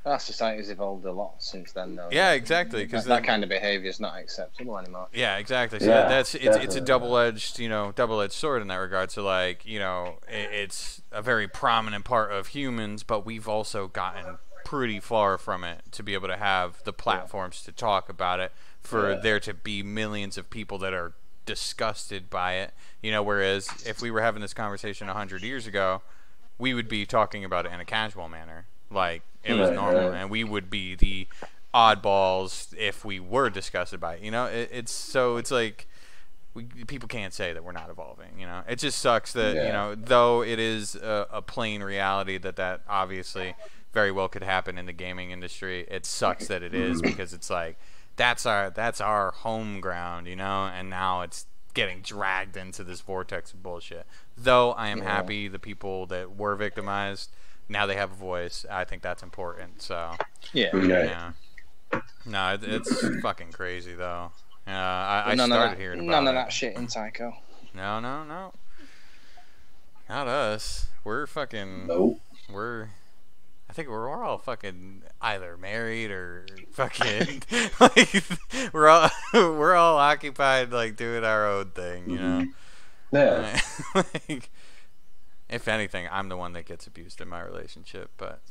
Our 0.06 0.20
society's 0.20 0.70
evolved 0.70 1.04
a 1.06 1.12
lot 1.12 1.42
since 1.42 1.72
then, 1.72 1.96
though. 1.96 2.10
yeah 2.12 2.34
exactly 2.34 2.84
because 2.84 3.06
that 3.06 3.24
kind 3.24 3.42
of 3.44 3.50
behaviour 3.50 3.90
is 3.90 4.00
not 4.00 4.18
acceptable 4.20 4.78
anymore. 4.78 5.08
Yeah, 5.14 5.38
exactly. 5.38 5.80
So 5.80 5.88
Yeah, 5.88 6.08
that's 6.08 6.36
it's 6.36 6.58
it's 6.58 6.76
a 6.76 6.82
double-edged, 6.82 7.58
you 7.60 7.70
know, 7.70 7.92
double-edged 7.96 8.34
sword 8.34 8.62
in 8.62 8.68
that 8.68 8.76
regard. 8.76 9.12
So 9.12 9.24
like, 9.24 9.66
you 9.66 9.80
know, 9.80 10.20
it, 10.28 10.50
it's 10.54 11.02
a 11.12 11.22
very 11.22 11.48
prominent 11.48 12.06
part 12.06 12.32
of 12.32 12.48
humans, 12.48 13.02
but 13.04 13.26
we've 13.26 13.48
also 13.48 13.88
gotten 13.88 14.38
pretty 14.64 15.00
far 15.00 15.38
from 15.38 15.64
it 15.64 15.82
to 15.92 16.04
be 16.04 16.14
able 16.14 16.28
to 16.28 16.38
have 16.38 16.84
the 16.84 16.94
platforms 16.94 17.62
to 17.64 17.72
talk 17.72 18.08
about 18.10 18.40
it 18.40 18.52
for 18.82 19.14
Yeah. 19.14 19.20
there 19.22 19.40
to 19.40 19.54
be 19.54 19.82
millions 19.84 20.38
of 20.38 20.50
people 20.50 20.78
that 20.80 20.94
are 20.94 21.14
disgusted 21.46 22.30
by 22.30 22.54
it. 22.56 22.74
You 23.02 23.12
know, 23.12 23.24
whereas 23.24 23.68
if 23.86 24.02
we 24.02 24.12
were 24.12 24.22
having 24.22 24.42
this 24.42 24.54
conversation 24.54 25.08
100 25.08 25.42
years 25.44 25.66
ago, 25.68 26.02
we 26.58 26.74
would 26.74 26.88
be 26.88 27.06
talking 27.06 27.44
about 27.46 27.66
it 27.66 27.72
in 27.72 27.80
a 27.80 27.86
casual 27.86 28.28
manner. 28.30 28.66
Like 28.92 29.22
it 29.46 29.54
was 29.54 29.70
Right, 29.70 29.76
normal 29.76 30.10
right. 30.10 30.18
and 30.22 30.30
we 30.30 30.44
would 30.44 30.70
be 30.70 30.96
the 30.96 31.28
oddballs 31.74 32.74
if 32.78 33.04
we 33.06 33.20
were 33.20 33.50
disgusted 33.50 34.00
by 34.00 34.16
it. 34.16 34.22
You 34.22 34.32
know, 34.32 34.46
it, 34.46 34.70
it's 34.72 34.92
so 34.92 35.38
it's 35.38 35.52
like 35.52 35.88
we, 36.54 36.64
people 36.64 37.08
can't 37.08 37.34
say 37.34 37.54
that 37.54 37.64
we're 37.64 37.74
not 37.74 37.90
evolving. 37.90 38.40
You 38.40 38.46
know, 38.48 38.64
it 38.68 38.80
just 38.80 39.00
sucks 39.00 39.34
that 39.34 39.56
you 39.56 39.72
know 39.74 39.96
though 39.96 40.42
it 40.42 40.60
is 40.60 40.96
a, 40.96 41.28
a 41.32 41.42
plain 41.42 41.84
reality 41.84 42.38
that 42.40 42.56
that 42.56 42.82
obviously 42.88 43.56
very 43.94 44.12
well 44.12 44.28
could 44.28 44.44
happen 44.44 44.78
in 44.78 44.86
the 44.86 44.94
gaming 44.94 45.32
industry. 45.32 45.86
It 45.90 46.06
sucks 46.06 46.48
that 46.48 46.64
it 46.64 46.74
is 46.74 47.02
mm-hmm. 47.02 47.12
because 47.12 47.34
it's 47.34 47.50
like 47.50 47.78
that's 48.16 48.46
our 48.46 48.70
that's 48.70 49.02
our 49.02 49.32
home 49.32 49.82
ground, 49.82 50.28
you 50.28 50.36
know, 50.38 50.66
and 50.74 50.90
now 50.90 51.22
it's 51.22 51.46
getting 51.74 52.00
dragged 52.02 52.56
into 52.56 52.86
this 52.86 53.02
vortex 53.02 53.52
of 53.52 53.62
bullshit. 53.62 54.06
Though 54.38 54.72
I 54.72 54.88
am 54.88 55.00
Yeah. 55.00 55.04
happy 55.16 55.48
the 55.50 55.60
people 55.60 56.06
that 56.06 56.38
were 56.38 56.56
victimized 56.56 57.32
now 57.70 57.86
they 57.86 57.96
have 57.96 58.12
a 58.12 58.16
voice. 58.16 58.66
I 58.70 58.84
think 58.84 59.02
that's 59.02 59.24
important. 59.24 59.82
So 59.82 60.12
Yeah. 60.54 60.70
Right. 60.74 60.88
yeah. 61.10 61.32
No, 62.26 62.54
it, 62.54 62.64
it's 62.64 63.22
fucking 63.22 63.52
crazy 63.52 63.94
though. 63.94 64.32
Uh, 64.68 64.72
I, 64.72 65.24
I 65.28 65.36
none 65.36 65.50
started 65.50 65.64
of 65.66 65.72
that, 65.72 65.82
hearing 65.82 66.00
about 66.08 66.24
none 66.24 66.28
of 66.28 66.34
that 66.34 66.52
shit 66.52 66.76
in 66.76 66.88
TyCo. 66.88 67.34
No, 67.76 68.00
no, 68.00 68.24
no. 68.24 68.54
Not 70.10 70.28
us. 70.28 70.88
We're 71.04 71.28
fucking. 71.28 71.88
Nope. 71.88 72.20
We're. 72.52 72.90
I 73.70 73.74
think 73.74 73.90
we're, 73.90 74.10
we're 74.10 74.24
all 74.24 74.38
fucking 74.38 75.04
either 75.22 75.58
married 75.58 76.10
or 76.12 76.46
fucking 76.72 77.44
like 77.80 78.24
we're 78.74 78.88
all 78.88 79.10
we're 79.34 79.76
all 79.76 79.98
occupied 79.98 80.72
like 80.72 80.96
doing 80.96 81.24
our 81.24 81.48
own 81.50 81.72
thing, 81.72 82.10
you 82.10 82.18
know. 82.18 82.46
Yeah. 83.12 83.60
like, 83.96 84.50
if 85.50 85.68
anything, 85.68 86.08
I'm 86.12 86.30
the 86.30 86.38
one 86.38 86.54
that 86.54 86.66
gets 86.66 86.88
abused 86.88 87.22
in 87.22 87.28
my 87.28 87.42
relationship, 87.42 88.12
but 88.18 88.42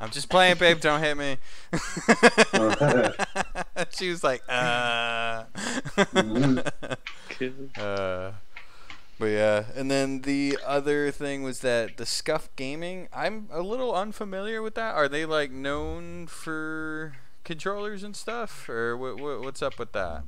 I'm 0.00 0.10
just 0.10 0.28
playing, 0.28 0.58
babe. 0.58 0.80
Don't 0.80 1.02
hit 1.02 1.16
me. 1.16 1.38
she 3.90 4.10
was 4.10 4.22
like, 4.22 4.42
uh. 4.48 5.44
uh. 7.78 8.32
But 9.18 9.26
yeah, 9.26 9.64
and 9.74 9.90
then 9.90 10.22
the 10.22 10.58
other 10.64 11.10
thing 11.10 11.42
was 11.42 11.60
that 11.60 11.96
the 11.96 12.04
Scuf 12.04 12.48
Gaming. 12.56 13.08
I'm 13.12 13.48
a 13.50 13.62
little 13.62 13.94
unfamiliar 13.94 14.60
with 14.60 14.74
that. 14.74 14.94
Are 14.94 15.08
they 15.08 15.24
like 15.24 15.50
known 15.50 16.26
for 16.26 17.14
controllers 17.42 18.02
and 18.02 18.14
stuff, 18.14 18.68
or 18.68 18.96
what, 18.96 19.18
what, 19.18 19.40
what's 19.40 19.62
up 19.62 19.78
with 19.78 19.92
that? 19.92 20.24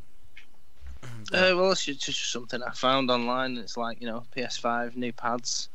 Uh, 1.31 1.53
well, 1.55 1.73
it's 1.73 1.85
just, 1.85 2.01
just 2.01 2.33
something 2.33 2.63
I 2.63 2.71
found 2.71 3.11
online. 3.11 3.59
It's 3.59 3.77
like 3.77 4.01
you 4.01 4.07
know, 4.07 4.25
PS5 4.35 4.97
new 4.97 5.13
pads. 5.13 5.69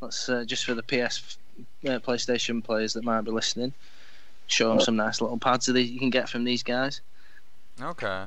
That's 0.00 0.28
uh, 0.28 0.44
just 0.44 0.64
for 0.64 0.74
the 0.74 0.82
PS 0.82 1.38
uh, 1.86 2.00
PlayStation 2.00 2.64
players 2.64 2.94
that 2.94 3.04
might 3.04 3.20
be 3.20 3.30
listening. 3.30 3.72
Show 4.48 4.70
them 4.70 4.80
some 4.80 4.96
nice 4.96 5.20
little 5.20 5.38
pads 5.38 5.66
that 5.66 5.80
you 5.82 6.00
can 6.00 6.10
get 6.10 6.28
from 6.28 6.42
these 6.42 6.62
guys. 6.64 7.00
Okay. 7.80 8.24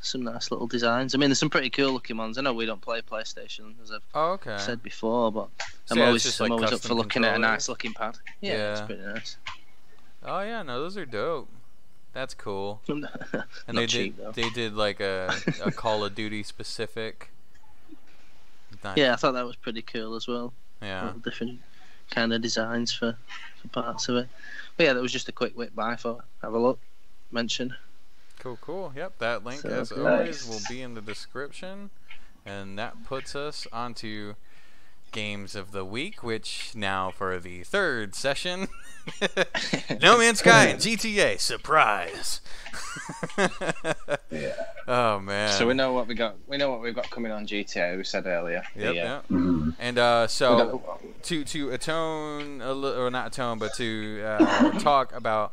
Some 0.00 0.22
nice 0.22 0.50
little 0.50 0.66
designs. 0.68 1.14
I 1.14 1.18
mean, 1.18 1.28
there's 1.30 1.40
some 1.40 1.50
pretty 1.50 1.70
cool 1.70 1.92
looking 1.92 2.16
ones. 2.16 2.38
I 2.38 2.42
know 2.42 2.52
we 2.52 2.66
don't 2.66 2.80
play 2.80 3.02
PlayStation, 3.02 3.74
as 3.82 3.90
I've 3.90 4.02
Oh, 4.14 4.32
okay. 4.32 4.58
said 4.58 4.82
before, 4.82 5.32
but 5.32 5.48
So 5.86 5.94
I'm 5.94 5.98
yeah, 5.98 6.06
always, 6.06 6.40
I'm 6.40 6.44
like, 6.44 6.52
always 6.52 6.72
up 6.72 6.80
for 6.82 6.94
looking 6.94 7.24
at 7.24 7.34
a 7.34 7.38
nice 7.38 7.68
looking 7.68 7.94
pad. 7.94 8.16
Yeah, 8.40 8.72
it's 8.72 8.80
pretty 8.82 9.02
nice. 9.02 9.36
Oh 10.24 10.40
yeah, 10.42 10.62
no, 10.62 10.80
those 10.80 10.96
are 10.96 11.04
dope. 11.06 11.48
That's 12.12 12.34
cool. 12.34 12.80
And 13.68 13.78
they 13.78 13.86
cheap, 13.86 14.16
did 14.16 14.24
though. 14.26 14.32
they 14.32 14.50
did 14.50 14.74
like 14.74 15.00
a, 15.00 15.32
a 15.64 15.70
Call 15.82 16.04
of 16.04 16.14
Duty 16.14 16.42
specific. 16.42 17.30
Nice. 18.82 18.96
Yeah, 18.96 19.12
I 19.12 19.16
thought 19.16 19.32
that 19.32 19.44
was 19.46 19.56
pretty 19.56 19.82
cool 19.82 20.14
as 20.16 20.26
well. 20.26 20.52
Yeah. 20.82 21.12
Different 21.22 21.60
kind 22.10 22.32
of 22.32 22.40
designs 22.42 22.92
for, 22.92 23.16
for 23.60 23.68
parts 23.68 24.08
of 24.08 24.16
it. 24.16 24.28
But 24.76 24.84
yeah, 24.86 24.92
that 24.94 25.02
was 25.02 25.12
just 25.12 25.28
a 25.28 25.32
quick 25.32 25.56
whip 25.56 25.74
by 25.74 25.96
for 25.96 26.24
have 26.42 26.54
a 26.54 26.58
look, 26.58 26.78
mention. 27.30 27.74
Cool, 28.38 28.58
cool. 28.62 28.92
Yep, 28.96 29.18
that 29.18 29.44
link, 29.44 29.60
So 29.60 29.68
as 29.68 29.90
cool. 29.92 30.06
always, 30.06 30.48
will 30.48 30.60
be 30.68 30.80
in 30.82 30.94
the 30.94 31.02
description. 31.02 31.90
And 32.46 32.78
that 32.78 33.04
puts 33.04 33.36
us 33.36 33.66
onto 33.70 34.34
games 35.12 35.54
of 35.54 35.72
the 35.72 35.84
week, 35.84 36.22
which 36.22 36.72
now 36.74 37.10
for 37.10 37.38
the 37.38 37.62
third 37.64 38.14
session 38.14 38.68
No 40.00 40.18
Man's 40.18 40.40
Sky 40.40 40.66
and 40.68 40.80
GTA. 40.80 41.38
Surprise! 41.40 42.40
Yeah. 44.30 44.52
Oh, 44.88 45.20
man. 45.20 45.56
So 45.56 45.68
we 45.68 45.74
know 45.74 45.92
what 45.92 46.08
we 46.08 46.16
got. 46.16 46.34
We 46.48 46.56
know 46.56 46.68
what 46.68 46.80
we've 46.80 46.94
got 46.94 47.08
coming 47.10 47.30
on 47.30 47.46
GTA. 47.46 47.96
We 47.96 48.02
said 48.02 48.26
earlier. 48.26 48.64
Yep, 48.74 48.90
uh, 48.90 48.92
yep. 48.92 49.28
Mhm. 49.28 49.74
And 49.78 49.98
uh, 49.98 50.26
so. 50.26 50.82
to 51.22 51.44
to 51.44 51.70
atone 51.70 52.60
a 52.60 52.72
li- 52.72 52.96
or 52.96 53.08
not 53.08 53.28
atone 53.28 53.60
but 53.60 53.72
to 53.74 54.20
uh, 54.24 54.70
talk 54.80 55.14
about 55.14 55.52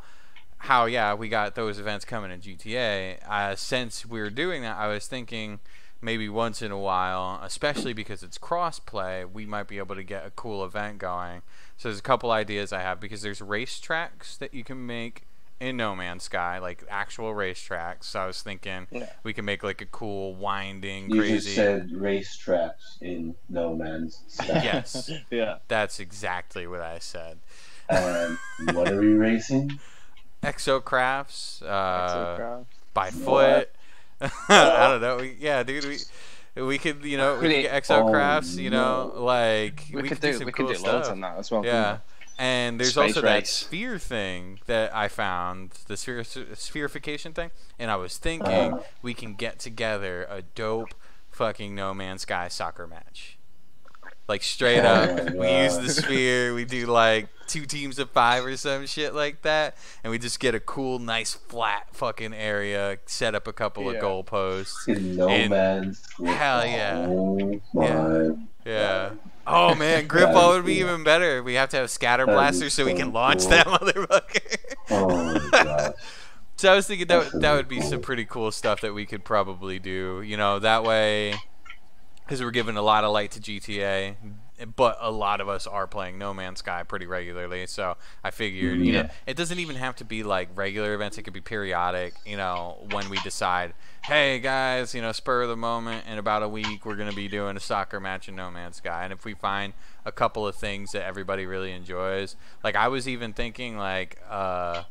how 0.57 0.85
yeah 0.85 1.13
we 1.13 1.29
got 1.29 1.53
those 1.53 1.77
events 1.77 2.03
coming 2.03 2.31
in 2.31 2.39
GTA 2.41 3.19
uh, 3.29 3.55
since 3.55 4.07
we're 4.07 4.31
doing 4.31 4.63
that 4.63 4.75
I 4.77 4.87
was 4.87 5.05
thinking 5.05 5.59
maybe 6.01 6.29
once 6.29 6.61
in 6.61 6.71
a 6.71 6.77
while 6.77 7.39
especially 7.43 7.93
because 7.93 8.21
it's 8.23 8.37
cross-play 8.37 9.25
we 9.25 9.45
might 9.45 9.67
be 9.67 9.77
able 9.79 9.95
to 9.95 10.03
get 10.03 10.25
a 10.25 10.29
cool 10.31 10.63
event 10.63 10.99
going 10.99 11.41
so 11.77 11.89
there's 11.89 11.99
a 11.99 12.03
couple 12.03 12.29
ideas 12.31 12.71
I 12.71 12.81
have 12.81 12.99
because 12.99 13.21
there's 13.21 13.39
racetracks 13.39 14.37
that 14.37 14.53
you 14.53 14.63
can 14.63 14.85
make 14.85 15.23
in 15.59 15.75
No 15.75 15.95
Man's 15.95 16.23
Sky 16.23 16.59
like 16.59 16.83
actual 16.87 17.33
racetracks 17.33 18.03
so 18.03 18.19
I 18.19 18.27
was 18.27 18.41
thinking 18.43 18.85
Yeah. 18.91 19.09
we 19.23 19.33
can 19.33 19.43
make 19.45 19.63
like 19.63 19.81
a 19.81 19.87
cool 19.87 20.35
winding 20.35 21.09
You 21.09 21.21
crazy 21.21 21.35
just 21.37 21.55
said 21.55 21.89
racetracks 21.89 23.01
in 23.01 23.33
No 23.49 23.75
Man's 23.75 24.21
Sky. 24.27 24.45
yes 24.63 25.09
yeah. 25.31 25.57
that's 25.67 25.99
exactly 25.99 26.67
what 26.67 26.81
I 26.81 26.99
said 26.99 27.39
And 27.89 28.37
what 28.73 28.91
are 28.91 28.99
we 28.99 29.13
racing? 29.13 29.79
exocrafts 30.43 31.61
uh, 31.63 32.37
Exocraft. 32.37 32.65
by 32.93 33.09
What? 33.11 33.71
I 34.49 34.87
don't 34.89 35.01
know. 35.01 35.17
We, 35.17 35.35
yeah, 35.39 35.63
dude, 35.63 35.85
we 35.85 35.97
we 36.61 36.77
could 36.77 37.03
you 37.05 37.17
know 37.17 37.35
we 37.35 37.41
could 37.41 37.61
get 37.63 37.83
exocrafts. 37.83 38.57
Oh, 38.57 38.61
you 38.61 38.69
know, 38.69 39.11
no. 39.15 39.23
like 39.23 39.83
we, 39.93 40.03
could 40.03 40.19
do 40.19 40.31
do. 40.31 40.37
some 40.37 40.45
We 40.45 40.51
cool 40.51 40.67
could 40.67 40.77
do 40.77 40.83
loads 40.83 41.05
stuff. 41.05 41.11
on 41.11 41.21
that 41.21 41.37
as 41.37 41.51
well. 41.51 41.65
Yeah. 41.65 41.99
And 42.39 42.79
there's 42.79 42.91
Space 42.91 43.15
also 43.17 43.21
that 43.21 43.47
sphere 43.47 43.97
thing 43.97 44.59
that 44.67 44.95
I 44.95 45.07
found, 45.07 45.71
the 45.87 45.97
sphere, 45.97 46.21
spherification 46.21 47.33
thing, 47.33 47.49
and 47.79 47.89
I 47.89 47.95
was 47.95 48.17
thinking 48.17 48.73
Uh. 48.73 48.83
we 49.01 49.15
can 49.15 49.33
get 49.33 49.57
together 49.57 50.27
a 50.29 50.43
dope 50.43 50.93
fucking 51.31 51.73
No 51.73 51.95
Man's 51.95 52.21
Sky 52.23 52.47
soccer 52.47 52.85
match. 52.85 53.39
Like 54.27 54.43
straight 54.43 54.81
up, 54.85 55.31
we 55.33 55.49
use 55.63 55.77
the 55.77 55.89
sphere. 55.89 56.53
We 56.53 56.65
do 56.65 56.85
like 56.85 57.27
two 57.47 57.65
teams 57.65 57.97
of 57.99 58.09
five 58.11 58.45
or 58.45 58.55
some 58.57 58.85
shit 58.85 59.13
like 59.15 59.41
that, 59.43 59.75
and 60.03 60.11
we 60.11 60.19
just 60.19 60.39
get 60.39 60.53
a 60.55 60.59
cool, 60.59 60.99
nice 60.99 61.33
flat 61.33 61.87
fucking 61.93 62.33
area. 62.33 62.97
Set 63.05 63.33
up 63.35 63.47
a 63.47 63.53
couple 63.53 63.83
Yeah. 63.91 63.99
of 63.99 64.03
goalposts. 64.03 64.87
In 64.87 65.15
No 65.15 65.29
And- 65.29 65.49
Man's 65.49 66.01
hell 66.23 66.65
yeah. 66.65 67.05
Oh 67.07 67.61
my. 67.73 68.31
Yeah, 68.65 69.11
Oh 69.45 69.73
man, 69.75 70.07
grip 70.07 70.33
ball 70.33 70.53
would 70.55 70.65
be 70.65 70.79
even 70.79 71.03
better. 71.05 71.41
We 71.41 71.53
have 71.53 71.69
to 71.69 71.77
have 71.77 71.89
scatter 71.89 72.25
That'd 72.25 72.35
blasters 72.37 72.73
so 72.73 72.83
we 72.83 72.91
so 72.91 72.97
can 72.97 73.13
launch 73.13 73.41
cool. 73.43 73.49
that 73.51 73.65
motherfucker. 73.67 74.57
Oh 74.91 75.49
my 75.49 75.63
gosh. 75.63 75.91
So 76.59 76.71
I 76.73 76.75
was 76.75 76.87
thinking 76.87 77.05
that 77.05 77.21
That's 77.21 77.39
that 77.39 77.53
would 77.53 77.67
be 77.67 77.79
cool. 77.81 77.89
some 77.91 78.01
pretty 78.01 78.25
cool 78.25 78.51
stuff 78.51 78.81
that 78.81 78.91
we 78.95 79.05
could 79.05 79.23
probably 79.23 79.77
do. 79.77 80.23
You 80.25 80.37
know, 80.37 80.57
that 80.57 80.83
way, 80.83 81.35
because 82.25 82.41
we're 82.41 82.49
giving 82.49 82.75
a 82.77 82.81
lot 82.81 83.03
of 83.03 83.11
light 83.13 83.29
to 83.33 83.39
GTA, 83.39 84.15
but 84.75 84.97
a 84.99 85.11
lot 85.11 85.41
of 85.41 85.49
us 85.49 85.67
are 85.67 85.87
playing 85.87 86.17
No 86.17 86.33
Man's 86.33 86.59
Sky 86.59 86.83
pretty 86.83 87.05
regularly. 87.05 87.67
So 87.67 87.97
I 88.23 88.31
figured, 88.31 88.79
you 88.79 88.93
know, 88.93 89.09
it 89.25 89.37
doesn't 89.37 89.59
even 89.59 89.75
have 89.75 89.95
to 89.97 90.05
be 90.05 90.23
like 90.23 90.49
regular 90.55 90.93
events. 90.93 91.17
It 91.17 91.23
could 91.23 91.33
be 91.33 91.41
periodic. 91.41 92.13
You 92.25 92.37
know, 92.37 92.77
when 92.91 93.09
we 93.09 93.19
decide, 93.19 93.73
hey 94.03 94.39
guys, 94.39 94.95
you 94.95 95.01
know, 95.01 95.11
spur 95.11 95.43
of 95.43 95.49
the 95.49 95.55
moment, 95.55 96.05
in 96.07 96.17
about 96.17 96.43
a 96.43 96.49
week 96.49 96.85
we're 96.85 96.95
gonna 96.95 97.13
be 97.13 97.27
doing 97.27 97.55
a 97.57 97.59
soccer 97.59 97.99
match 97.99 98.27
in 98.27 98.35
No 98.35 98.49
Man's 98.49 98.77
Sky, 98.77 99.03
and 99.03 99.13
if 99.13 99.25
we 99.25 99.33
find 99.33 99.73
a 100.05 100.11
couple 100.11 100.47
of 100.47 100.55
things 100.55 100.91
that 100.93 101.03
everybody 101.03 101.45
really 101.45 101.71
enjoys, 101.71 102.35
like 102.63 102.75
I 102.75 102.87
was 102.87 103.07
even 103.07 103.33
thinking 103.33 103.77
like. 103.77 104.19
uh 104.29 104.83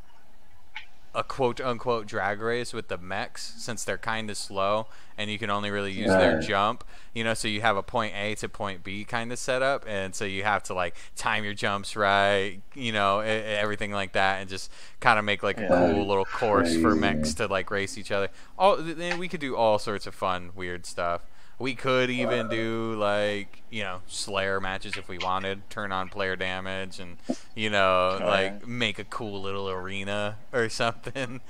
a 1.17 1.25
quote 1.25 1.61
unquote 1.63 2.07
drag 2.07 2.41
race 2.43 2.73
with 2.75 2.89
the 2.89 2.99
mechs 2.99 3.55
since 3.57 3.83
they're 3.85 3.97
kind 3.97 4.29
of 4.31 4.37
slow 4.37 4.87
and 5.17 5.31
you 5.31 5.39
can 5.39 5.49
only 5.49 5.71
really 5.71 5.91
use 5.91 6.09
their 6.11 6.39
jump 6.41 6.85
you 7.15 7.25
know 7.25 7.33
so 7.33 7.49
you 7.49 7.63
have 7.63 7.75
a 7.77 7.83
point 7.83 8.13
a 8.15 8.35
to 8.35 8.49
point 8.51 8.85
b 8.85 9.03
kind 9.03 9.33
of 9.33 9.39
setup 9.39 9.83
and 9.89 10.15
so 10.15 10.27
you 10.27 10.43
have 10.43 10.63
to 10.63 10.75
like 10.75 10.95
time 11.17 11.43
your 11.43 11.55
jumps 11.55 11.97
right 11.97 12.61
you 12.75 12.93
know 12.93 13.21
everything 13.21 13.93
like 13.93 14.13
that 14.13 14.41
and 14.43 14.51
just 14.51 14.71
kind 15.01 15.19
of 15.19 15.25
make 15.25 15.43
like 15.43 15.57
a 15.59 15.63
Yeah. 15.63 15.69
cool 15.93 16.07
little 16.07 16.27
course 16.27 16.75
for 16.77 16.91
crazy. 16.91 17.01
mechs 17.01 17.35
to 17.35 17.47
like 17.47 17.71
race 17.71 17.97
each 17.97 18.11
other 18.13 18.29
all 18.59 18.77
we 19.19 19.27
could 19.27 19.41
do 19.41 19.57
all 19.57 19.79
sorts 19.79 20.07
of 20.07 20.15
fun 20.15 20.51
weird 20.55 20.85
stuff 20.85 21.23
we 21.59 21.75
could 21.75 22.11
even 22.11 22.49
do 22.49 22.95
like 22.99 23.63
you 23.71 23.83
know 23.83 24.01
slayer 24.07 24.61
matches 24.61 24.97
if 24.97 25.09
we 25.09 25.19
wanted 25.19 25.69
turn 25.71 25.91
on 25.93 26.09
player 26.09 26.37
damage 26.37 26.99
and 27.01 27.17
you 27.55 27.71
know 27.71 28.19
Oh, 28.21 28.27
like 28.27 28.67
make 28.67 28.99
a 28.99 29.05
cool 29.05 29.41
little 29.41 29.69
arena 29.71 30.37
or 30.53 30.69
something 30.69 31.41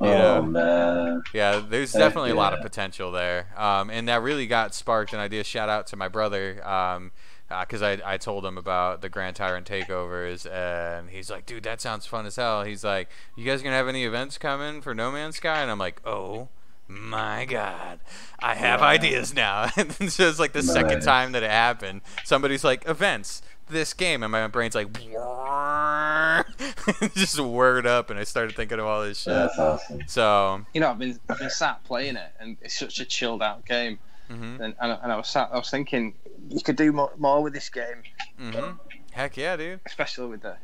you 0.00 0.06
Oh 0.08 0.18
know 0.18 0.42
man. 0.42 1.22
yeah 1.34 1.60
there's 1.68 1.92
definitely 1.92 2.30
a 2.30 2.34
lot 2.34 2.52
of 2.54 2.60
potential 2.60 3.10
there 3.10 3.48
um, 3.56 3.90
and 3.90 4.08
that 4.08 4.22
really 4.22 4.46
got 4.46 4.74
sparked 4.74 5.12
an 5.12 5.18
idea 5.20 5.42
shout 5.42 5.68
out 5.68 5.86
to 5.88 5.96
my 5.96 6.08
brother 6.08 6.66
um, 6.66 7.10
because 7.48 7.80
I, 7.82 7.98
I 8.04 8.16
told 8.18 8.44
him 8.44 8.58
about 8.58 9.02
the 9.02 9.08
Grand 9.08 9.36
Tyrant 9.36 9.68
takeovers, 9.68 10.50
and 10.52 11.08
he's 11.08 11.30
like, 11.30 11.46
"Dude, 11.46 11.62
that 11.62 11.80
sounds 11.80 12.04
fun 12.04 12.26
as 12.26 12.34
hell." 12.34 12.64
He's 12.64 12.82
like, 12.82 13.08
"You 13.36 13.44
guys 13.44 13.62
gonna 13.62 13.76
have 13.76 13.86
any 13.86 14.02
events 14.04 14.36
coming 14.36 14.80
for 14.82 14.96
No 14.96 15.12
Man's 15.12 15.36
Sky?" 15.36 15.62
And 15.62 15.70
I'm 15.70 15.78
like, 15.78 16.00
"Oh 16.04 16.48
my 16.88 17.44
god, 17.44 18.00
I 18.38 18.54
have 18.54 18.80
Wow. 18.80 18.86
ideas 18.88 19.34
now." 19.34 19.70
and 19.76 19.92
so 20.12 20.28
it's 20.28 20.38
like 20.38 20.52
the 20.52 20.62
second 20.62 21.02
time 21.02 21.32
that 21.32 21.42
it 21.42 21.50
happened. 21.50 22.00
Somebody's 22.24 22.64
like, 22.64 22.86
"Events." 22.88 23.42
This 23.68 23.94
game, 23.94 24.22
and 24.22 24.30
my 24.30 24.46
brain's 24.46 24.76
like, 24.76 24.92
just 27.14 27.40
whirred 27.40 27.84
up, 27.84 28.10
and 28.10 28.18
I 28.18 28.22
started 28.22 28.54
thinking 28.54 28.78
of 28.78 28.86
all 28.86 29.02
this 29.02 29.22
shit. 29.22 29.34
That's 29.34 29.58
awesome. 29.58 30.04
So, 30.06 30.60
You 30.72 30.80
know, 30.80 30.90
I've 30.90 30.98
been 31.00 31.18
I've 31.28 31.38
been 31.40 31.50
sat 31.50 31.82
playing 31.82 32.14
it, 32.14 32.32
and 32.38 32.56
it's 32.60 32.78
such 32.78 33.00
a 33.00 33.04
chilled 33.04 33.42
out 33.42 33.66
game. 33.66 33.98
hmm 34.28 34.58
And, 34.60 34.74
and, 34.80 34.92
I- 34.92 34.98
and 35.02 35.10
I 35.12 35.16
was 35.16 35.26
sat, 35.28 35.48
I 35.52 35.56
was 35.56 35.68
thinking 35.68 36.14
you 36.48 36.60
could 36.60 36.76
do 36.76 36.92
more, 36.92 37.10
more 37.18 37.42
with 37.42 37.54
this 37.54 37.68
game, 37.68 38.02
hmm 38.38 38.70
heck 39.12 39.36
yeah, 39.36 39.56
dude. 39.56 39.80
especially 39.86 40.28
with 40.28 40.42
the. 40.42 40.56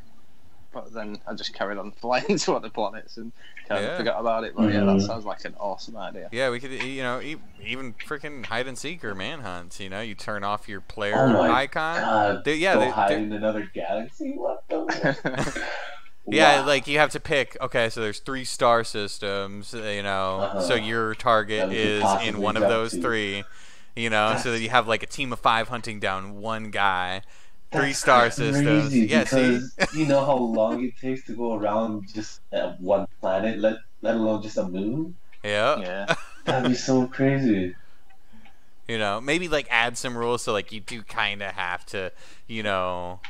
But 0.73 0.93
then 0.95 1.18
I 1.27 1.35
just 1.35 1.53
carried 1.55 1.79
on 1.79 1.91
flying 2.01 2.39
to 2.39 2.55
other 2.55 2.70
planets 2.70 3.16
and 3.18 3.33
kind 3.68 3.85
Yeah. 3.85 3.91
of 3.91 3.97
forgot 3.99 4.20
about 4.20 4.45
it. 4.45 4.55
But 4.57 4.73
yeah, 4.73 4.81
that 4.81 4.87
Mhm. 4.97 5.07
sounds 5.07 5.25
like 5.25 5.45
an 5.45 5.55
awesome 5.61 5.97
idea. 5.97 6.29
Yeah, 6.33 6.51
we 6.51 6.61
could, 6.61 6.70
you 6.70 7.03
know, 7.03 7.20
e- 7.20 7.37
even 7.62 7.93
freaking 7.95 8.47
hide 8.47 8.66
and 8.66 8.77
seek 8.79 9.05
or 9.05 9.14
manhunts. 9.14 9.79
You 9.81 9.91
know, 9.91 10.01
you 10.01 10.14
turn 10.14 10.45
off 10.45 10.68
your 10.68 10.81
player 10.81 11.14
Oh 11.16 11.29
my 11.33 11.51
icon. 11.62 12.01
God. 12.01 12.45
They- 12.45 12.57
yeah, 12.57 12.75
Go 12.75 12.81
they- 12.81 12.91
hide 12.91 13.11
they're- 13.11 13.18
in 13.18 13.33
another 13.33 13.70
galaxy. 13.75 14.33
What 14.37 14.64
the? 14.68 15.66
Yeah, 16.25 16.61
Wow. 16.61 16.66
like 16.68 16.87
you 16.87 16.99
have 17.01 17.11
to 17.11 17.20
pick. 17.20 17.57
Okay, 17.61 17.89
so 17.91 18.01
there's 18.01 18.20
three 18.20 18.45
star 18.45 18.85
systems. 18.85 19.75
uh, 19.75 19.79
You 19.83 20.05
know, 20.05 20.51
so 20.61 20.75
Uh-huh. 20.75 20.75
your 20.77 21.14
target 21.16 21.62
That 21.62 21.68
we 21.70 21.75
could 21.75 21.85
is 21.85 22.27
in 22.29 22.41
one 22.41 22.57
of 22.57 22.62
those 22.62 22.93
to. 22.93 23.01
three. 23.03 23.45
You 23.97 24.09
know, 24.09 24.39
so 24.43 24.53
that 24.53 24.61
you 24.61 24.70
have 24.70 24.87
like 24.89 25.03
a 25.03 25.07
team 25.07 25.33
of 25.33 25.41
five 25.41 25.68
hunting 25.68 25.99
down 26.01 26.37
one 26.41 26.70
guy. 26.70 27.23
Three 27.73 27.93
star 27.93 28.31
crazy 28.31 28.53
systems. 28.53 28.97
Yeah, 28.97 29.25
see. 29.25 29.37
because 29.37 29.97
you 29.97 30.07
know 30.07 30.25
how 30.25 30.37
long 30.37 30.85
it 30.85 30.97
takes 30.99 31.25
to 31.27 31.33
go 31.33 31.55
around 31.55 32.12
just 32.12 32.41
at 32.53 32.81
one 32.81 33.07
planet, 33.20 33.59
let 33.59 33.79
let 34.03 34.16
alone 34.16 34.43
just 34.43 34.59
a 34.59 34.68
moon. 34.68 35.16
Yeah. 35.43 35.81
Yeah. 35.81 36.14
That'd 36.45 36.70
be 36.70 36.77
so 36.77 37.07
crazy. 37.07 37.75
You 38.89 38.99
know, 38.99 39.20
maybe 39.20 39.49
like 39.49 39.66
add 39.70 39.97
some 39.97 40.16
rules 40.16 40.43
so 40.43 40.53
like 40.53 40.73
you 40.73 40.81
do 40.81 41.03
kind 41.03 41.43
of 41.43 41.53
have 41.53 41.87
to, 41.87 42.12
you 42.47 42.62
know, 42.62 43.20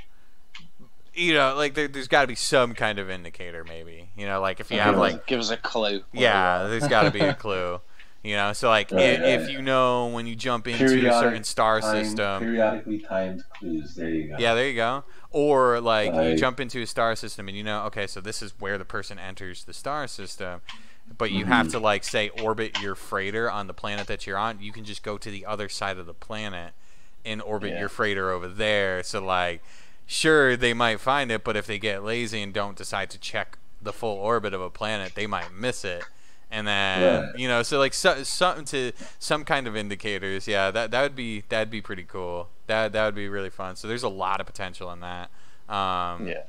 you 1.14 1.34
know, 1.34 1.54
like 1.56 1.74
there, 1.74 1.88
there's 1.88 2.08
got 2.08 2.22
to 2.22 2.26
be 2.26 2.34
some 2.34 2.74
kind 2.74 2.98
of 2.98 3.10
indicator, 3.10 3.64
maybe. 3.64 4.08
You 4.16 4.26
know, 4.26 4.40
like 4.40 4.60
if 4.60 4.70
you 4.70 4.78
have 4.78 4.94
Okay, 4.94 4.98
like 4.98 5.26
give 5.26 5.40
us 5.40 5.50
a 5.50 5.56
clue. 5.56 6.02
Yeah, 6.12 6.64
there's 6.68 6.88
got 6.88 7.02
to 7.02 7.10
be 7.10 7.20
a 7.20 7.34
clue. 7.34 7.80
You 8.22 8.36
know, 8.36 8.52
so 8.52 8.68
like 8.68 8.92
Right, 8.92 9.02
if, 9.02 9.42
if 9.42 9.50
you 9.50 9.62
know 9.62 10.06
when 10.06 10.26
you 10.28 10.36
jump 10.36 10.68
into 10.68 10.84
a 11.08 11.12
certain 11.20 11.42
star 11.42 11.82
system, 11.82 12.40
periodically 12.40 13.00
timed 13.00 13.42
clues. 13.58 13.96
There 13.96 14.08
you 14.08 14.28
go. 14.28 14.36
yeah, 14.38 14.54
there 14.54 14.68
you 14.68 14.76
go. 14.76 15.02
Or 15.30 15.80
like 15.80 16.14
you 16.14 16.36
jump 16.36 16.60
into 16.60 16.80
a 16.82 16.86
star 16.86 17.16
system 17.16 17.48
and 17.48 17.56
you 17.56 17.64
know, 17.64 17.82
okay, 17.86 18.06
so 18.06 18.20
this 18.20 18.40
is 18.42 18.54
where 18.60 18.78
the 18.78 18.84
person 18.84 19.18
enters 19.18 19.64
the 19.64 19.74
star 19.74 20.06
system, 20.06 20.60
but 21.18 21.32
you 21.32 21.40
Mm-hmm. 21.44 21.52
have 21.52 21.68
to 21.72 21.80
like 21.80 22.04
say 22.04 22.28
orbit 22.40 22.80
your 22.80 22.94
freighter 22.94 23.50
on 23.50 23.66
the 23.66 23.74
planet 23.74 24.06
that 24.06 24.24
you're 24.24 24.38
on. 24.38 24.60
You 24.60 24.70
can 24.72 24.84
just 24.84 25.02
go 25.02 25.18
to 25.18 25.30
the 25.30 25.44
other 25.44 25.68
side 25.68 25.98
of 25.98 26.06
the 26.06 26.14
planet 26.14 26.74
and 27.24 27.42
orbit 27.42 27.70
Yeah. 27.72 27.80
your 27.80 27.88
freighter 27.88 28.30
over 28.30 28.46
there. 28.46 29.02
So 29.02 29.20
like, 29.24 29.62
sure 30.06 30.56
they 30.56 30.74
might 30.74 31.00
find 31.00 31.32
it, 31.32 31.42
but 31.42 31.56
if 31.56 31.66
they 31.66 31.78
get 31.80 32.04
lazy 32.04 32.40
and 32.40 32.52
don't 32.54 32.76
decide 32.76 33.10
to 33.10 33.18
check 33.18 33.58
the 33.80 33.92
full 33.92 34.16
orbit 34.16 34.54
of 34.54 34.60
a 34.60 34.70
planet, 34.70 35.16
they 35.16 35.26
might 35.26 35.52
miss 35.52 35.84
it. 35.84 36.04
And 36.54 36.68
then 36.68 37.22
Right. 37.24 37.38
you 37.38 37.48
know, 37.48 37.62
so 37.62 37.78
like 37.78 37.94
so, 37.94 38.22
something 38.24 38.66
to 38.66 38.92
some 39.18 39.42
kind 39.44 39.66
of 39.66 39.74
indicators. 39.74 40.46
Yeah, 40.46 40.70
that 40.70 40.90
that 40.90 41.02
would 41.02 41.16
be 41.16 41.44
that'd 41.48 41.70
be 41.70 41.80
pretty 41.80 42.04
cool. 42.04 42.50
That 42.66 42.92
that 42.92 43.06
would 43.06 43.14
be 43.14 43.26
really 43.28 43.48
fun. 43.50 43.74
So 43.76 43.88
there's 43.88 44.02
a 44.02 44.08
lot 44.10 44.38
of 44.38 44.46
potential 44.46 44.92
in 44.92 45.00
that. 45.00 45.30
Um, 45.68 46.28
Yeah. 46.28 46.42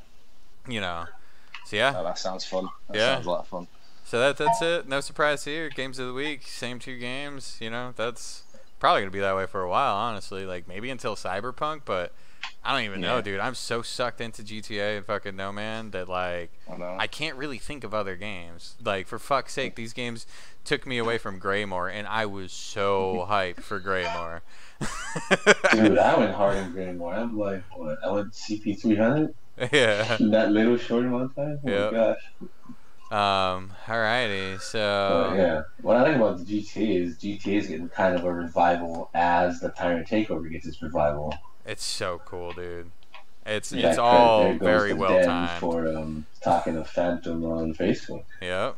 You 0.67 0.81
know. 0.81 1.05
So 1.65 1.77
yeah. 1.77 1.93
Oh, 1.97 2.03
that 2.03 2.17
sounds 2.19 2.43
fun. 2.43 2.67
That 2.89 2.97
Yeah. 2.97 3.13
sounds 3.15 3.25
a 3.25 3.29
lot 3.29 3.39
of 3.39 3.47
fun. 3.47 3.67
So 4.03 4.19
that 4.19 4.35
that's 4.35 4.61
it. 4.61 4.87
No 4.89 4.99
surprise 4.99 5.45
here. 5.45 5.69
Games 5.69 5.97
of 5.99 6.07
the 6.07 6.13
week, 6.13 6.45
same 6.47 6.79
two 6.79 6.99
games. 6.99 7.57
You 7.61 7.69
know, 7.69 7.93
that's 7.95 8.43
probably 8.81 9.01
gonna 9.03 9.11
be 9.11 9.21
that 9.21 9.35
way 9.37 9.45
for 9.45 9.61
a 9.61 9.69
while. 9.69 9.95
Honestly, 9.95 10.45
like 10.45 10.67
maybe 10.67 10.89
until 10.89 11.15
Cyberpunk, 11.15 11.83
but 11.85 12.11
I 12.65 12.71
don't 12.73 12.85
even 12.85 13.01
know, 13.01 13.21
dude. 13.21 13.39
I'm 13.41 13.55
so 13.55 13.81
sucked 13.81 14.21
into 14.21 14.41
GTA 14.41 14.97
and 14.97 15.05
fucking 15.05 15.35
No 15.35 15.51
Man 15.51 15.91
that 15.91 16.07
like 16.07 16.49
I. 16.69 16.95
I 16.99 17.07
can't 17.07 17.35
really 17.35 17.57
think 17.57 17.83
of 17.83 17.93
other 17.93 18.15
games. 18.15 18.75
Like 18.83 19.07
for 19.07 19.19
fuck's 19.19 19.53
sake, 19.53 19.75
these 19.75 19.91
games 19.91 20.25
took 20.63 20.87
me 20.87 20.97
away 20.97 21.17
from 21.17 21.39
Greymoor, 21.39 21.89
and 21.89 22.07
I 22.07 22.25
was 22.25 22.53
so 22.53 23.25
hyped 23.29 23.61
for 23.63 23.79
Greymoor. 23.79 24.41
Dude, 25.71 25.97
I 25.97 26.17
went 26.17 26.33
hard 26.33 26.57
in 26.57 26.71
Greymoor. 26.73 27.13
I'm 27.13 27.37
like, 27.37 27.63
what? 27.75 27.97
I 28.05 28.11
went 28.11 28.31
CP 28.33 28.79
300 28.81 29.33
yeah. 29.71 30.17
that 30.19 30.51
little 30.51 30.77
short 30.77 31.05
amount 31.05 31.23
of 31.23 31.35
time. 31.35 31.59
Oh 31.65 31.69
Yeah. 31.69 31.85
my 31.85 31.91
gosh. 31.91 32.17
Um. 33.11 33.73
Alrighty. 33.85 34.59
So. 34.61 35.27
But 35.29 35.37
yeah. 35.37 35.61
What 35.81 35.97
I 35.97 36.03
think 36.05 36.15
about 36.15 36.39
the 36.39 36.45
GTA 36.45 37.01
is 37.01 37.17
GTA 37.17 37.57
is 37.57 37.67
getting 37.67 37.89
kind 37.89 38.15
of 38.15 38.23
a 38.23 38.33
revival 38.33 39.09
as 39.13 39.59
the 39.59 39.69
Tyrant 39.69 40.07
Takeover 40.07 40.49
gets 40.51 40.65
its 40.65 40.81
revival. 40.81 41.33
It's 41.65 41.83
so 41.85 42.21
cool, 42.25 42.51
dude. 42.53 42.91
It's 43.45 43.71
Yeah, 43.71 43.89
it's 43.89 43.97
all 43.97 44.43
there 44.43 44.53
goes 44.53 44.59
very 44.65 44.89
to 44.89 44.95
well 44.95 45.13
Dan 45.17 45.25
timed. 45.25 45.59
For 45.59 45.87
um, 45.95 46.25
talking 46.41 46.75
to 46.75 46.83
Phantom 46.83 47.43
on 47.45 47.73
Facebook. 47.73 48.23
Yep. 48.41 48.75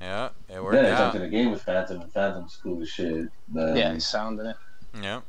Yeah, 0.00 0.28
It 0.52 0.62
worked 0.62 0.74
Then 0.74 0.86
I 0.86 0.90
out. 0.90 0.98
jumped 0.98 1.16
in 1.16 1.22
the 1.22 1.28
game 1.28 1.50
with 1.52 1.62
Phantom, 1.62 2.00
and 2.00 2.12
Phantom's 2.12 2.58
cool 2.62 2.82
as 2.82 2.88
shit. 2.88 3.28
But, 3.48 3.76
yeah, 3.76 3.92
it's 3.92 4.06
sounding 4.06 4.46
it. 4.46 4.56
Yep. 5.00 5.22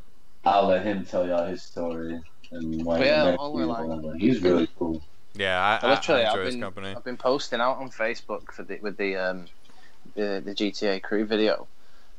I'll 0.45 0.67
let 0.67 0.83
him 0.85 1.05
tell 1.05 1.27
y'all 1.27 1.45
his 1.45 1.61
story 1.61 2.19
and 2.51 2.83
why 2.83 2.97
But 2.97 3.05
yeah, 3.07 3.35
all 3.37 3.53
we're 3.53 3.65
like- 3.65 3.87
whatever. 3.87 4.15
he's 4.17 4.41
really 4.41 4.67
cool. 4.77 5.01
Yeah. 5.35 5.79
I, 5.81 5.85
I, 5.87 5.89
literally, 5.95 6.23
I 6.23 6.29
enjoy 6.29 6.39
I've 6.39 6.45
his 6.47 6.55
been 6.55 6.61
company. 6.61 6.93
I've 6.95 7.03
been 7.03 7.17
posting 7.17 7.61
out 7.61 7.77
on 7.77 7.89
Facebook 7.91 8.51
for 8.51 8.63
the 8.63 8.79
with 8.81 8.97
the 8.97 9.15
um 9.15 9.45
the, 10.15 10.41
the 10.43 10.53
GTA 10.53 11.01
crew 11.01 11.23
video, 11.25 11.67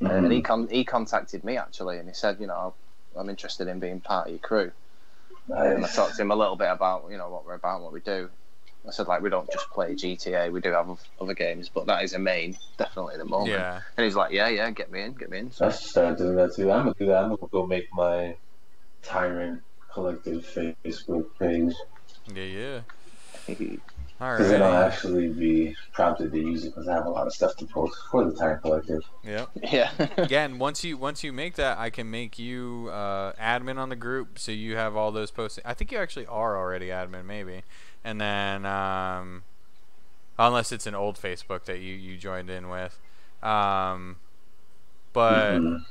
Uh, 0.02 0.08
and 0.10 0.32
he 0.32 0.40
con- 0.40 0.68
he 0.68 0.84
contacted 0.84 1.44
me 1.44 1.56
actually, 1.58 1.98
and 1.98 2.08
he 2.08 2.14
said, 2.14 2.38
you 2.40 2.46
know, 2.46 2.72
I'm 3.16 3.28
interested 3.28 3.68
in 3.68 3.80
being 3.80 4.00
part 4.00 4.26
of 4.26 4.32
your 4.32 4.40
crew. 4.40 4.72
And 5.48 5.84
I 5.84 5.88
talked 5.88 6.16
to 6.16 6.22
him 6.22 6.30
a 6.30 6.36
little 6.36 6.56
bit 6.56 6.70
about 6.70 7.06
you 7.10 7.18
know 7.18 7.28
what 7.30 7.44
we're 7.46 7.54
about, 7.54 7.82
what 7.82 7.92
we 7.92 8.00
do. 8.00 8.30
I 8.86 8.90
said 8.90 9.06
like 9.06 9.22
we 9.22 9.30
don't 9.30 9.50
just 9.50 9.70
play 9.70 9.94
GTA, 9.94 10.52
we 10.52 10.60
do 10.60 10.70
have 10.72 10.88
other 11.20 11.34
games, 11.34 11.70
but 11.72 11.86
that 11.86 12.04
is 12.04 12.12
a 12.12 12.18
main, 12.18 12.56
definitely 12.76 13.16
the 13.16 13.24
moment. 13.24 13.50
Yeah. 13.50 13.80
And 13.96 14.04
he's 14.04 14.14
like, 14.14 14.32
yeah, 14.32 14.48
yeah, 14.48 14.70
get 14.70 14.90
me 14.90 15.02
in, 15.02 15.12
get 15.14 15.30
me 15.30 15.38
in. 15.38 15.52
So 15.52 15.66
I 15.66 15.70
should 15.70 15.80
start 15.80 16.18
doing 16.18 16.36
that 16.36 16.54
too. 16.54 16.70
I'm 16.70 16.82
gonna 16.82 16.94
do 16.98 17.06
that. 17.06 17.24
I'm 17.24 17.28
gonna 17.30 17.48
go 17.50 17.66
make 17.66 17.88
my 17.94 18.36
Tyrant 19.02 19.62
Collective 19.90 20.44
Facebook 20.84 21.26
page. 21.38 21.74
Yeah. 22.34 22.82
Yeah. 23.48 23.76
All 24.20 24.30
Because 24.30 24.50
then 24.50 24.62
I'll 24.62 24.84
actually 24.84 25.28
be 25.28 25.74
prompted 25.92 26.30
to 26.30 26.38
use 26.38 26.64
it 26.64 26.68
because 26.68 26.86
I 26.86 26.94
have 26.94 27.06
a 27.06 27.10
lot 27.10 27.26
of 27.26 27.34
stuff 27.34 27.56
to 27.56 27.66
post 27.66 27.96
for 28.10 28.24
the 28.24 28.32
Tire 28.32 28.58
Collective. 28.58 29.02
Yep. 29.24 29.50
Yeah. 29.62 29.90
Again, 30.16 30.58
once 30.58 30.84
you 30.84 30.96
once 30.96 31.24
you 31.24 31.32
make 31.32 31.56
that, 31.56 31.78
I 31.78 31.90
can 31.90 32.10
make 32.10 32.38
you 32.38 32.90
uh, 32.92 33.32
admin 33.32 33.76
on 33.76 33.88
the 33.88 33.96
group, 33.96 34.38
so 34.38 34.52
you 34.52 34.76
have 34.76 34.94
all 34.94 35.10
those 35.10 35.32
posting. 35.32 35.64
I 35.66 35.74
think 35.74 35.90
you 35.90 35.98
actually 35.98 36.26
are 36.26 36.56
already 36.56 36.88
admin, 36.88 37.24
maybe. 37.24 37.62
And 38.04 38.20
then, 38.20 38.64
um, 38.66 39.42
unless 40.38 40.70
it's 40.70 40.86
an 40.86 40.94
old 40.94 41.16
Facebook 41.16 41.64
that 41.64 41.78
you 41.80 41.94
you 41.94 42.16
joined 42.16 42.50
in 42.50 42.68
with, 42.68 43.00
um, 43.42 44.16
but 45.12 45.58
Mhm. 45.58 45.84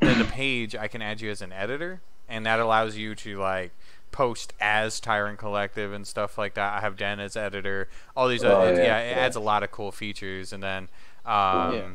then 0.00 0.18
the 0.18 0.24
page 0.24 0.76
I 0.76 0.86
can 0.86 1.02
add 1.02 1.20
you 1.20 1.30
as 1.32 1.42
an 1.42 1.52
editor, 1.52 2.00
and 2.28 2.46
that 2.46 2.60
allows 2.60 2.96
you 2.96 3.16
to 3.16 3.38
like 3.38 3.72
post 4.14 4.52
as 4.60 5.00
Tyrant 5.00 5.38
Collective 5.40 5.92
and 5.92 6.06
stuff 6.06 6.38
like 6.38 6.54
that. 6.54 6.72
I 6.74 6.80
have 6.80 6.96
Den 6.96 7.18
as 7.18 7.36
editor. 7.36 7.88
All 8.16 8.28
these, 8.28 8.44
Oh, 8.44 8.60
other, 8.60 8.74
yeah, 8.74 8.82
yeah, 8.84 8.98
it 9.00 9.10
yeah. 9.10 9.22
adds 9.24 9.34
a 9.36 9.40
lot 9.40 9.64
of 9.64 9.72
cool 9.72 9.90
features, 9.90 10.52
and 10.52 10.62
then, 10.62 10.88
um, 11.26 11.74
Yeah. 11.74 11.88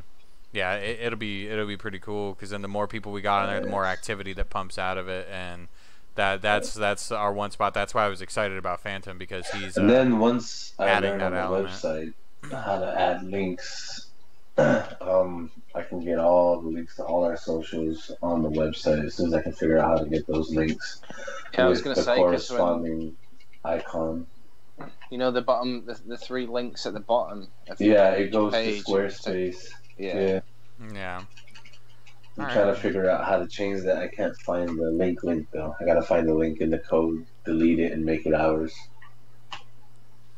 yeah, 0.52 0.74
it, 0.76 1.00
it'll 1.02 1.18
be 1.18 1.48
it'll 1.48 1.66
be 1.66 1.78
pretty 1.78 2.00
cool 2.00 2.34
because 2.34 2.50
then 2.50 2.62
the 2.62 2.68
more 2.68 2.88
people 2.88 3.14
we 3.14 3.22
got 3.22 3.44
on 3.44 3.50
there, 3.50 3.62
the 3.62 3.68
more 3.70 3.86
activity 3.86 4.34
that 4.34 4.50
pumps 4.50 4.78
out 4.78 4.98
of 4.98 5.08
it, 5.08 5.28
and 5.32 5.70
that 6.16 6.42
that's 6.42 6.74
that's 6.74 7.12
our 7.12 7.32
one 7.32 7.52
spot. 7.52 7.74
That's 7.74 7.94
why 7.94 8.06
I 8.06 8.10
was 8.10 8.22
excited 8.22 8.58
about 8.58 8.82
Phantom 8.82 9.18
because 9.18 9.48
he's 9.52 9.78
uh, 9.78 9.82
And 9.82 9.90
then 9.90 10.20
once 10.20 10.74
I 10.78 10.88
adding 10.90 11.12
learn 11.12 11.22
on 11.22 11.32
the 11.34 11.40
element. 11.40 11.68
website 11.70 12.14
how 12.52 12.80
to 12.80 13.00
add 13.00 13.24
links, 13.24 14.08
um, 14.58 15.52
I 15.80 15.84
can 15.84 16.04
get 16.04 16.20
all 16.20 16.62
the 16.62 16.70
links 16.70 16.96
to 16.98 17.04
all 17.04 17.24
our 17.24 17.38
socials 17.38 18.12
on 18.22 18.44
the 18.44 18.50
website 18.50 19.06
as 19.06 19.16
soon 19.16 19.28
as 19.28 19.34
I 19.34 19.42
can 19.42 19.54
figure 19.54 19.80
out 19.80 19.98
how 19.98 20.04
to 20.04 20.10
get 20.10 20.28
those 20.28 20.54
links 20.54 21.02
Yeah, 21.54 21.66
I 21.66 21.70
was 21.70 21.80
with 21.80 21.86
gonna 21.86 21.96
the 21.96 22.02
say 22.04 22.16
because 22.16 22.50
when 22.50 22.60
corresponding 22.60 23.18
icon. 23.64 24.28
you 25.12 25.18
know 25.18 25.32
the 25.32 25.42
bottom, 25.42 25.86
the, 25.86 26.00
the 26.06 26.18
three 26.18 26.48
links 26.48 26.86
at 26.86 26.94
the 26.94 27.00
bottom. 27.00 27.48
Yeah, 27.80 28.12
it 28.12 28.32
goes 28.32 28.54
to 28.54 28.60
Squarespace. 28.84 29.68
Yeah. 29.98 30.18
Yeah, 30.20 30.40
yeah. 30.94 31.22
I'm 32.38 32.46
Alright. 32.46 32.54
trying 32.56 32.74
to 32.74 32.80
figure 32.80 33.10
out 33.10 33.26
how 33.26 33.40
to 33.40 33.48
change 33.48 33.82
that. 33.84 33.98
I 33.98 34.08
can't 34.08 34.36
find 34.38 34.70
the 34.70 34.92
link 34.92 35.24
link 35.24 35.48
though. 35.52 35.76
I 35.80 35.86
gotta 35.86 36.02
find 36.02 36.28
the 36.28 36.34
link 36.34 36.62
in 36.62 36.70
the 36.70 36.80
code, 36.80 37.26
delete 37.46 37.80
it, 37.80 37.92
and 37.92 38.06
make 38.06 38.26
it 38.26 38.34
ours. 38.34 38.74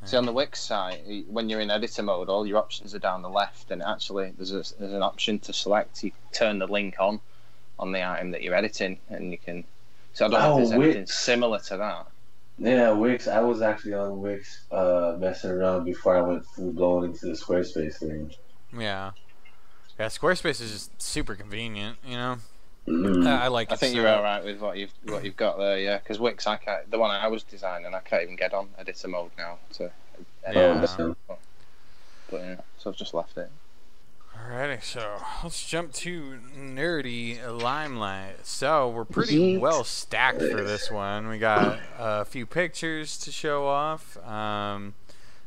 See 0.04 0.18
on 0.18 0.26
the 0.26 0.32
Wix 0.34 0.60
site, 0.60 1.02
when 1.28 1.48
you're 1.48 1.60
in 1.60 1.70
editor 1.70 2.02
mode, 2.02 2.28
all 2.28 2.46
your 2.46 2.58
options 2.58 2.96
are 2.96 3.00
down 3.00 3.22
the 3.22 3.30
left, 3.30 3.70
and 3.70 3.84
actually 3.84 4.34
there's 4.36 4.52
a, 4.52 4.64
there's 4.80 4.94
an 4.94 5.04
option 5.04 5.38
to 5.40 5.54
select. 5.54 6.04
You 6.04 6.12
turn 6.32 6.58
the 6.60 6.68
link 6.68 6.96
on 7.00 7.20
on 7.78 7.92
the 7.92 8.04
item 8.08 8.32
that 8.32 8.42
you're 8.42 8.56
editing, 8.56 9.00
and 9.10 9.32
you 9.32 9.38
can. 9.38 9.64
So 10.14 10.26
I 10.26 10.30
don't 10.30 10.40
know 10.42 10.46
Oh, 10.48 10.52
if 10.52 10.58
there's 10.70 10.72
anything 10.72 11.02
Wix. 11.02 11.18
similar 11.18 11.60
to 11.60 11.78
that. 11.78 12.08
Yeah, 12.58 12.92
Wix. 12.92 13.28
I 13.28 13.40
was 13.42 13.62
actually 13.62 13.94
on 13.94 14.22
Wix, 14.22 14.66
uh, 14.72 15.16
messing 15.20 15.52
around 15.52 15.86
before 15.86 16.18
I 16.18 16.22
went 16.22 16.46
full 16.46 16.72
blown 16.74 17.06
into 17.06 17.28
the 17.28 17.34
Squarespace 17.34 17.98
thing. 17.98 18.32
Yeah. 18.78 19.12
Yeah, 20.00 20.08
Squarespace 20.08 20.62
is 20.62 20.72
just 20.72 21.02
super 21.02 21.36
convenient, 21.36 21.98
you 22.06 22.16
know. 22.18 22.38
Mm. 22.88 23.28
I, 23.28 23.46
I 23.46 23.48
like 23.50 23.70
it. 23.70 23.74
I 23.74 23.76
think 23.78 23.94
so- 23.96 24.02
you're 24.02 24.10
all 24.10 24.24
right 24.24 24.44
with 24.44 24.60
what 24.60 24.78
you've 24.78 24.92
what 25.06 25.24
you've 25.24 25.36
got 25.38 25.58
there, 25.58 25.80
yeah. 25.80 25.98
Because 26.00 26.20
Wix, 26.20 26.48
I 26.48 26.58
can't. 26.58 26.90
The 26.90 26.98
one 27.00 27.12
I 27.12 27.28
was 27.28 27.44
designing, 27.44 27.94
I 27.94 28.00
can't 28.00 28.24
even 28.24 28.36
get 28.36 28.54
on 28.54 28.70
editor 28.78 29.08
mode 29.08 29.32
now. 29.38 29.60
To 29.74 29.92
edit 30.44 30.90
Yeah. 31.00 31.06
it. 31.10 31.16
but 31.28 31.40
yeah, 32.40 32.56
so 32.78 32.90
I've 32.90 32.96
just 32.98 33.14
left 33.14 33.38
it. 33.38 33.50
Alrighty, 34.36 34.82
so 34.84 35.18
let's 35.44 35.68
jump 35.68 35.94
to 35.94 36.40
nerdy 36.58 37.40
limelight. 37.62 38.46
So 38.48 38.90
we're 38.90 39.06
pretty 39.06 39.58
well 39.60 39.84
stacked 39.84 40.42
for 40.42 40.64
this 40.64 40.90
one. 40.90 41.28
We 41.28 41.38
got 41.38 41.80
a 42.00 42.26
few 42.26 42.48
pictures 42.48 43.18
to 43.20 43.32
show 43.32 43.68
off. 43.68 44.18
Um, 44.26 44.96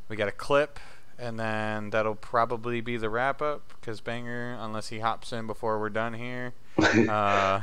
we 0.09 0.15
got 0.17 0.29
a 0.29 0.33
clip, 0.33 0.79
and 1.19 1.41
then 1.41 1.91
that'll 1.91 2.15
probably 2.15 2.81
be 2.81 2.97
the 2.97 3.11
wrap 3.11 3.43
up 3.43 3.63
because 3.81 4.01
Banger, 4.01 4.57
unless 4.61 4.89
he 4.91 5.01
hops 5.01 5.33
in 5.33 5.49
before 5.49 5.81
we're 5.81 5.89
done 5.91 6.15
here, 6.15 6.53
uh, 7.09 7.61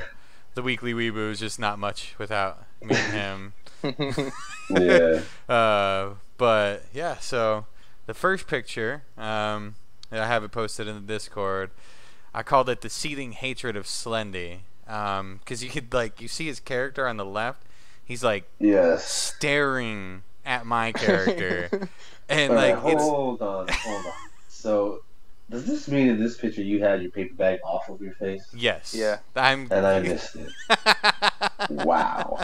the 0.55 0.61
weekly 0.61 0.93
weeboo 0.93 1.31
is 1.31 1.39
just 1.39 1.59
not 1.59 1.79
much 1.79 2.15
without 2.17 2.63
me 2.81 2.95
and 2.95 3.13
him. 3.13 3.53
yeah. 4.69 5.21
Uh, 5.49 6.11
but 6.37 6.85
yeah, 6.93 7.17
so 7.17 7.65
the 8.05 8.13
first 8.13 8.47
picture, 8.47 9.03
um, 9.17 9.75
I 10.11 10.25
have 10.25 10.43
it 10.43 10.51
posted 10.51 10.87
in 10.87 10.95
the 10.95 11.01
Discord. 11.01 11.71
I 12.33 12.43
called 12.43 12.69
it 12.69 12.81
the 12.81 12.89
seething 12.89 13.33
hatred 13.33 13.75
of 13.75 13.85
Slendy, 13.85 14.59
because 14.85 15.63
you 15.63 15.69
could 15.69 15.93
like 15.93 16.21
you 16.21 16.27
see 16.29 16.47
his 16.47 16.59
character 16.59 17.07
on 17.07 17.17
the 17.17 17.25
left. 17.25 17.63
He's 18.05 18.23
like 18.23 18.45
Yes. 18.59 19.05
staring 19.05 20.23
at 20.45 20.65
my 20.65 20.91
character, 20.93 21.69
and 22.29 22.51
Alright, 22.51 22.81
like 22.83 22.93
it's 22.93 23.03
hold 23.03 23.41
on, 23.41 23.67
hold 23.69 24.05
on. 24.05 24.11
So, 24.47 25.01
does 25.51 25.65
this 25.65 25.87
mean 25.87 26.07
in 26.07 26.19
this 26.19 26.37
picture 26.37 26.63
you 26.63 26.81
had 26.83 27.01
your 27.01 27.11
paper 27.11 27.35
bag 27.35 27.59
off 27.63 27.89
of 27.89 28.01
your 28.01 28.13
face? 28.13 28.43
yes, 28.55 28.93
Yeah. 28.97 29.19
I'm. 29.35 29.67
And 29.69 29.85
I 29.85 29.99
missed 29.99 30.35
it. 30.37 30.49
Wow. 31.69 32.39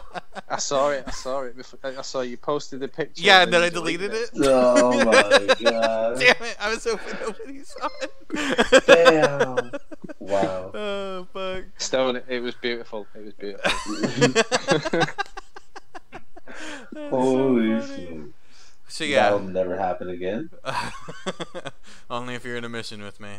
I 0.48 0.58
saw 0.60 0.90
it. 0.92 1.04
I 1.08 1.12
saw 1.12 1.42
it. 1.42 1.58
Before, 1.58 1.80
I 1.84 2.02
saw 2.04 2.22
you 2.22 2.38
posted 2.38 2.80
the 2.80 2.88
picture. 2.88 3.24
Yeah, 3.24 3.42
and 3.42 3.52
then 3.52 3.62
I 3.62 3.66
you 3.66 3.72
deleted 3.72 4.14
it. 4.14 4.30
Oh 4.36 5.04
my 5.04 5.12
god. 5.62 6.20
Damn 6.20 6.36
it! 6.44 6.56
I 6.60 6.70
was 6.70 6.84
hoping 6.84 7.18
nobody 7.20 7.64
saw 7.64 7.90
it. 8.02 8.86
Damn. 8.86 9.72
Wow. 10.20 10.72
Oh 10.76 11.28
fuck. 11.34 11.64
Stone, 11.78 12.22
it 12.30 12.40
was 12.42 12.54
beautiful. 12.56 13.08
It 13.16 13.26
was 13.26 13.34
beautiful. 13.34 13.72
Holy 17.10 17.82
so 17.82 17.88
shit. 17.96 18.17
So 18.88 19.04
yeah, 19.04 19.24
That'll 19.24 19.40
never 19.42 19.78
happen 19.78 20.10
again. 20.10 20.50
only 22.10 22.36
if 22.36 22.46
you're 22.46 22.56
in 22.58 22.64
a 22.64 22.70
mission 22.70 23.04
with 23.04 23.20
me. 23.20 23.30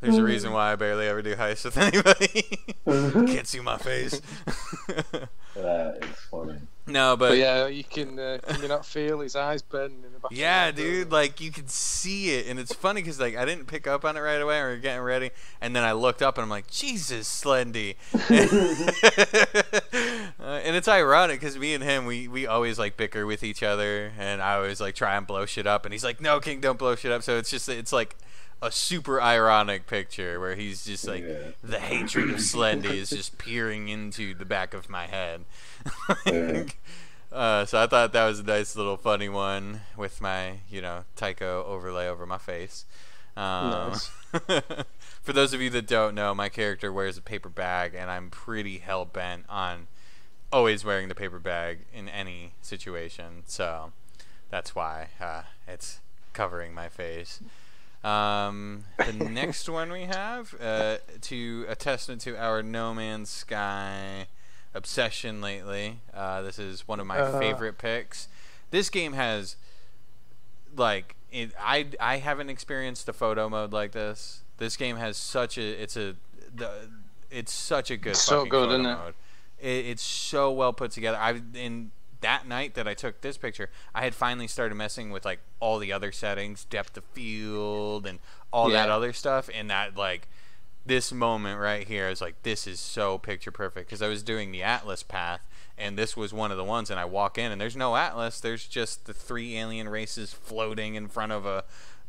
There's 0.00 0.16
a 0.16 0.22
reason 0.22 0.52
why 0.52 0.72
I 0.72 0.76
barely 0.76 1.08
ever 1.08 1.22
do 1.22 1.34
heists 1.34 1.64
with 1.64 1.76
anybody. 2.86 3.26
Can't 3.32 3.46
see 3.46 3.60
my 3.60 3.78
face. 3.78 4.20
That 5.56 5.98
is 6.02 6.16
funny. 6.30 6.58
No, 6.88 7.16
but 7.16 7.30
but 7.30 7.38
yeah, 7.38 7.66
you 7.66 7.84
can. 7.84 8.18
Uh, 8.18 8.38
can 8.46 8.62
you 8.62 8.68
not 8.68 8.84
feel 8.84 9.20
his 9.20 9.36
eyes 9.36 9.62
burning 9.62 10.02
in 10.04 10.12
the 10.12 10.18
back? 10.18 10.30
yeah, 10.32 10.70
dude, 10.70 11.12
like 11.12 11.40
you 11.40 11.50
can 11.50 11.68
see 11.68 12.34
it, 12.34 12.46
and 12.46 12.58
it's 12.58 12.74
funny 12.74 13.02
because 13.02 13.20
like 13.20 13.36
I 13.36 13.44
didn't 13.44 13.66
pick 13.66 13.86
up 13.86 14.04
on 14.04 14.16
it 14.16 14.20
right 14.20 14.40
away. 14.40 14.60
We 14.62 14.68
were 14.68 14.76
getting 14.76 15.02
ready, 15.02 15.30
and 15.60 15.76
then 15.76 15.84
I 15.84 15.92
looked 15.92 16.22
up 16.22 16.38
and 16.38 16.42
I'm 16.42 16.50
like, 16.50 16.70
Jesus, 16.70 17.28
Slendy. 17.28 17.96
uh, 20.40 20.42
and 20.42 20.76
it's 20.76 20.88
ironic 20.88 21.40
because 21.40 21.58
me 21.58 21.74
and 21.74 21.84
him, 21.84 22.06
we 22.06 22.28
we 22.28 22.46
always 22.46 22.78
like 22.78 22.96
bicker 22.96 23.26
with 23.26 23.42
each 23.42 23.62
other, 23.62 24.12
and 24.18 24.42
I 24.42 24.54
always 24.54 24.80
like 24.80 24.94
try 24.94 25.16
and 25.16 25.26
blow 25.26 25.46
shit 25.46 25.66
up, 25.66 25.84
and 25.84 25.92
he's 25.92 26.04
like, 26.04 26.20
No, 26.20 26.40
King, 26.40 26.60
don't 26.60 26.78
blow 26.78 26.96
shit 26.96 27.12
up. 27.12 27.22
So 27.22 27.36
it's 27.36 27.50
just 27.50 27.68
it's 27.68 27.92
like 27.92 28.16
a 28.60 28.72
super 28.72 29.20
ironic 29.22 29.86
picture 29.86 30.40
where 30.40 30.54
he's 30.56 30.84
just 30.84 31.06
like 31.06 31.22
Yeah. 31.24 31.38
the 31.62 31.78
hatred 31.78 32.30
of 32.30 32.36
Slendy 32.36 32.86
is 32.96 33.10
just 33.10 33.38
peering 33.38 33.88
into 33.88 34.34
the 34.34 34.44
back 34.44 34.74
of 34.74 34.88
my 34.88 35.06
head. 35.06 35.44
Yeah. 36.26 36.64
Uh, 37.30 37.66
so 37.66 37.82
I 37.82 37.86
thought 37.86 38.12
that 38.14 38.26
was 38.26 38.40
a 38.40 38.42
nice 38.42 38.74
little 38.74 38.96
funny 38.96 39.28
one 39.28 39.82
with 39.98 40.20
my, 40.22 40.60
you 40.70 40.80
know, 40.80 41.04
TyCo 41.14 41.62
overlay 41.66 42.08
over 42.08 42.24
my 42.24 42.38
face. 42.38 42.86
Um, 43.36 43.90
Nice. 43.92 44.10
for 45.22 45.32
those 45.34 45.52
of 45.52 45.60
you 45.60 45.68
that 45.70 45.86
don't 45.86 46.14
know, 46.14 46.34
my 46.34 46.48
character 46.48 46.90
wears 46.90 47.18
a 47.18 47.20
paper 47.20 47.50
bag, 47.50 47.94
and 47.94 48.10
I'm 48.10 48.30
pretty 48.30 48.78
hell 48.78 49.04
bent 49.04 49.44
on 49.48 49.88
always 50.50 50.86
wearing 50.86 51.08
the 51.08 51.14
paper 51.14 51.38
bag 51.38 51.80
in 51.92 52.08
any 52.08 52.54
situation. 52.62 53.42
So 53.46 53.92
that's 54.48 54.74
why 54.74 55.08
uh, 55.20 55.42
it's 55.68 56.00
covering 56.32 56.72
my 56.72 56.88
face. 56.88 57.40
Um, 58.04 58.84
the 58.98 59.12
next 59.30 59.68
one 59.68 59.90
we 59.90 60.02
have 60.02 60.54
uh, 60.60 60.98
to 61.22 61.66
a 61.68 61.74
testament 61.74 62.20
to 62.22 62.36
our 62.36 62.62
No 62.62 62.94
Man's 62.94 63.28
Sky 63.30 64.28
obsession 64.74 65.40
lately. 65.40 66.00
Uh, 66.14 66.42
this 66.42 66.58
is 66.58 66.86
one 66.86 67.00
of 67.00 67.06
my 67.06 67.18
Uh. 67.18 67.38
favorite 67.38 67.78
picks. 67.78 68.28
This 68.70 68.88
game 68.90 69.14
has 69.14 69.56
like 70.76 71.16
it, 71.32 71.52
I 71.60 71.86
I 71.98 72.18
haven't 72.18 72.50
experienced 72.50 73.08
a 73.08 73.12
photo 73.12 73.48
mode 73.48 73.72
like 73.72 73.92
this. 73.92 74.42
This 74.58 74.76
game 74.76 74.96
has 74.96 75.16
such 75.16 75.58
a 75.58 75.82
it's 75.82 75.96
a 75.96 76.14
the 76.54 76.88
it's 77.30 77.52
such 77.52 77.90
a 77.90 77.96
good 77.96 78.10
It's 78.10 78.20
so 78.22 78.44
good, 78.44 78.68
photo 78.68 78.72
isn't 78.74 78.86
it? 78.86 78.94
mode. 78.94 79.14
It, 79.60 79.86
it's 79.86 80.02
so 80.02 80.52
well 80.52 80.72
put 80.72 80.92
together. 80.92 81.18
I 81.18 81.40
in 81.54 81.90
that 82.20 82.46
night 82.48 82.74
that 82.74 82.88
I 82.88 82.94
took 82.94 83.20
this 83.20 83.36
picture, 83.36 83.70
I 83.94 84.02
had 84.02 84.14
finally 84.14 84.46
started 84.48 84.74
messing 84.74 85.10
with 85.10 85.24
like 85.24 85.40
all 85.60 85.78
the 85.78 85.92
other 85.92 86.12
settings, 86.12 86.64
depth 86.64 86.96
of 86.96 87.04
field, 87.12 88.06
and 88.06 88.18
all 88.52 88.70
that 88.70 88.90
other 88.90 89.12
stuff, 89.12 89.48
and 89.54 89.70
that 89.70 89.96
like 89.96 90.28
this 90.86 91.12
moment 91.12 91.60
right 91.60 91.86
here 91.86 92.06
I 92.06 92.08
was 92.10 92.22
like 92.22 92.42
this 92.44 92.66
is 92.66 92.80
so 92.80 93.18
picture 93.18 93.50
perfect 93.50 93.88
because 93.88 94.00
I 94.00 94.08
was 94.08 94.22
doing 94.22 94.52
the 94.52 94.62
Atlas 94.62 95.02
path 95.02 95.42
and 95.76 95.98
this 95.98 96.16
was 96.16 96.32
one 96.32 96.50
of 96.50 96.56
the 96.56 96.64
ones 96.64 96.88
and 96.88 96.98
I 96.98 97.04
walk 97.04 97.36
in 97.36 97.52
and 97.52 97.60
there's 97.60 97.76
no 97.76 97.94
Atlas 97.94 98.40
there's 98.40 98.66
just 98.66 99.04
the 99.04 99.12
three 99.12 99.58
alien 99.58 99.86
races 99.90 100.32
floating 100.32 100.94
in 100.94 101.08
front 101.08 101.32
of 101.32 101.44
a 101.44 101.64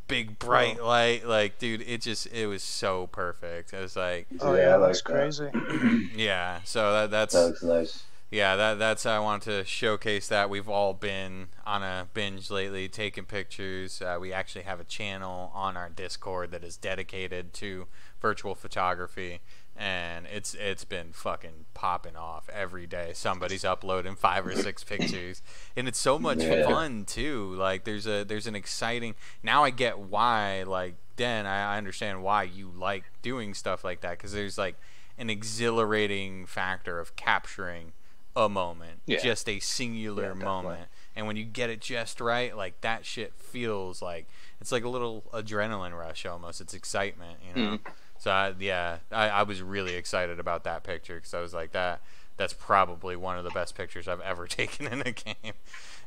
big 0.08 0.38
bright 0.38 0.82
light 0.82 1.26
like 1.26 1.58
dude 1.58 1.82
it 1.82 2.00
just 2.00 2.26
it 2.32 2.46
was 2.46 2.62
so 2.62 3.06
perfect 3.08 3.74
I 3.74 3.80
was 3.82 3.96
like 3.96 4.26
Oh 4.40 4.54
Yeah, 4.54 4.62
yeah, 4.62 4.74
I 4.74 4.76
like 4.76 4.88
that's 4.88 5.02
that. 5.02 5.52
crazy. 5.52 6.08
yeah 6.16 6.60
so 6.64 6.92
that, 6.92 7.10
that's 7.10 7.34
That 7.34 7.46
looks 7.48 7.62
nice. 7.62 8.04
Yeah, 8.30 8.56
that 8.56 8.78
that's 8.78 9.06
I 9.06 9.18
want 9.18 9.42
to 9.44 9.64
showcase 9.64 10.28
that 10.28 10.48
we've 10.50 10.68
all 10.68 10.94
been 10.94 11.48
on 11.66 11.82
a 11.82 12.06
binge 12.14 12.50
lately, 12.50 12.88
taking 12.88 13.24
pictures. 13.24 14.00
Uh, 14.00 14.18
we 14.20 14.32
actually 14.32 14.62
have 14.62 14.78
a 14.80 14.84
channel 14.84 15.50
on 15.54 15.76
our 15.76 15.88
Discord 15.88 16.50
that 16.52 16.62
is 16.64 16.76
dedicated 16.76 17.52
to 17.54 17.86
virtual 18.20 18.54
photography, 18.54 19.40
and 19.76 20.26
it's 20.32 20.54
it's 20.54 20.84
been 20.84 21.12
fucking 21.12 21.64
popping 21.74 22.14
off 22.16 22.48
every 22.52 22.86
day. 22.86 23.10
Somebody's 23.14 23.64
uploading 23.64 24.14
five 24.14 24.46
or 24.46 24.54
six 24.54 24.84
pictures, 24.84 25.42
and 25.76 25.88
it's 25.88 25.98
so 25.98 26.18
much 26.18 26.38
Yeah. 26.42 26.64
fun 26.68 27.04
too. 27.06 27.54
Like 27.54 27.84
there's 27.84 28.06
a 28.06 28.22
there's 28.24 28.46
an 28.46 28.54
exciting. 28.54 29.16
Now 29.42 29.64
I 29.64 29.70
get 29.70 29.98
why 29.98 30.62
like 30.62 30.94
Den. 31.16 31.46
I, 31.46 31.74
I 31.74 31.78
understand 31.78 32.22
why 32.22 32.44
you 32.44 32.70
like 32.76 33.04
doing 33.22 33.54
stuff 33.54 33.82
like 33.82 34.02
that 34.02 34.12
because 34.12 34.32
there's 34.32 34.56
like 34.56 34.76
an 35.18 35.28
exhilarating 35.30 36.46
factor 36.46 36.98
of 36.98 37.14
capturing 37.16 37.92
a 38.36 38.48
moment, 38.48 39.00
Yeah. 39.06 39.18
just 39.18 39.48
a 39.48 39.58
singular 39.60 40.28
Yeah, 40.28 40.44
moment. 40.44 40.88
And 41.16 41.26
when 41.26 41.36
you 41.36 41.44
get 41.44 41.70
it 41.70 41.80
just 41.80 42.20
right, 42.20 42.56
like 42.56 42.80
that 42.82 43.04
shit 43.04 43.34
feels 43.34 44.00
like 44.00 44.26
it's 44.60 44.72
like 44.72 44.84
a 44.84 44.88
little 44.88 45.24
adrenaline 45.32 45.96
rush 45.98 46.24
almost. 46.26 46.60
It's 46.60 46.74
excitement, 46.74 47.38
you 47.46 47.54
know. 47.54 47.78
So 48.18 48.30
I, 48.30 48.54
yeah, 48.58 48.98
I, 49.10 49.28
I 49.28 49.42
was 49.42 49.62
really 49.62 49.94
excited 49.94 50.38
about 50.38 50.64
that 50.64 50.82
picture 50.84 51.16
because 51.16 51.34
I 51.34 51.40
was 51.40 51.54
like 51.54 51.72
that. 51.72 52.00
That's 52.36 52.52
probably 52.52 53.16
one 53.16 53.36
of 53.36 53.44
the 53.44 53.50
best 53.50 53.74
pictures 53.74 54.08
I've 54.08 54.20
ever 54.20 54.46
taken 54.46 54.86
in 54.86 55.00
a 55.02 55.12
game, 55.12 55.54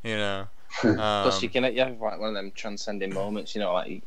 you 0.03 0.15
know. 0.17 0.47
Um, 0.83 0.95
Plus, 0.95 1.43
you 1.43 1.49
can 1.49 1.63
you 1.73 1.79
have 1.81 1.99
like 1.99 2.19
one 2.19 2.29
of 2.29 2.35
them 2.35 2.51
transcending 2.55 3.13
moments. 3.13 3.53
You 3.55 3.61
know, 3.61 3.73
like 3.73 4.01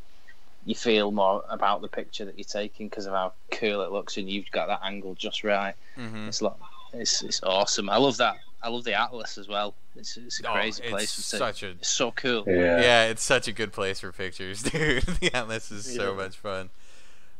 you, 0.64 0.74
feel 0.74 1.12
more 1.12 1.44
about 1.48 1.82
the 1.82 1.88
picture 1.88 2.24
that 2.24 2.36
you're 2.38 2.44
taking 2.44 2.88
because 2.88 3.06
of 3.06 3.12
how 3.12 3.32
cool 3.52 3.82
it 3.82 3.92
looks, 3.92 4.16
and 4.16 4.28
you've 4.28 4.50
got 4.50 4.66
that 4.68 4.80
angle 4.82 5.14
just 5.14 5.44
right. 5.44 5.74
mhm. 5.96 6.26
It's 6.28 6.42
like 6.42 6.54
it's 6.98 7.22
it's 7.22 7.42
awesome. 7.42 7.88
I 7.90 7.96
love 7.96 8.16
that. 8.18 8.36
I 8.62 8.68
love 8.68 8.84
the 8.84 8.94
Atlas 8.94 9.38
as 9.38 9.48
well. 9.48 9.74
It's 9.94 10.16
it's 10.16 10.40
a 10.40 10.48
Oh, 10.48 10.52
crazy 10.54 10.82
it's 10.82 10.90
place. 10.90 11.14
to 11.16 11.22
such 11.22 11.62
a 11.62 11.68
It's 11.70 11.88
so 11.88 12.10
cool. 12.12 12.44
Yeah. 12.46 12.80
yeah, 12.80 13.04
it's 13.04 13.22
such 13.22 13.46
a 13.48 13.52
good 13.52 13.72
place 13.72 14.00
for 14.00 14.12
pictures, 14.12 14.62
dude. 14.70 15.02
the 15.04 15.30
Atlas 15.34 15.70
is 15.70 15.84
so 15.94 16.10
Yeah. 16.10 16.16
much 16.16 16.36
fun. 16.36 16.70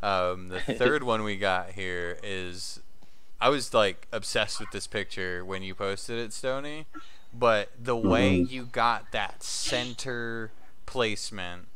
Um, 0.03 0.49
the 0.49 0.61
third 0.79 1.03
one 1.03 1.23
we 1.25 1.37
got 1.37 1.71
here 1.73 2.19
is, 2.23 2.81
I 3.41 3.49
was 3.49 3.73
like 3.75 4.07
obsessed 4.13 4.61
with 4.61 4.71
this 4.71 4.87
picture 4.87 5.45
when 5.45 5.63
you 5.63 5.75
posted 5.75 6.19
it, 6.19 6.33
Stony, 6.33 6.87
but 7.35 7.71
the 7.83 7.97
way 7.97 8.41
Mhm. 8.41 8.51
you 8.51 8.65
got 8.65 9.11
that 9.13 9.43
center 9.43 10.51
placement 10.85 11.67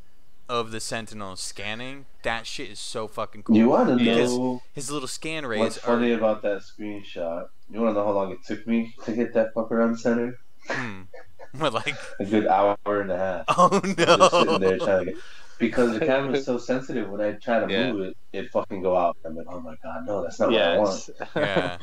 of 0.51 0.73
the 0.73 0.81
Sentinel 0.81 1.37
scanning, 1.37 2.07
that 2.25 2.45
shit 2.47 2.69
is 2.71 2.81
so 2.81 3.07
fucking 3.07 3.45
cool. 3.45 3.57
You 3.57 3.69
want 3.69 3.89
to 3.89 4.05
know 4.05 4.63
His 4.75 4.91
little 4.91 5.07
scan 5.09 5.45
what's 5.45 5.49
rays 5.49 5.79
are. 5.79 5.81
funny 5.81 6.13
about 6.13 6.43
that 6.43 6.63
screenshot? 6.63 7.47
You 7.71 7.81
want 7.81 7.95
to 7.95 8.01
know 8.01 8.05
how 8.07 8.13
long 8.13 8.33
it 8.33 8.39
took 8.45 8.67
me 8.67 8.93
to 9.05 9.13
get 9.13 9.33
that 9.35 9.55
fucker 9.55 9.83
on 9.83 9.97
center? 9.97 10.39
Hmm. 10.69 11.03
What 11.59 11.73
like? 11.75 11.97
A 12.21 12.25
good 12.25 12.47
hour 12.47 12.77
and 12.87 13.11
a 13.11 13.17
half. 13.19 13.45
Oh 13.49 13.81
I'm 13.83 13.97
just 13.97 14.31
sitting 14.31 14.61
there 14.61 14.77
no! 14.77 14.85
trying 14.85 15.05
to 15.07 15.13
get 15.13 15.21
because 15.59 15.99
the 15.99 16.07
camera's 16.07 16.45
so 16.45 16.59
sensitive. 16.59 17.09
When 17.11 17.21
I 17.21 17.33
try 17.33 17.59
to 17.59 17.73
Yeah. 17.73 17.93
move 17.93 18.03
it, 18.09 18.17
it 18.33 18.51
fucking 18.53 18.83
go 18.83 18.97
out. 18.97 19.17
I'm 19.25 19.35
like, 19.35 19.47
oh 19.49 19.59
my 19.61 19.75
god, 19.83 20.07
no, 20.07 20.23
that's 20.23 20.39
not 20.39 20.53
what 20.53 20.61
I 20.63 20.79
want. 20.79 21.11
Yeah. 21.35 21.79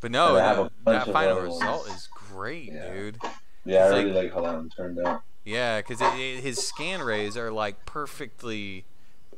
But 0.00 0.10
no, 0.10 0.34
And 0.36 0.44
have 0.44 0.58
a 0.58 0.62
that- 0.64 0.84
bunch 0.84 0.98
that 1.04 1.06
of 1.08 1.12
final 1.12 1.32
other 1.38 1.42
result 1.42 1.86
ones. 1.88 2.00
is 2.00 2.08
great, 2.32 2.72
Yeah. 2.72 2.92
dude. 2.94 3.18
Yeah, 3.64 3.78
I 3.78 3.86
It's 3.86 3.94
really 4.04 4.12
like 4.24 4.34
how 4.34 4.40
that 4.40 4.54
one 4.54 4.70
turned 4.70 4.98
out. 4.98 5.22
Yeah, 5.46 5.80
because 5.80 6.00
his 6.18 6.58
scan 6.66 7.00
rays 7.02 7.36
are 7.36 7.50
like 7.50 7.86
perfectly 7.86 8.84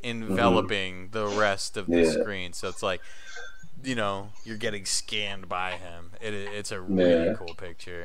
enveloping 0.02 1.11
the 1.12 1.26
rest 1.26 1.76
of 1.76 1.86
the 1.86 1.92
Mm-hmm. 1.92 2.16
Yeah. 2.16 2.22
screen. 2.22 2.52
So 2.54 2.68
it's 2.68 2.82
like, 2.82 3.00
you 3.84 3.94
know, 3.94 4.30
you're 4.44 4.56
getting 4.56 4.84
scanned 4.84 5.48
by 5.48 5.72
him. 5.72 6.12
It, 6.20 6.34
it- 6.34 6.52
it's 6.54 6.72
a 6.72 6.80
really 6.80 7.26
Yeah. 7.26 7.34
cool 7.34 7.54
picture. 7.54 8.04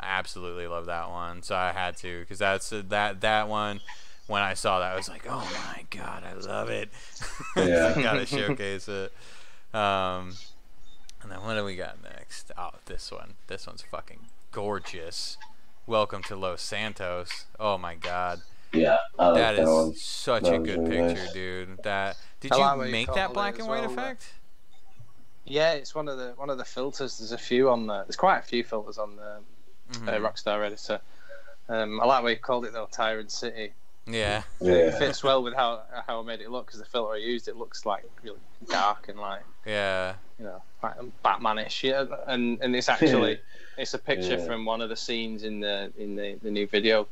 I 0.00 0.06
absolutely 0.18 0.66
love 0.66 0.86
that 0.86 1.08
one. 1.10 1.42
So 1.42 1.56
I 1.56 1.72
had 1.72 1.96
to 1.98 2.20
because 2.20 2.38
that's 2.38 2.70
that 2.70 3.20
that 3.22 3.48
one. 3.48 3.80
When 4.26 4.42
I 4.42 4.52
saw 4.54 4.80
that, 4.80 4.92
I 4.92 4.96
was 4.96 5.08
like, 5.08 5.26
"Oh 5.28 5.48
my 5.74 5.84
god, 5.90 6.22
I 6.22 6.34
love 6.34 6.68
it!" 6.68 6.90
Yeah. 7.56 7.94
gotta 8.00 8.26
showcase 8.26 8.86
it. 8.88 9.12
Um, 9.74 10.34
and 11.22 11.30
then 11.32 11.42
what 11.42 11.54
do 11.54 11.64
we 11.64 11.76
got 11.76 12.02
next? 12.02 12.52
Oh, 12.58 12.70
this 12.86 13.10
one. 13.10 13.34
This 13.48 13.66
one's 13.66 13.82
fucking 13.82 14.26
gorgeous. 14.52 15.36
Welcome 15.88 16.22
to 16.24 16.36
Los 16.36 16.60
Santos. 16.60 17.46
Oh 17.58 17.78
my 17.78 17.94
god. 17.94 18.42
Yeah, 18.74 18.98
I 19.18 19.28
like 19.28 19.34
That 19.36 19.56
that, 19.56 19.62
is 19.62 19.68
one. 19.70 19.94
such 19.94 20.42
That 20.42 20.54
a 20.56 20.58
good 20.58 20.80
really 20.80 20.90
picture, 21.08 21.22
nice. 21.24 21.32
dude. 21.32 21.82
That 21.82 22.18
did 22.40 22.52
I 22.52 22.56
you 22.56 22.62
like 22.62 22.76
what 22.76 22.86
you 22.88 22.92
make 22.92 23.14
that 23.14 23.32
black 23.32 23.58
and 23.58 23.66
white 23.66 23.80
well, 23.80 23.88
uh, 23.90 23.92
effect? 23.94 24.26
Yeah, 25.46 25.72
it's 25.72 25.94
one 25.94 26.06
of 26.08 26.18
the 26.18 26.34
one 26.36 26.50
of 26.50 26.58
the 26.58 26.64
filters. 26.66 27.16
There's 27.16 27.32
a 27.32 27.38
few 27.38 27.70
on 27.70 27.86
there. 27.86 28.02
There's 28.04 28.16
quite 28.16 28.36
a 28.36 28.42
few 28.42 28.62
filters 28.64 28.98
on 28.98 29.16
the 29.16 29.38
Mhm. 29.92 30.08
uh, 30.08 30.28
Rockstar 30.28 30.62
Editor. 30.62 31.00
Um, 31.70 32.00
I 32.02 32.04
like 32.04 32.22
what 32.22 32.28
you 32.32 32.36
called 32.36 32.66
it 32.66 32.74
though, 32.74 32.86
Tyrant 32.92 33.32
City. 33.32 33.72
Yeah. 34.06 34.42
It 34.60 34.66
Yeah, 34.92 34.98
fits 34.98 35.24
well 35.24 35.42
with 35.42 35.54
how 35.54 35.84
how 36.06 36.20
I 36.20 36.22
made 36.22 36.42
it 36.42 36.50
look 36.50 36.66
because 36.66 36.80
the 36.80 36.84
filter 36.86 37.14
I 37.14 37.16
used 37.16 37.48
it 37.48 37.56
looks 37.56 37.86
like 37.86 38.04
really 38.22 38.38
dark 38.68 39.08
and 39.08 39.18
like 39.18 39.42
Yeah. 39.64 40.16
you 40.38 40.44
know 40.44 40.62
like 40.82 40.96
Batmanish. 41.24 41.82
Yeah, 41.82 42.04
and 42.26 42.58
and 42.60 42.76
it's 42.76 42.90
actually 42.90 43.40
it's 43.78 43.94
a 43.94 43.98
picture 43.98 44.36
Yeah. 44.38 44.44
from 44.44 44.64
one 44.64 44.80
of 44.82 44.88
the 44.90 44.96
scenes 44.96 45.42
in 45.44 45.60
the 45.60 45.92
in 45.96 46.16
the, 46.16 46.38
the 46.42 46.50
new 46.50 46.66
video 46.66 47.06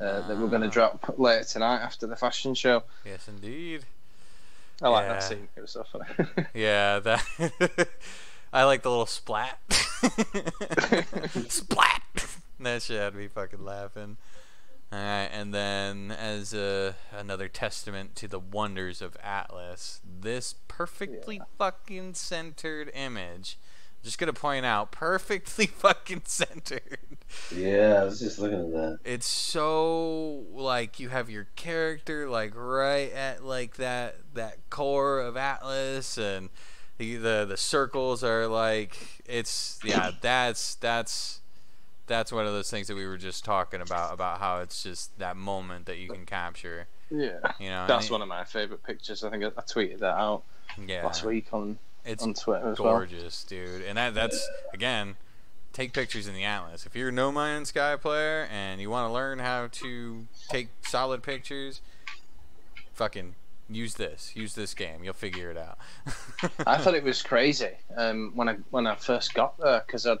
uh, 0.00 0.26
that 0.28 0.36
we're 0.38 0.48
going 0.48 0.62
Ah. 0.62 0.66
to 0.66 0.70
drop 0.70 1.14
later 1.18 1.44
tonight 1.44 1.80
after 1.80 2.06
the 2.06 2.16
fashion 2.16 2.54
show. 2.54 2.82
Yes, 3.04 3.28
indeed. 3.28 3.84
I 4.82 4.88
like 4.88 5.06
Yeah. 5.06 5.12
that 5.14 5.22
scene. 5.22 5.48
It 5.56 5.60
was 5.60 5.70
so 5.72 5.84
funny. 5.84 6.04
Yeah, 6.54 6.98
that. 7.00 7.24
I 8.52 8.64
like 8.64 8.82
the 8.82 8.90
little 8.90 9.06
splat. 9.06 9.58
splat. 11.48 12.02
That 12.60 12.82
shit 12.82 12.98
had 13.00 13.14
me 13.14 13.28
fucking 13.28 13.64
laughing. 13.64 14.16
All 14.92 14.98
right, 14.98 15.28
and 15.32 15.52
then 15.52 16.12
as 16.12 16.54
a, 16.54 16.94
another 17.12 17.48
testament 17.48 18.14
to 18.16 18.28
the 18.28 18.38
wonders 18.38 19.02
of 19.02 19.16
Atlas, 19.22 20.00
this 20.04 20.54
perfectly 20.68 21.40
fucking 21.58 22.14
centered 22.14 22.90
image. 22.94 23.58
Just 24.02 24.18
gonna 24.18 24.32
point 24.32 24.64
out, 24.64 24.92
perfectly 24.92 25.66
fucking 25.66 26.22
centered. 26.26 26.98
yeah. 27.54 27.98
I 28.00 28.04
was 28.04 28.20
just 28.20 28.38
looking 28.38 28.60
at 28.60 28.72
that. 28.72 28.98
It's 29.04 29.26
so 29.26 30.44
like 30.52 31.00
you 31.00 31.08
have 31.08 31.28
your 31.28 31.48
character 31.56 32.28
like 32.28 32.52
right 32.54 33.12
at 33.12 33.44
like 33.44 33.76
that 33.76 34.16
that 34.34 34.58
core 34.70 35.20
of 35.20 35.36
Atlas 35.36 36.18
and 36.18 36.50
the 36.98 37.16
the, 37.16 37.46
the 37.48 37.56
circles 37.56 38.22
are 38.22 38.46
like 38.46 38.96
it's 39.26 39.78
yeah 39.84 40.12
that's 40.20 40.76
that's 40.76 41.40
that's 42.06 42.30
one 42.30 42.46
of 42.46 42.52
those 42.52 42.70
things 42.70 42.86
that 42.86 42.94
we 42.94 43.06
were 43.06 43.18
just 43.18 43.44
talking 43.44 43.80
about 43.80 44.14
about 44.14 44.38
how 44.38 44.60
it's 44.60 44.82
just 44.82 45.18
that 45.18 45.36
moment 45.36 45.86
that 45.86 45.98
you 45.98 46.08
can 46.08 46.24
capture 46.24 46.86
yeah, 47.10 47.38
you 47.58 47.68
know 47.68 47.80
and 47.80 47.90
that's 47.90 48.06
it- 48.06 48.12
one 48.12 48.22
of 48.22 48.28
my 48.28 48.44
favorite 48.44 48.82
pictures. 48.84 49.24
I 49.24 49.30
think 49.30 49.42
I, 49.44 49.48
I 49.48 49.62
tweeted 49.62 49.98
that 49.98 50.16
out 50.16 50.42
yeah 50.86 51.04
last 51.04 51.24
week 51.24 51.46
on 51.52 51.78
it's 52.06 52.22
on 52.22 52.34
Twitter 52.34 52.70
as 52.72 52.78
well. 52.78 52.92
gorgeous 52.92 53.44
dude. 53.44 53.82
And 53.82 53.98
that 53.98 54.14
that's 54.14 54.48
again 54.72 55.16
take 55.72 55.92
pictures 55.92 56.26
in 56.26 56.34
the 56.34 56.44
atlas. 56.44 56.86
If 56.86 56.96
you're 56.96 57.10
a 57.10 57.12
no 57.12 57.30
man's 57.30 57.68
sky 57.68 57.96
player 57.96 58.48
and 58.50 58.80
you 58.80 58.88
want 58.88 59.08
to 59.08 59.12
learn 59.12 59.38
how 59.38 59.68
to 59.70 60.26
take 60.48 60.68
solid 60.82 61.22
pictures 61.22 61.82
fucking 62.94 63.34
use 63.68 63.94
this. 63.94 64.34
Use 64.34 64.54
this 64.54 64.74
game. 64.74 65.04
You'll 65.04 65.14
figure 65.14 65.50
it 65.50 65.56
out. 65.56 65.78
I 66.66 66.78
thought 66.78 66.94
it 66.94 67.04
was 67.04 67.22
crazy 67.22 67.72
um, 67.96 68.32
when 68.34 68.48
I 68.48 68.56
when 68.70 68.86
I 68.86 68.94
first 68.94 69.34
got 69.34 69.58
there 69.58 69.82
because 69.86 70.06
I'd 70.06 70.18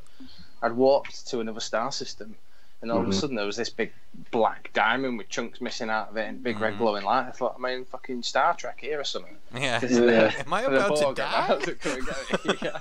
I'd 0.62 0.72
warped 0.72 1.26
to 1.28 1.40
another 1.40 1.60
star 1.60 1.90
system, 1.92 2.36
and 2.82 2.90
all 2.90 2.98
of 3.00 3.06
a 3.06 3.10
Mhm. 3.10 3.14
sudden 3.14 3.36
there 3.36 3.46
was 3.46 3.56
this 3.56 3.70
big 3.70 3.92
black 4.30 4.70
diamond 4.74 5.18
with 5.18 5.28
chunks 5.28 5.60
missing 5.60 5.88
out 5.90 6.10
of 6.10 6.16
it 6.16 6.28
and 6.28 6.42
big 6.42 6.60
red 6.60 6.74
Mhm. 6.74 6.78
glowing 6.78 7.04
light. 7.04 7.26
I 7.26 7.30
thought, 7.32 7.54
am 7.56 7.64
I 7.64 7.70
in 7.70 7.84
fucking 7.84 8.22
Star 8.22 8.54
Trek 8.54 8.78
here 8.80 9.00
or 9.00 9.04
something? 9.04 9.36
yeah 9.54 9.80
Yeah. 9.84 10.32
am 10.44 10.52
i 10.52 10.62
about 10.62 10.96
to 10.96 11.14
die 11.14 11.46
about 11.46 11.62
to 11.64 11.74
come 11.74 11.92
and 11.98 12.06
get 12.06 12.44
me. 12.44 12.54
Yeah. 12.62 12.78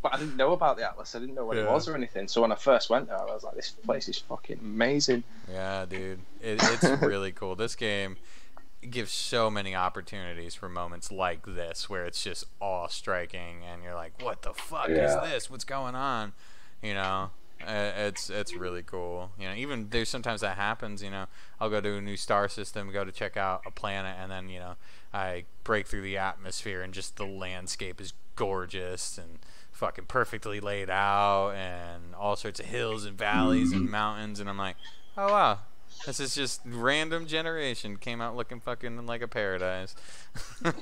But 0.00 0.14
I 0.14 0.18
didn't 0.18 0.36
know 0.36 0.52
about 0.52 0.76
the 0.76 0.84
Atlas. 0.88 1.16
I 1.16 1.18
didn't 1.18 1.34
know 1.34 1.44
what 1.44 1.56
it 1.56 1.66
was 1.66 1.88
or 1.88 1.96
anything. 1.96 2.28
So 2.28 2.40
when 2.40 2.52
I 2.52 2.54
first 2.54 2.88
went 2.88 3.08
there, 3.08 3.20
I 3.20 3.24
was 3.24 3.42
like, 3.42 3.56
this 3.56 3.70
place 3.72 4.08
is 4.08 4.16
fucking 4.18 4.60
amazing. 4.60 5.24
Yeah, 5.50 5.86
dude, 5.86 6.20
it, 6.40 6.60
it's 6.62 6.84
really 7.02 7.32
cool. 7.32 7.56
This 7.56 7.74
game 7.74 8.16
gives 8.88 9.10
so 9.10 9.50
many 9.50 9.74
opportunities 9.74 10.54
for 10.54 10.68
moments 10.68 11.10
like 11.10 11.44
this, 11.46 11.90
where 11.90 12.06
it's 12.06 12.22
just 12.22 12.44
awe 12.60 12.86
striking, 12.86 13.64
and 13.64 13.82
you're 13.82 13.96
like, 13.96 14.22
"What 14.22 14.42
the 14.42 14.54
fuck 14.54 14.88
Yeah. 14.88 15.24
is 15.24 15.30
this? 15.32 15.50
What's 15.50 15.64
going 15.64 15.96
on?" 15.96 16.32
You 16.80 16.94
know, 16.94 17.30
it's 17.66 18.30
it's 18.30 18.54
really 18.54 18.82
cool. 18.82 19.30
You 19.38 19.48
know, 19.48 19.54
even 19.54 19.88
there's 19.90 20.08
sometimes 20.08 20.40
that 20.42 20.56
happens. 20.56 21.02
You 21.02 21.10
know, 21.10 21.26
I'll 21.60 21.70
go 21.70 21.80
to 21.80 21.96
a 21.96 22.00
new 22.00 22.16
star 22.16 22.48
system, 22.48 22.90
go 22.92 23.04
to 23.04 23.12
check 23.12 23.36
out 23.36 23.62
a 23.66 23.70
planet, 23.70 24.16
and 24.18 24.30
then 24.30 24.48
you 24.48 24.58
know, 24.58 24.76
I 25.12 25.44
break 25.64 25.86
through 25.86 26.02
the 26.02 26.16
atmosphere, 26.18 26.82
and 26.82 26.92
just 26.92 27.16
the 27.16 27.26
landscape 27.26 28.00
is 28.00 28.12
gorgeous 28.36 29.18
and 29.18 29.38
fucking 29.72 30.06
perfectly 30.06 30.60
laid 30.60 30.90
out, 30.90 31.50
and 31.50 32.14
all 32.14 32.36
sorts 32.36 32.60
of 32.60 32.66
hills 32.66 33.04
and 33.04 33.16
valleys 33.18 33.72
and 33.72 33.90
mountains, 33.90 34.40
and 34.40 34.48
I'm 34.48 34.58
like, 34.58 34.76
oh 35.16 35.32
wow, 35.32 35.58
this 36.06 36.20
is 36.20 36.34
just 36.34 36.60
random 36.64 37.26
generation 37.26 37.96
came 37.96 38.20
out 38.20 38.36
looking 38.36 38.60
fucking 38.60 39.06
like 39.06 39.22
a 39.22 39.28
paradise. 39.28 39.94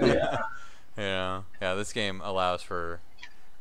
Yeah. 0.01 0.39
yeah, 0.97 1.43
yeah. 1.61 1.75
This 1.75 1.93
game 1.93 2.21
allows 2.23 2.63
for 2.63 3.01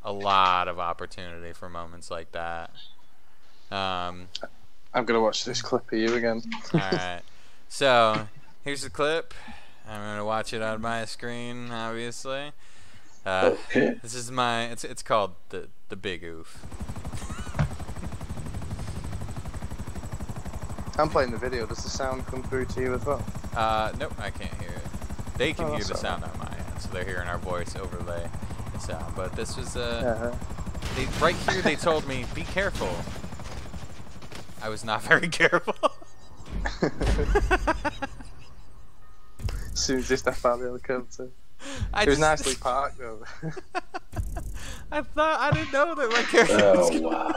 a 0.02 0.12
lot 0.12 0.68
of 0.68 0.78
opportunity 0.78 1.52
for 1.52 1.68
moments 1.68 2.10
like 2.10 2.32
that. 2.32 2.70
Um, 3.70 4.28
I'm 4.94 5.04
gonna 5.04 5.20
watch 5.20 5.44
this 5.44 5.60
clip 5.62 5.90
of 5.92 5.98
you 5.98 6.14
again. 6.14 6.42
all 6.72 6.80
right. 6.80 7.20
So 7.68 8.28
here's 8.64 8.82
the 8.82 8.90
clip. 8.90 9.34
I'm 9.88 10.00
gonna 10.00 10.24
watch 10.24 10.52
it 10.52 10.62
on 10.62 10.80
my 10.80 11.04
screen, 11.04 11.70
obviously. 11.70 12.52
Uh, 13.24 13.54
Okay. 13.68 13.94
this 14.02 14.14
is 14.14 14.30
my. 14.30 14.64
It's 14.66 14.84
it's 14.84 15.02
called 15.02 15.32
the 15.50 15.68
the 15.88 15.96
big 15.96 16.22
oof. 16.24 16.64
I'm 20.98 21.10
playing 21.10 21.30
the 21.30 21.36
video. 21.36 21.66
Does 21.66 21.82
the 21.82 21.90
sound 21.90 22.26
come 22.26 22.42
through 22.42 22.66
to 22.66 22.80
you 22.80 22.94
as 22.94 23.04
well? 23.04 23.22
Uh, 23.54 23.92
nope, 23.98 24.14
I 24.18 24.30
can't 24.30 24.54
hear 24.54 24.70
it. 24.70 24.82
They 25.36 25.52
can 25.52 25.66
Oh, 25.66 25.74
hear 25.74 25.84
the 25.84 25.94
sound 25.94 26.24
on 26.24 26.30
my 26.38 26.46
end, 26.56 26.80
so 26.80 26.88
they're 26.90 27.04
hearing 27.04 27.28
our 27.28 27.36
voice 27.38 27.76
overlay 27.76 28.26
the 28.72 28.78
sound. 28.80 29.14
But 29.14 29.32
this 29.36 29.56
was 29.58 29.76
uh, 29.76 30.16
Uh-huh. 30.16 30.36
they, 30.96 31.04
right 31.22 31.34
here. 31.52 31.60
They 31.60 31.76
told 31.76 32.06
me 32.06 32.24
be 32.34 32.44
careful. 32.44 32.88
I 34.66 34.68
was 34.68 34.84
not 34.84 35.00
very 35.04 35.28
careful. 35.28 35.76
as 36.82 36.90
soon 39.74 39.98
as 40.00 40.08
this 40.08 40.18
stuff 40.20 40.44
out 40.44 40.58
the 40.58 40.64
helicopter. 40.66 41.28
I 41.94 42.02
It 42.02 42.08
was 42.08 42.18
just- 42.18 42.20
nicely 42.46 42.54
parked 42.56 42.98
though. 42.98 43.22
I 44.90 45.02
thought 45.02 45.40
I 45.40 45.52
didn't 45.52 45.72
know 45.72 45.94
that 45.94 46.10
my 46.10 46.22
character 46.22 46.58
oh, 46.64 46.78
was 46.78 46.90
Oh 46.90 46.92
gonna, 46.94 47.08
wow. 47.08 47.34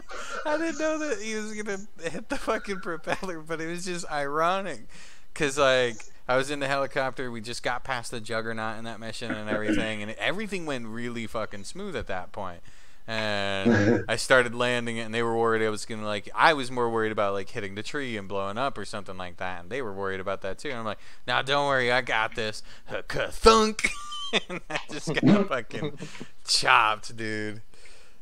I 0.46 0.58
didn't 0.58 0.78
know 0.80 0.98
that 0.98 1.20
he 1.22 1.36
was 1.36 1.52
gonna 1.54 1.78
hit 2.10 2.28
the 2.28 2.36
fucking 2.36 2.80
propeller, 2.80 3.38
but 3.38 3.60
it 3.60 3.68
was 3.68 3.84
just 3.84 4.10
ironic, 4.10 4.88
cause 5.34 5.56
like 5.56 5.96
I 6.28 6.36
was 6.36 6.50
in 6.50 6.58
the 6.58 6.66
helicopter, 6.68 7.30
we 7.30 7.40
just 7.40 7.62
got 7.62 7.84
past 7.84 8.10
the 8.10 8.20
juggernaut 8.20 8.76
in 8.78 8.84
that 8.84 8.98
mission 8.98 9.30
and 9.30 9.48
everything, 9.48 10.02
and 10.02 10.10
everything 10.12 10.66
went 10.66 10.86
really 10.88 11.28
fucking 11.28 11.62
smooth 11.64 11.94
at 11.94 12.08
that 12.08 12.32
point. 12.32 12.60
And 13.06 14.04
I 14.08 14.16
started 14.16 14.54
landing 14.54 14.96
it, 14.98 15.02
and 15.02 15.14
they 15.14 15.22
were 15.22 15.36
worried 15.36 15.64
I 15.64 15.70
was 15.70 15.84
gonna 15.84 16.06
like. 16.06 16.28
I 16.34 16.52
was 16.52 16.70
more 16.70 16.88
worried 16.88 17.12
about 17.12 17.32
like 17.32 17.48
hitting 17.48 17.74
the 17.74 17.82
tree 17.82 18.16
and 18.16 18.28
blowing 18.28 18.58
up 18.58 18.78
or 18.78 18.84
something 18.84 19.16
like 19.16 19.38
that, 19.38 19.62
and 19.62 19.70
they 19.70 19.82
were 19.82 19.92
worried 19.92 20.20
about 20.20 20.42
that 20.42 20.58
too. 20.58 20.68
And 20.68 20.78
I'm 20.78 20.84
like, 20.84 20.98
"Now, 21.26 21.42
don't 21.42 21.66
worry, 21.66 21.90
I 21.90 22.00
got 22.00 22.34
this." 22.34 22.62
Thunk, 22.88 23.90
and 24.48 24.60
I 24.70 24.78
just 24.90 25.12
got 25.14 25.48
fucking 25.48 25.98
chopped, 26.46 27.16
dude. 27.16 27.62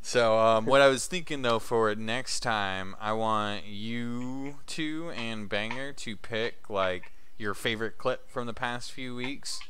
So, 0.03 0.39
um, 0.39 0.65
what 0.65 0.81
I 0.81 0.89
was 0.89 1.07
thinking 1.07 1.43
though 1.43 1.59
for 1.59 1.95
next 1.95 2.41
time, 2.41 2.97
I 3.01 3.13
want 3.13 3.67
you 3.67 4.57
two 4.67 5.13
and 5.15 5.49
Banger 5.49 5.93
to 5.93 6.17
pick 6.17 6.71
like 6.71 7.13
your 7.37 7.55
favorite 7.55 7.99
clip 7.99 8.31
from 8.31 8.47
the 8.47 8.55
past 8.55 8.93
few 8.93 9.15
weeks, 9.15 9.61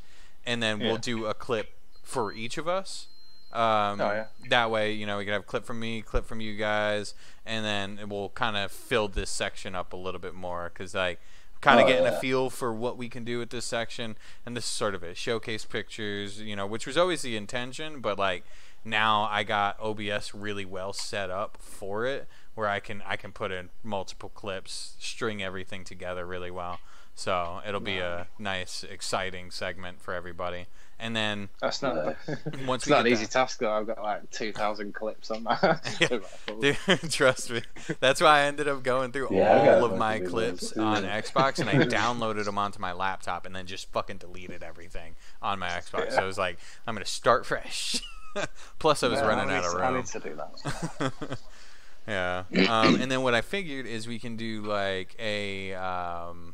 and 0.45 0.63
then 0.63 0.79
we'll 0.79 0.97
do 0.97 1.25
a 1.25 1.33
clip 1.33 1.73
for 2.01 2.31
each 2.33 2.57
of 2.57 2.67
us. 2.67 3.07
Um, 3.53 4.01
Oh, 4.01 4.11
yeah. 4.11 4.25
That 4.49 4.71
way, 4.71 4.93
you 4.93 5.05
know, 5.05 5.17
we 5.17 5.25
can 5.25 5.33
have 5.33 5.41
a 5.41 5.45
clip 5.45 5.65
from 5.65 5.79
me, 5.79 6.01
clip 6.01 6.25
from 6.25 6.41
you 6.41 6.55
guys, 6.55 7.13
and 7.45 7.65
then 7.65 7.99
it 7.99 8.09
will 8.09 8.29
kind 8.29 8.55
of 8.57 8.71
fill 8.71 9.07
this 9.07 9.29
section 9.29 9.75
up 9.75 9.93
a 9.93 9.97
little 9.97 10.19
bit 10.21 10.33
more 10.33 10.71
because 10.73 10.93
like 10.95 11.19
kind 11.61 11.79
of 11.79 11.85
Oh, 11.85 11.89
getting 11.89 12.05
yeah. 12.05 12.17
a 12.17 12.19
feel 12.19 12.49
for 12.49 12.73
what 12.73 12.97
we 12.97 13.07
can 13.09 13.23
do 13.23 13.37
with 13.37 13.51
this 13.51 13.65
section 13.65 14.15
and 14.47 14.57
this 14.57 14.63
is 14.63 14.69
sort 14.71 14.95
of 14.95 15.03
it 15.03 15.15
showcase 15.15 15.63
pictures 15.63 16.41
you 16.41 16.55
know 16.55 16.65
which 16.65 16.87
was 16.87 16.97
always 16.97 17.21
the 17.21 17.37
intention 17.37 17.99
but 18.01 18.17
like 18.17 18.43
now 18.83 19.27
i 19.29 19.43
got 19.43 19.79
obs 19.79 20.33
really 20.33 20.65
well 20.65 20.91
set 20.91 21.29
up 21.29 21.59
for 21.61 22.07
it 22.07 22.27
where 22.55 22.67
i 22.67 22.79
can 22.79 23.03
i 23.05 23.15
can 23.15 23.31
put 23.31 23.51
in 23.51 23.69
multiple 23.83 24.29
clips 24.29 24.95
string 24.99 25.43
everything 25.43 25.83
together 25.83 26.25
really 26.25 26.49
well 26.49 26.79
so 27.15 27.61
it'll 27.67 27.79
be 27.79 27.97
a 27.99 28.27
nice 28.39 28.83
exciting 28.83 29.51
segment 29.51 30.01
for 30.01 30.13
everybody 30.13 30.67
and 31.03 31.15
then 31.15 31.49
That's 31.59 31.81
not. 31.81 31.95
Nice. 32.05 32.15
once 32.67 32.83
It's 32.83 32.87
we 32.87 32.91
not 32.95 33.07
an 33.07 33.11
easy 33.11 33.25
that- 33.25 33.31
task 33.31 33.57
though. 33.59 33.71
I've 33.71 33.87
got 33.87 34.03
like 34.03 34.29
2,000 34.29 34.93
clips 34.93 35.31
on 35.31 35.41
my. 35.43 35.57
Yeah. 35.99 36.19
Dude, 36.61 37.11
trust 37.11 37.49
me. 37.49 37.63
That's 37.99 38.21
why 38.21 38.41
I 38.41 38.43
ended 38.43 38.67
up 38.67 38.83
going 38.83 39.11
through 39.11 39.29
Yeah, 39.31 39.51
I 39.61 39.65
got 39.65 39.67
a 39.67 39.77
all 39.79 39.85
of 39.85 39.97
my 39.97 40.19
clips 40.19 40.75
ones, 40.75 40.77
on 40.77 41.03
Xbox 41.09 41.57
and 41.59 41.67
I 41.69 41.73
downloaded 41.85 42.45
them 42.45 42.59
onto 42.59 42.79
my 42.79 42.91
laptop 42.93 43.47
and 43.47 43.55
then 43.55 43.65
just 43.65 43.91
fucking 43.91 44.17
deleted 44.17 44.61
everything 44.61 45.15
on 45.41 45.57
my 45.57 45.69
Xbox. 45.69 46.09
So 46.11 46.15
Yeah. 46.17 46.21
I 46.21 46.25
was 46.25 46.37
like, 46.37 46.59
I'm 46.85 46.93
gonna 46.93 47.05
start 47.05 47.47
fresh. 47.47 47.99
Plus, 48.79 49.01
I 49.01 49.07
was 49.07 49.19
Yeah, 49.19 49.25
running 49.27 49.49
I 49.49 49.57
out 49.57 49.65
of 49.65 49.71
to- 49.73 49.79
I 49.79 49.87
room. 49.87 49.97
need 49.97 50.05
to 50.05 50.19
do 50.19 50.35
that. 50.35 51.39
yeah. 52.07 52.43
Um, 52.69 53.01
and 53.01 53.11
then 53.11 53.21
what 53.23 53.33
I 53.33 53.41
figured 53.41 53.85
is 53.85 54.07
we 54.07 54.19
can 54.19 54.35
do 54.35 54.61
like 54.61 55.15
a, 55.19 55.73
um, 55.73 56.53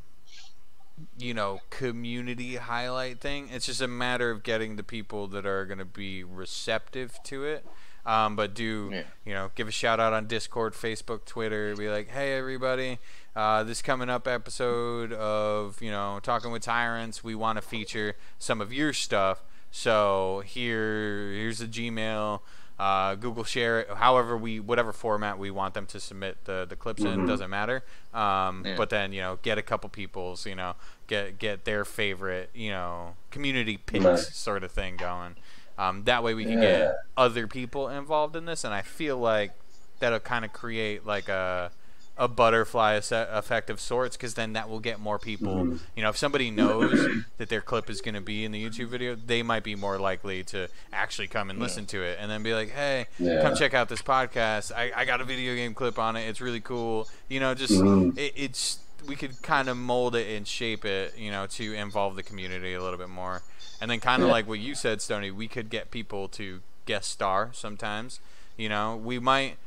you 1.18 1.34
know, 1.34 1.62
community 1.70 2.56
highlight 2.56 3.20
thing. 3.20 3.50
It's 3.52 3.66
just 3.66 3.82
a 3.82 3.88
matter 3.88 4.32
of 4.32 4.44
getting 4.44 4.76
the 4.76 4.84
people 4.84 5.28
that 5.28 5.46
are 5.46 5.66
going 5.66 5.78
to 5.80 5.86
be 5.86 6.24
receptive 6.24 7.20
to 7.26 7.44
it. 7.46 7.66
Um, 8.06 8.36
but 8.38 8.54
do 8.54 8.90
Yeah. 8.94 9.04
you 9.26 9.34
know 9.34 9.52
give 9.56 9.68
a 9.68 9.72
shout 9.72 10.00
out 10.00 10.14
on 10.14 10.28
Discord, 10.28 10.74
Facebook, 10.74 11.26
Twitter. 11.26 11.76
Be 11.76 11.90
like, 11.90 12.08
hey 12.10 12.38
everybody, 12.38 13.00
uh, 13.36 13.64
this 13.64 13.82
coming 13.82 14.10
up 14.10 14.28
episode 14.30 15.12
of 15.12 15.82
you 15.82 15.92
know 15.92 16.20
talking 16.24 16.52
with 16.52 16.62
tyrants. 16.64 17.22
We 17.24 17.36
want 17.36 17.58
to 17.58 17.62
feature 17.62 18.16
some 18.40 18.62
of 18.62 18.72
your 18.72 18.94
stuff. 18.94 19.44
So 19.72 20.42
here 20.46 21.32
here's 21.34 21.60
the 21.60 21.68
Gmail 21.68 22.40
uh, 22.80 23.16
Google 23.16 23.44
Share 23.44 23.86
however 23.96 24.38
we 24.38 24.60
whatever 24.60 24.94
format 24.94 25.40
we 25.40 25.50
want 25.50 25.74
them 25.74 25.86
to 25.88 26.00
submit 26.00 26.46
the, 26.46 26.66
the 26.70 26.76
clips 26.76 27.04
in 27.04 27.22
Mhm. 27.22 27.28
doesn't 27.28 27.50
matter. 27.50 27.84
Um, 28.14 28.64
Yeah. 28.66 28.76
But 28.78 28.90
then 28.90 29.14
you 29.14 29.22
know 29.22 29.40
get 29.42 29.58
a 29.58 29.62
couple 29.64 29.90
people's 29.90 30.46
you 30.46 30.56
know 30.56 30.76
get 31.08 31.40
get 31.40 31.66
their 31.66 31.84
favorite 31.86 32.50
you 32.54 32.70
know 32.72 33.16
community 33.32 33.78
picks 33.78 34.04
Nice. 34.06 34.36
sort 34.36 34.64
of 34.64 34.72
thing 34.72 34.96
going. 34.98 35.36
Um, 35.80 36.04
that 36.06 36.24
way 36.24 36.34
we 36.34 36.44
can 36.46 36.62
Yeah. 36.62 36.78
get 36.78 36.96
other 37.16 37.48
people 37.48 37.88
involved 37.90 38.36
in 38.36 38.46
this, 38.46 38.64
and 38.64 38.74
I 38.74 38.82
feel 38.82 39.18
like 39.18 39.52
that'll 40.00 40.20
kind 40.20 40.46
of 40.46 40.54
create 40.54 41.06
like 41.06 41.30
a 41.30 41.72
a 42.20 42.28
butterfly 42.28 42.94
effect 43.12 43.70
of 43.70 43.80
sorts 43.80 44.18
because 44.18 44.34
then 44.34 44.54
that 44.54 44.68
will 44.70 44.80
get 44.80 45.00
more 45.00 45.20
people 45.20 45.56
Mhm. 45.66 45.80
you 45.96 46.02
know 46.02 46.10
if 46.10 46.18
somebody 46.18 46.50
knows 46.50 47.08
that 47.38 47.50
their 47.50 47.62
clip 47.62 47.90
is 47.90 48.02
going 48.02 48.16
to 48.16 48.22
be 48.22 48.44
in 48.44 48.52
the 48.52 48.64
youtube 48.64 48.88
video 48.88 49.16
they 49.16 49.44
might 49.44 49.64
be 49.64 49.76
more 49.76 50.00
likely 50.00 50.44
to 50.46 50.68
actually 50.92 51.28
come 51.28 51.50
and 51.52 51.60
listen 51.60 51.86
to 51.88 52.02
it 52.02 52.18
and 52.20 52.30
then 52.32 52.42
be 52.42 52.54
like 52.54 52.72
hey 52.72 53.06
Yeah. 53.20 53.42
come 53.44 53.56
check 53.56 53.74
out 53.76 53.88
this 53.90 54.02
podcast 54.02 54.72
I, 54.76 54.92
I 54.96 55.06
got 55.06 55.22
a 55.22 55.26
video 55.26 55.54
game 55.56 55.74
clip 55.76 56.00
on 56.00 56.16
it 56.16 56.28
it's 56.28 56.42
really 56.42 56.60
cool 56.62 57.08
you 57.30 57.40
know 57.40 57.54
just 57.54 57.74
Mhm. 57.74 58.18
it, 58.18 58.34
it's 58.36 58.80
we 59.08 59.16
could 59.16 59.40
kind 59.44 59.70
of 59.70 59.78
mold 59.78 60.16
it 60.16 60.28
and 60.36 60.48
shape 60.48 60.86
it 60.86 61.16
you 61.18 61.30
know 61.30 61.46
to 61.48 61.74
involve 61.74 62.16
the 62.16 62.24
community 62.24 62.74
a 62.74 62.82
little 62.82 62.98
bit 62.98 63.10
more 63.10 63.44
and 63.80 63.92
then 63.92 64.00
kind 64.00 64.24
of 64.24 64.28
Yeah. 64.30 64.34
like 64.34 64.48
what 64.48 64.58
you 64.60 64.74
said 64.74 65.02
stony 65.04 65.30
we 65.30 65.48
could 65.48 65.70
get 65.70 65.92
people 65.92 66.28
to 66.30 66.62
guest 66.88 67.12
star 67.12 67.52
sometimes 67.54 68.20
you 68.58 68.70
know 68.70 68.96
we 68.96 69.20
might 69.20 69.58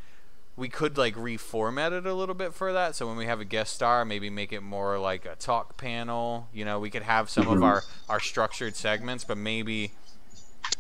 we 0.57 0.69
could 0.69 0.99
like 0.99 1.15
reformat 1.15 1.93
it 1.93 2.07
a 2.07 2.15
little 2.15 2.35
bit 2.35 2.53
for 2.55 2.73
that. 2.73 2.95
So 2.95 3.07
when 3.07 3.17
we 3.17 3.27
have 3.27 3.41
a 3.41 3.45
guest 3.45 3.75
star, 3.75 4.05
maybe 4.05 4.29
make 4.31 4.53
it 4.53 4.63
more 4.63 4.99
like 4.99 5.25
a 5.25 5.35
talk 5.37 5.77
panel. 5.77 6.49
You 6.53 6.65
know, 6.65 6.79
we 6.79 6.91
could 6.91 7.03
have 7.03 7.31
some 7.31 7.49
of 7.49 7.63
our 7.63 7.81
mm-hmm. 7.81 8.11
our 8.13 8.21
structured 8.21 8.77
segments, 8.77 9.25
but 9.25 9.39
maybe 9.39 9.93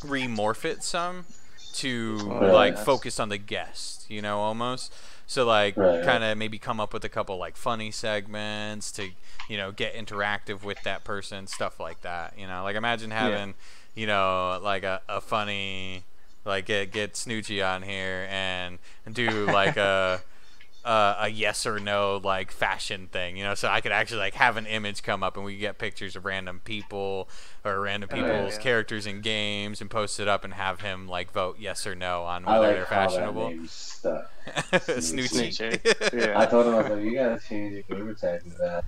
remorph 0.00 0.64
it 0.64 0.82
some 0.82 1.24
to 1.74 2.16
Right. 2.26 2.52
like 2.52 2.74
Yes. 2.74 2.84
focus 2.84 3.20
on 3.20 3.28
the 3.28 3.38
guest. 3.38 4.10
You 4.10 4.22
know, 4.22 4.40
almost. 4.40 4.92
So 5.26 5.44
like 5.46 5.76
Right. 5.76 6.04
kind 6.04 6.24
of 6.24 6.36
maybe 6.36 6.58
come 6.58 6.80
up 6.80 6.92
with 6.92 7.04
a 7.04 7.08
couple 7.08 7.36
like 7.38 7.56
funny 7.56 7.90
segments 7.90 8.90
to 8.92 9.10
you 9.48 9.56
know 9.56 9.72
get 9.72 9.94
interactive 9.94 10.62
with 10.62 10.82
that 10.82 11.04
person, 11.04 11.46
stuff 11.46 11.78
like 11.80 12.02
that. 12.02 12.34
You 12.38 12.46
know, 12.46 12.62
like 12.64 12.76
imagine 12.76 13.10
having 13.12 13.54
you 13.94 14.06
know 14.06 14.58
like 14.62 14.82
a, 14.82 15.00
a 15.08 15.20
funny 15.20 16.04
like 16.45 16.66
get 16.66 16.91
get 16.93 17.14
Snoochie 17.14 17.66
on 17.66 17.82
here 17.82 18.26
and 18.30 18.78
do 19.12 19.47
like 19.47 19.76
a 19.76 20.20
uh, 20.84 21.16
a 21.20 21.28
yes 21.28 21.66
or 21.66 21.78
no 21.78 22.20
like 22.24 22.51
fashion 22.51 23.07
thing, 23.09 23.36
you 23.36 23.45
know, 23.45 23.55
so 23.55 23.68
I 23.68 23.82
could 23.82 23.93
actually 23.93 24.20
like 24.20 24.34
have 24.34 24.57
an 24.57 24.64
image 24.66 25.03
come 25.03 25.22
up 25.22 25.36
and 25.36 25.45
we 25.45 25.59
get 25.59 25.76
pictures 25.78 26.16
of 26.16 26.24
random 26.24 26.61
people 26.64 27.28
or 27.64 27.78
random 27.80 28.09
Oh, 28.12 28.16
yeah, 28.16 28.22
people's 28.22 28.55
yeah. 28.55 28.61
characters 28.62 29.07
in 29.07 29.20
games 29.20 29.82
and 29.82 29.91
post 29.91 30.18
it 30.18 30.26
up 30.28 30.43
and 30.43 30.55
have 30.55 30.80
him 30.80 31.07
like 31.07 31.32
vote 31.32 31.57
yes 31.59 31.86
or 31.86 31.95
no 31.95 32.22
on 32.22 32.47
I 32.47 32.59
whether 32.59 32.66
like 32.68 32.76
they're 32.76 32.84
how 32.99 33.09
fashionable. 33.09 33.51
name 33.51 33.66
stuck. 33.68 34.30
Snoochie. 34.72 35.80
Snoochie. 35.82 36.34
I 36.36 36.43
Yeah. 36.43 36.47
told 36.47 36.66
him 36.66 36.74
I 36.74 36.78
was 36.82 36.91
like, 36.91 37.03
you 37.05 37.14
gotta 37.14 37.38
change 37.47 37.74
your 37.74 37.82
gamer 37.99 38.14
tag 38.14 38.43
to 38.45 38.51
that. 38.59 38.84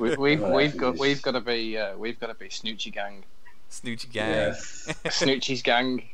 We, 0.00 0.16
we've 0.16 0.40
Well, 0.40 0.52
we've 0.52 0.76
got 0.76 0.98
we've 0.98 1.22
got 1.22 1.32
to 1.32 1.40
be 1.40 1.78
uh, 1.78 1.96
we've 1.96 2.18
got 2.18 2.26
to 2.26 2.34
be 2.34 2.48
Snoochie 2.48 2.92
Gang, 2.92 3.22
Snoochie 3.70 4.10
gang. 4.10 4.30
Yes. 4.30 4.92
Snoochie's 5.04 5.62
Gang. 5.62 6.08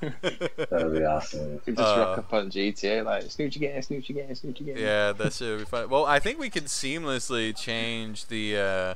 That 0.00 0.68
would 0.70 0.92
be 0.98 1.04
awesome. 1.04 1.60
We 1.66 1.72
just 1.74 1.78
Uh, 1.86 1.96
rock 1.98 2.18
up 2.18 2.32
on 2.32 2.50
GTA 2.50 3.04
like 3.04 3.24
Snoochie 3.24 3.60
Gang, 3.60 3.80
Snoochie 3.80 4.14
Gang, 4.14 4.28
Snoochie 4.28 4.66
Gang. 4.66 4.76
Yeah, 4.78 5.12
that 5.12 5.32
should 5.32 5.58
be 5.60 5.64
fun. 5.64 5.88
Well, 5.88 6.04
I 6.04 6.18
think 6.18 6.38
we 6.38 6.50
can 6.50 6.64
seamlessly 6.64 7.56
change 7.56 8.26
the 8.26 8.56
uh, 8.58 8.94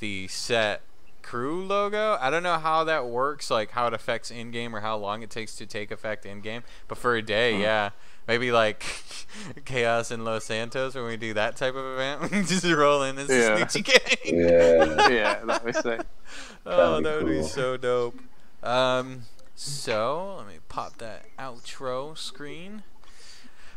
the 0.00 0.28
set 0.28 0.82
crew 1.22 1.64
logo. 1.64 2.18
I 2.20 2.30
don't 2.30 2.42
know 2.42 2.58
how 2.58 2.84
that 2.84 3.06
works, 3.06 3.50
like 3.50 3.70
how 3.70 3.86
it 3.86 3.94
affects 3.94 4.30
in 4.30 4.50
game 4.50 4.74
or 4.74 4.80
how 4.80 4.96
long 4.96 5.22
it 5.22 5.30
takes 5.30 5.54
to 5.56 5.66
take 5.66 5.90
effect 5.90 6.26
in 6.26 6.40
game. 6.40 6.62
But 6.88 6.98
for 6.98 7.14
a 7.16 7.22
day, 7.22 7.60
yeah, 7.60 7.90
maybe 8.28 8.50
like 8.52 8.84
Chaos 9.64 10.10
in 10.10 10.24
Los 10.24 10.44
Santos 10.44 10.94
when 10.94 11.04
we 11.04 11.16
do 11.16 11.32
that 11.34 11.56
type 11.56 11.74
of 11.76 11.94
event, 11.94 12.22
we 12.32 12.42
just 12.42 12.64
roll 12.66 13.02
in 13.04 13.18
as 13.18 13.28
the 13.28 13.34
Yeah. 13.36 13.58
Snoochie 13.64 13.84
Gang. 13.84 14.38
Yeah. 14.38 15.08
yeah, 15.10 15.44
that 15.44 15.64
was 15.64 15.76
sick. 15.78 16.00
oh, 16.66 17.00
That'd 17.00 17.24
be 17.26 17.34
that 17.34 17.42
be 17.42 17.48
so 17.48 17.76
dope. 17.76 18.18
Um, 18.62 19.22
So 19.64 20.34
let 20.38 20.48
me 20.48 20.54
pop 20.68 20.98
that 20.98 21.24
outro 21.38 22.18
screen. 22.18 22.82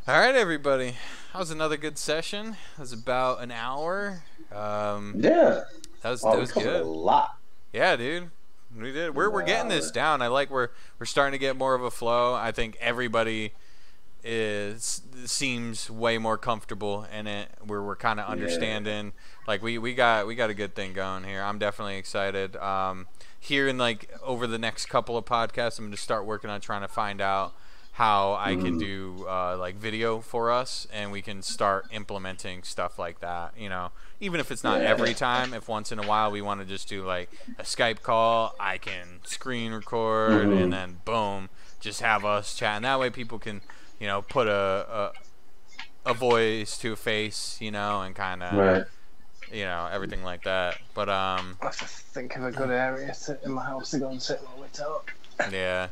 All 0.08 0.20
right, 0.20 0.34
everybody. 0.34 0.96
That 1.32 1.38
was 1.38 1.52
another 1.52 1.78
good 1.78 2.00
session. 2.00 2.58
It 2.76 2.80
was 2.80 2.92
about 2.92 3.44
an 3.44 3.52
hour. 3.52 4.24
Um, 4.52 5.14
Yeah. 5.16 5.66
that 6.02 6.10
was 6.10 6.24
Wow, 6.24 6.32
that 6.32 6.40
was 6.40 6.52
covered 6.52 6.82
a 6.82 6.84
lot. 6.86 7.38
Yeah, 7.72 7.96
dude. 7.98 8.32
We 8.76 8.94
did. 8.94 9.14
We're 9.14 9.30
we're 9.30 9.44
getting 9.44 9.70
this 9.70 9.92
down. 9.92 10.24
I 10.24 10.28
like 10.28 10.50
we're 10.50 10.70
we're 10.98 11.06
starting 11.06 11.34
to 11.34 11.38
get 11.38 11.56
more 11.56 11.76
of 11.76 11.84
a 11.84 11.92
flow. 11.92 12.34
I 12.34 12.52
think 12.52 12.78
everybody 12.82 13.54
is 14.24 15.04
seems 15.26 15.88
way 15.92 16.18
more 16.18 16.38
comfortable 16.40 17.06
in 17.16 17.28
it. 17.28 17.48
Where 17.64 17.84
we're 17.84 17.96
kind 17.96 18.20
of 18.20 18.28
understanding. 18.28 19.06
Yeah. 19.06 19.12
Like 19.48 19.62
we 19.62 19.78
we 19.78 19.94
got 19.94 20.26
we 20.26 20.34
got 20.34 20.50
a 20.50 20.56
good 20.56 20.74
thing 20.74 20.94
going 20.94 21.26
here. 21.26 21.44
I'm 21.44 21.60
definitely 21.60 21.98
excited. 21.98 22.56
Um, 22.56 23.06
here 23.46 23.68
in 23.68 23.78
like 23.78 24.10
over 24.24 24.48
the 24.48 24.58
next 24.60 24.88
couple 24.88 25.18
of 25.18 25.26
podcasts, 25.26 25.78
I'm 25.80 25.86
gonna 25.86 25.98
start 25.98 26.26
working 26.26 26.50
on 26.50 26.60
trying 26.62 26.82
to 26.82 26.88
find 26.88 27.22
out 27.22 27.54
how 27.94 28.34
I 28.34 28.56
can 28.56 28.76
Mhm. 28.76 28.80
do 28.80 29.26
uh, 29.28 29.56
like 29.58 29.76
video 29.76 30.20
for 30.20 30.52
us, 30.52 30.86
and 30.92 31.12
we 31.12 31.22
can 31.22 31.42
start 31.42 31.86
implementing 31.92 32.64
stuff 32.64 33.00
like 33.00 33.20
that. 33.22 33.54
You 33.58 33.70
know, 33.70 33.92
even 34.20 34.40
if 34.42 34.52
it's 34.52 34.64
not 34.64 34.82
Yeah. 34.82 34.90
every 34.90 35.14
time, 35.14 35.54
if 35.54 35.70
once 35.70 35.92
in 35.94 36.00
a 36.00 36.06
while 36.06 36.30
we 36.32 36.42
want 36.42 36.60
to 36.60 36.66
just 36.66 36.90
do 36.90 37.06
like 37.06 37.30
a 37.58 37.64
Skype 37.64 38.02
call, 38.02 38.54
I 38.60 38.78
can 38.78 39.22
screen 39.24 39.72
record 39.72 40.50
Mhm. 40.50 40.64
and 40.64 40.74
then 40.74 41.02
boom, 41.06 41.50
just 41.80 42.02
have 42.02 42.26
us 42.26 42.54
chat, 42.56 42.76
and 42.78 42.86
that 42.86 43.00
way 43.00 43.10
people 43.10 43.40
can, 43.40 43.62
you 44.00 44.08
know, 44.08 44.22
put 44.22 44.48
a 44.48 45.14
a, 46.06 46.12
a 46.12 46.14
voice 46.14 46.78
to 46.80 46.94
a 46.94 46.96
face, 46.98 47.58
you 47.62 47.72
know, 47.72 48.02
and 48.02 48.14
kind 48.16 48.44
of 48.44 48.54
Right. 48.60 48.84
You 49.52 49.66
know 49.66 49.88
everything 49.92 50.24
like 50.24 50.44
that. 50.44 50.78
But 50.94 51.10
um, 51.10 51.58
I 51.62 51.66
have 51.66 51.78
to 51.78 51.86
think 51.86 52.36
of 52.36 52.44
a 52.44 52.52
good 52.52 52.70
area 52.72 53.14
to, 53.26 53.38
in 53.44 53.52
my 53.52 53.64
house 53.66 53.92
to 53.92 54.00
go 54.00 54.10
and 54.10 54.22
sit 54.22 54.40
while 54.44 54.62
we 54.62 54.68
talk. 54.74 55.14
yeah. 55.52 55.88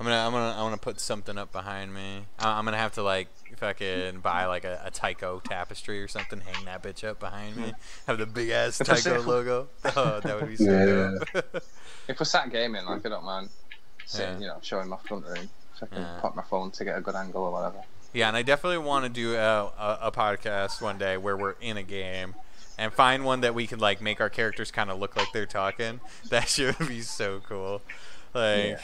I'm 0.00 0.06
gonna, 0.06 0.18
I'm 0.26 0.32
gonna, 0.32 0.50
I'm 0.58 0.66
gonna 0.66 0.76
put 0.76 0.98
something 0.98 1.38
up 1.38 1.52
behind 1.52 1.94
me. 1.94 2.22
I- 2.40 2.58
I'm 2.58 2.64
gonna 2.64 2.76
have 2.78 2.94
to 2.94 3.02
like, 3.04 3.28
if 3.52 3.62
I 3.62 3.72
can 3.74 4.18
buy 4.18 4.46
like 4.46 4.64
a, 4.64 4.82
a 4.84 4.90
TyCo 4.90 5.40
tapestry 5.44 6.02
or 6.02 6.08
something, 6.08 6.40
hang 6.40 6.64
that 6.64 6.82
bitch 6.82 7.04
up 7.08 7.20
behind 7.20 7.56
me. 7.56 7.72
Have 8.08 8.18
the 8.18 8.26
big 8.26 8.50
ass 8.50 8.80
If 8.80 8.88
TyCo 8.88 9.24
logo. 9.24 9.68
Oh, 9.96 10.18
that 10.20 10.34
would 10.40 10.48
be 10.48 10.56
so 10.56 10.64
Yeah. 10.64 11.18
dope. 11.32 11.62
If 12.08 12.18
we're 12.20 12.24
sat 12.26 12.50
gaming, 12.50 12.84
like 12.84 13.06
I 13.06 13.08
don't 13.08 13.24
mind 13.24 13.48
sitting, 14.04 14.34
Yeah. 14.34 14.40
you 14.40 14.46
know, 14.48 14.58
showing 14.62 14.88
my 14.88 14.96
front 14.98 15.24
room, 15.26 15.48
so 15.78 15.86
I 15.90 15.94
can 15.94 16.02
Yeah. 16.02 16.18
pop 16.20 16.34
my 16.36 16.42
phone 16.42 16.70
to 16.72 16.84
get 16.84 16.98
a 16.98 17.00
good 17.00 17.14
angle 17.14 17.44
or 17.44 17.52
whatever. 17.52 17.78
yeah, 18.12 18.26
and 18.28 18.36
I 18.36 18.42
definitely 18.42 18.78
want 18.78 19.04
to 19.04 19.08
do 19.08 19.36
a, 19.36 19.38
a, 19.78 19.98
a 20.02 20.12
podcast 20.12 20.82
one 20.82 20.98
day 20.98 21.16
where 21.16 21.36
we're 21.36 21.54
in 21.60 21.76
a 21.76 21.82
game. 21.84 22.34
And 22.76 22.92
find 22.92 23.24
one 23.24 23.40
that 23.42 23.54
we 23.54 23.66
could 23.66 23.80
like 23.80 24.00
make 24.00 24.20
our 24.20 24.28
characters 24.30 24.70
kind 24.70 24.90
of 24.90 24.98
look 24.98 25.16
like 25.16 25.28
they're 25.32 25.46
talking. 25.46 26.00
That 26.30 26.48
should 26.48 26.76
be 26.78 27.00
so 27.02 27.40
cool. 27.48 27.82
Like, 28.34 28.78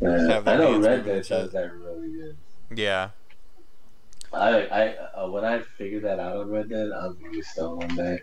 Yeah. 0.00 0.28
Have 0.28 0.44
the 0.44 0.50
I 0.52 0.56
know 0.56 0.80
Red 0.80 1.04
Dead 1.04 1.24
shit. 1.24 1.42
does 1.42 1.52
that 1.52 1.72
really 1.72 2.10
good. 2.10 2.36
yeah, 2.74 3.10
I, 4.32 4.48
I 4.66 4.96
uh, 5.22 5.28
when 5.30 5.44
I 5.44 5.60
figured 5.78 6.02
that 6.02 6.18
out 6.18 6.36
on 6.36 6.50
Red 6.50 6.68
Dead, 6.70 6.90
I 6.90 7.06
was 7.06 7.16
really 7.22 7.42
stoned 7.42 7.84
one 7.84 7.94
day, 7.94 8.22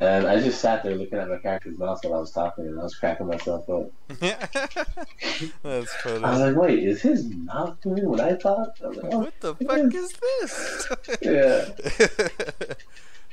and 0.00 0.26
I 0.26 0.38
just 0.38 0.60
sat 0.60 0.82
there 0.82 0.94
looking 0.94 1.18
at 1.18 1.28
my 1.30 1.38
character's 1.38 1.78
mouth 1.78 2.00
while 2.04 2.14
I 2.14 2.20
was 2.20 2.30
talking, 2.32 2.66
and 2.66 2.78
I 2.78 2.82
was 2.82 2.94
cracking 2.94 3.26
myself 3.28 3.68
up. 3.70 3.90
Yeah, 4.20 4.46
that's 5.62 5.94
funny. 6.02 6.22
I 6.24 6.30
was 6.30 6.40
like, 6.40 6.56
"Wait, 6.56 6.84
is 6.84 7.00
his 7.00 7.24
mouth 7.24 7.80
doing 7.80 8.06
what 8.06 8.20
I 8.20 8.34
thought?" 8.34 8.76
I 8.84 8.88
like, 8.88 8.98
oh, 9.04 9.18
What 9.20 9.40
the 9.40 9.54
fuck 9.54 9.94
is 9.94 10.12
this? 10.20 10.88
Yeah. 11.22 12.74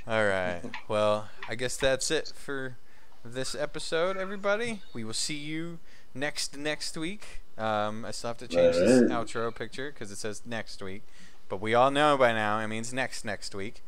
All 0.10 0.26
right. 0.26 0.62
Well, 0.88 1.30
I 1.48 1.54
guess 1.54 1.78
that's 1.78 2.10
it 2.10 2.34
for 2.36 2.78
this 3.24 3.54
episode, 3.54 4.18
everybody. 4.18 4.82
We 4.92 5.04
will 5.04 5.14
see 5.14 5.36
you 5.36 5.78
next 6.16 6.58
next 6.58 6.98
week. 6.98 7.44
Um, 7.60 8.04
I 8.06 8.10
still 8.10 8.30
have 8.30 8.38
to 8.38 8.48
change 8.48 8.76
this 8.76 9.04
outro 9.12 9.54
picture 9.54 9.92
because 9.92 10.12
it 10.12 10.18
says 10.18 10.42
next 10.48 10.82
week, 10.82 11.04
but 11.48 11.62
we 11.62 11.76
all 11.76 11.92
know 11.92 12.18
by 12.18 12.34
now 12.34 12.58
it 12.58 12.66
means 12.66 12.92
next 12.92 13.24
next 13.24 13.54
week. 13.54 13.84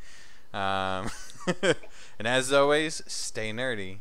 Um, 0.54 1.10
and 2.20 2.28
as 2.28 2.54
always, 2.54 3.02
stay 3.08 3.52
nerdy. 3.52 3.98